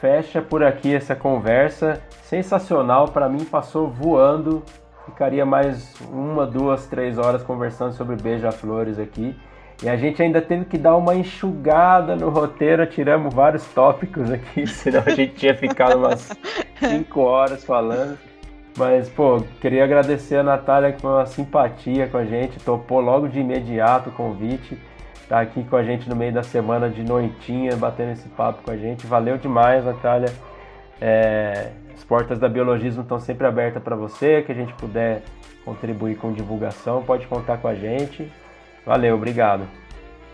[0.00, 2.02] fecha por aqui essa conversa.
[2.22, 4.62] Sensacional, para mim passou voando.
[5.06, 9.34] Ficaria mais uma, duas, três horas conversando sobre beija-flores aqui.
[9.82, 14.66] E a gente ainda teve que dar uma enxugada no roteiro, tiramos vários tópicos aqui,
[14.68, 16.30] senão a gente tinha ficado umas
[16.78, 18.18] cinco horas falando.
[18.76, 24.10] Mas, pô, queria agradecer a Natália uma simpatia com a gente, topou logo de imediato
[24.10, 24.78] o convite
[25.28, 28.70] tá aqui com a gente no meio da semana de noitinha, batendo esse papo com
[28.70, 29.06] a gente.
[29.06, 30.32] Valeu demais, Natália.
[31.00, 35.22] É, as portas da Biologismo estão sempre abertas para você, que a gente puder
[35.64, 38.30] contribuir com divulgação, pode contar com a gente.
[38.84, 39.66] Valeu, obrigado.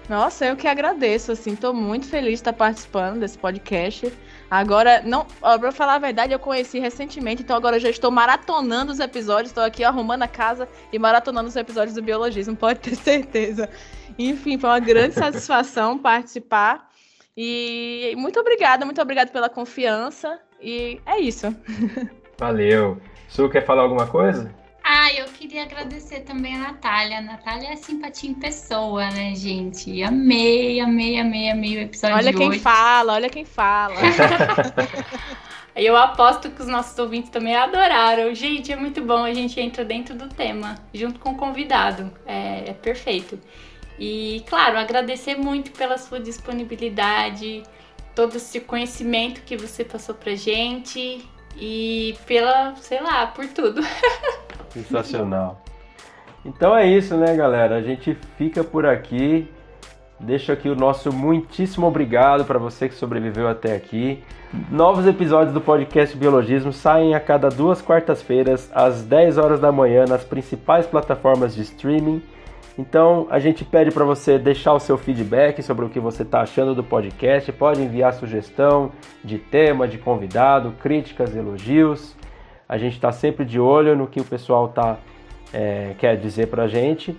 [0.08, 4.12] Nossa, eu que agradeço, assim, tô muito feliz de estar participando desse podcast.
[4.50, 8.10] Agora, não, ó, pra falar a verdade, eu conheci recentemente, então agora eu já estou
[8.10, 12.80] maratonando os episódios, estou aqui arrumando a casa e maratonando os episódios do Biologismo, pode
[12.80, 13.70] ter certeza.
[14.18, 16.90] Enfim, foi uma grande satisfação participar.
[17.36, 20.38] E muito obrigada, muito obrigada pela confiança.
[20.60, 21.54] E é isso.
[22.38, 23.00] Valeu.
[23.28, 24.52] Su, quer falar alguma coisa?
[24.84, 27.18] Ah, eu queria agradecer também a Natália.
[27.18, 30.02] A Natália é simpatia em pessoa, né, gente?
[30.02, 32.58] Amei, amei, amei, amei o episódio Olha de quem hoje.
[32.58, 33.94] fala, olha quem fala.
[35.74, 38.34] Eu aposto que os nossos ouvintes também adoraram.
[38.34, 39.24] Gente, é muito bom.
[39.24, 42.12] A gente entra dentro do tema, junto com o convidado.
[42.26, 43.38] É, é perfeito.
[44.04, 47.62] E, claro, agradecer muito pela sua disponibilidade,
[48.16, 51.24] todo esse conhecimento que você passou pra gente
[51.56, 53.80] e pela, sei lá, por tudo.
[54.70, 55.62] Sensacional.
[56.44, 57.76] Então é isso, né, galera?
[57.76, 59.48] A gente fica por aqui.
[60.18, 64.20] Deixo aqui o nosso muitíssimo obrigado para você que sobreviveu até aqui.
[64.68, 70.06] Novos episódios do podcast Biologismo saem a cada duas quartas-feiras, às 10 horas da manhã,
[70.08, 72.20] nas principais plataformas de streaming.
[72.78, 76.40] Então a gente pede para você deixar o seu feedback sobre o que você está
[76.40, 77.52] achando do podcast.
[77.52, 78.92] Pode enviar sugestão
[79.22, 82.16] de tema, de convidado, críticas, elogios.
[82.68, 84.96] A gente está sempre de olho no que o pessoal tá,
[85.52, 87.14] é, quer dizer para a gente.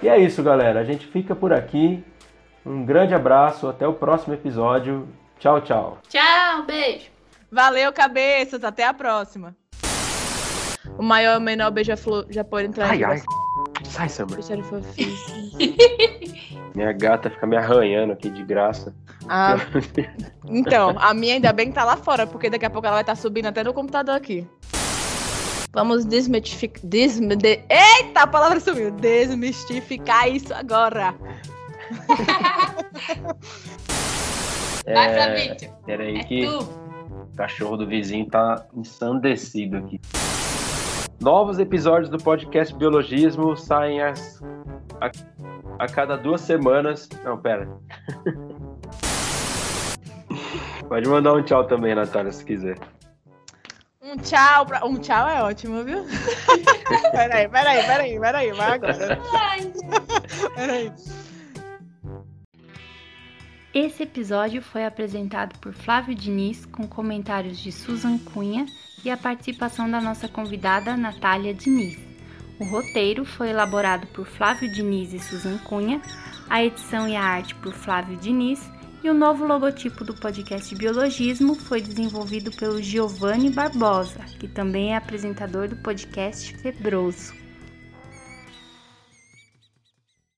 [0.00, 0.78] E é isso, galera.
[0.78, 2.04] A gente fica por aqui.
[2.64, 5.08] Um grande abraço, até o próximo episódio.
[5.40, 5.98] Tchau, tchau.
[6.06, 7.06] Tchau, beijo!
[7.50, 9.56] Valeu, cabeças, até a próxima.
[10.98, 13.00] O maior e o menor beija-flor já pode entrar em
[13.84, 14.34] Sai, Summer.
[14.34, 15.16] Deixa ele fofinho.
[16.76, 18.94] Minha gata fica me arranhando aqui de graça.
[19.26, 19.56] Ah,
[20.46, 23.02] então, a minha ainda bem que tá lá fora, porque daqui a pouco ela vai
[23.02, 24.46] estar subindo até no computador aqui.
[25.72, 26.82] Vamos desmistificar.
[26.84, 28.90] De- Eita, a palavra sumiu!
[28.90, 31.14] Desmistificar isso agora.
[34.84, 35.54] Vai, É.
[35.86, 36.58] Peraí É que tu.
[36.62, 40.00] o cachorro do vizinho tá ensandecido aqui.
[41.20, 44.40] Novos episódios do podcast Biologismo saem as-
[45.00, 45.10] a,
[45.78, 47.08] a cada duas semanas.
[47.24, 47.68] Não, pera.
[50.88, 52.76] Pode mandar um tchau também, Natália, se quiser.
[54.02, 54.84] Um tchau pra...
[54.84, 56.04] Um tchau é ótimo, viu?
[57.12, 59.18] peraí, peraí, peraí, peraí, vai agora.
[60.56, 60.92] Peraí.
[63.72, 68.66] Esse episódio foi apresentado por Flávio Diniz, com comentários de Susan Cunha
[69.04, 71.96] e a participação da nossa convidada Natália Diniz.
[72.58, 76.02] O roteiro foi elaborado por Flávio Diniz e Susan Cunha,
[76.48, 78.60] a edição e a arte por Flávio Diniz
[79.04, 84.96] e o novo logotipo do podcast Biologismo foi desenvolvido pelo Giovanni Barbosa, que também é
[84.96, 87.39] apresentador do podcast Febroso.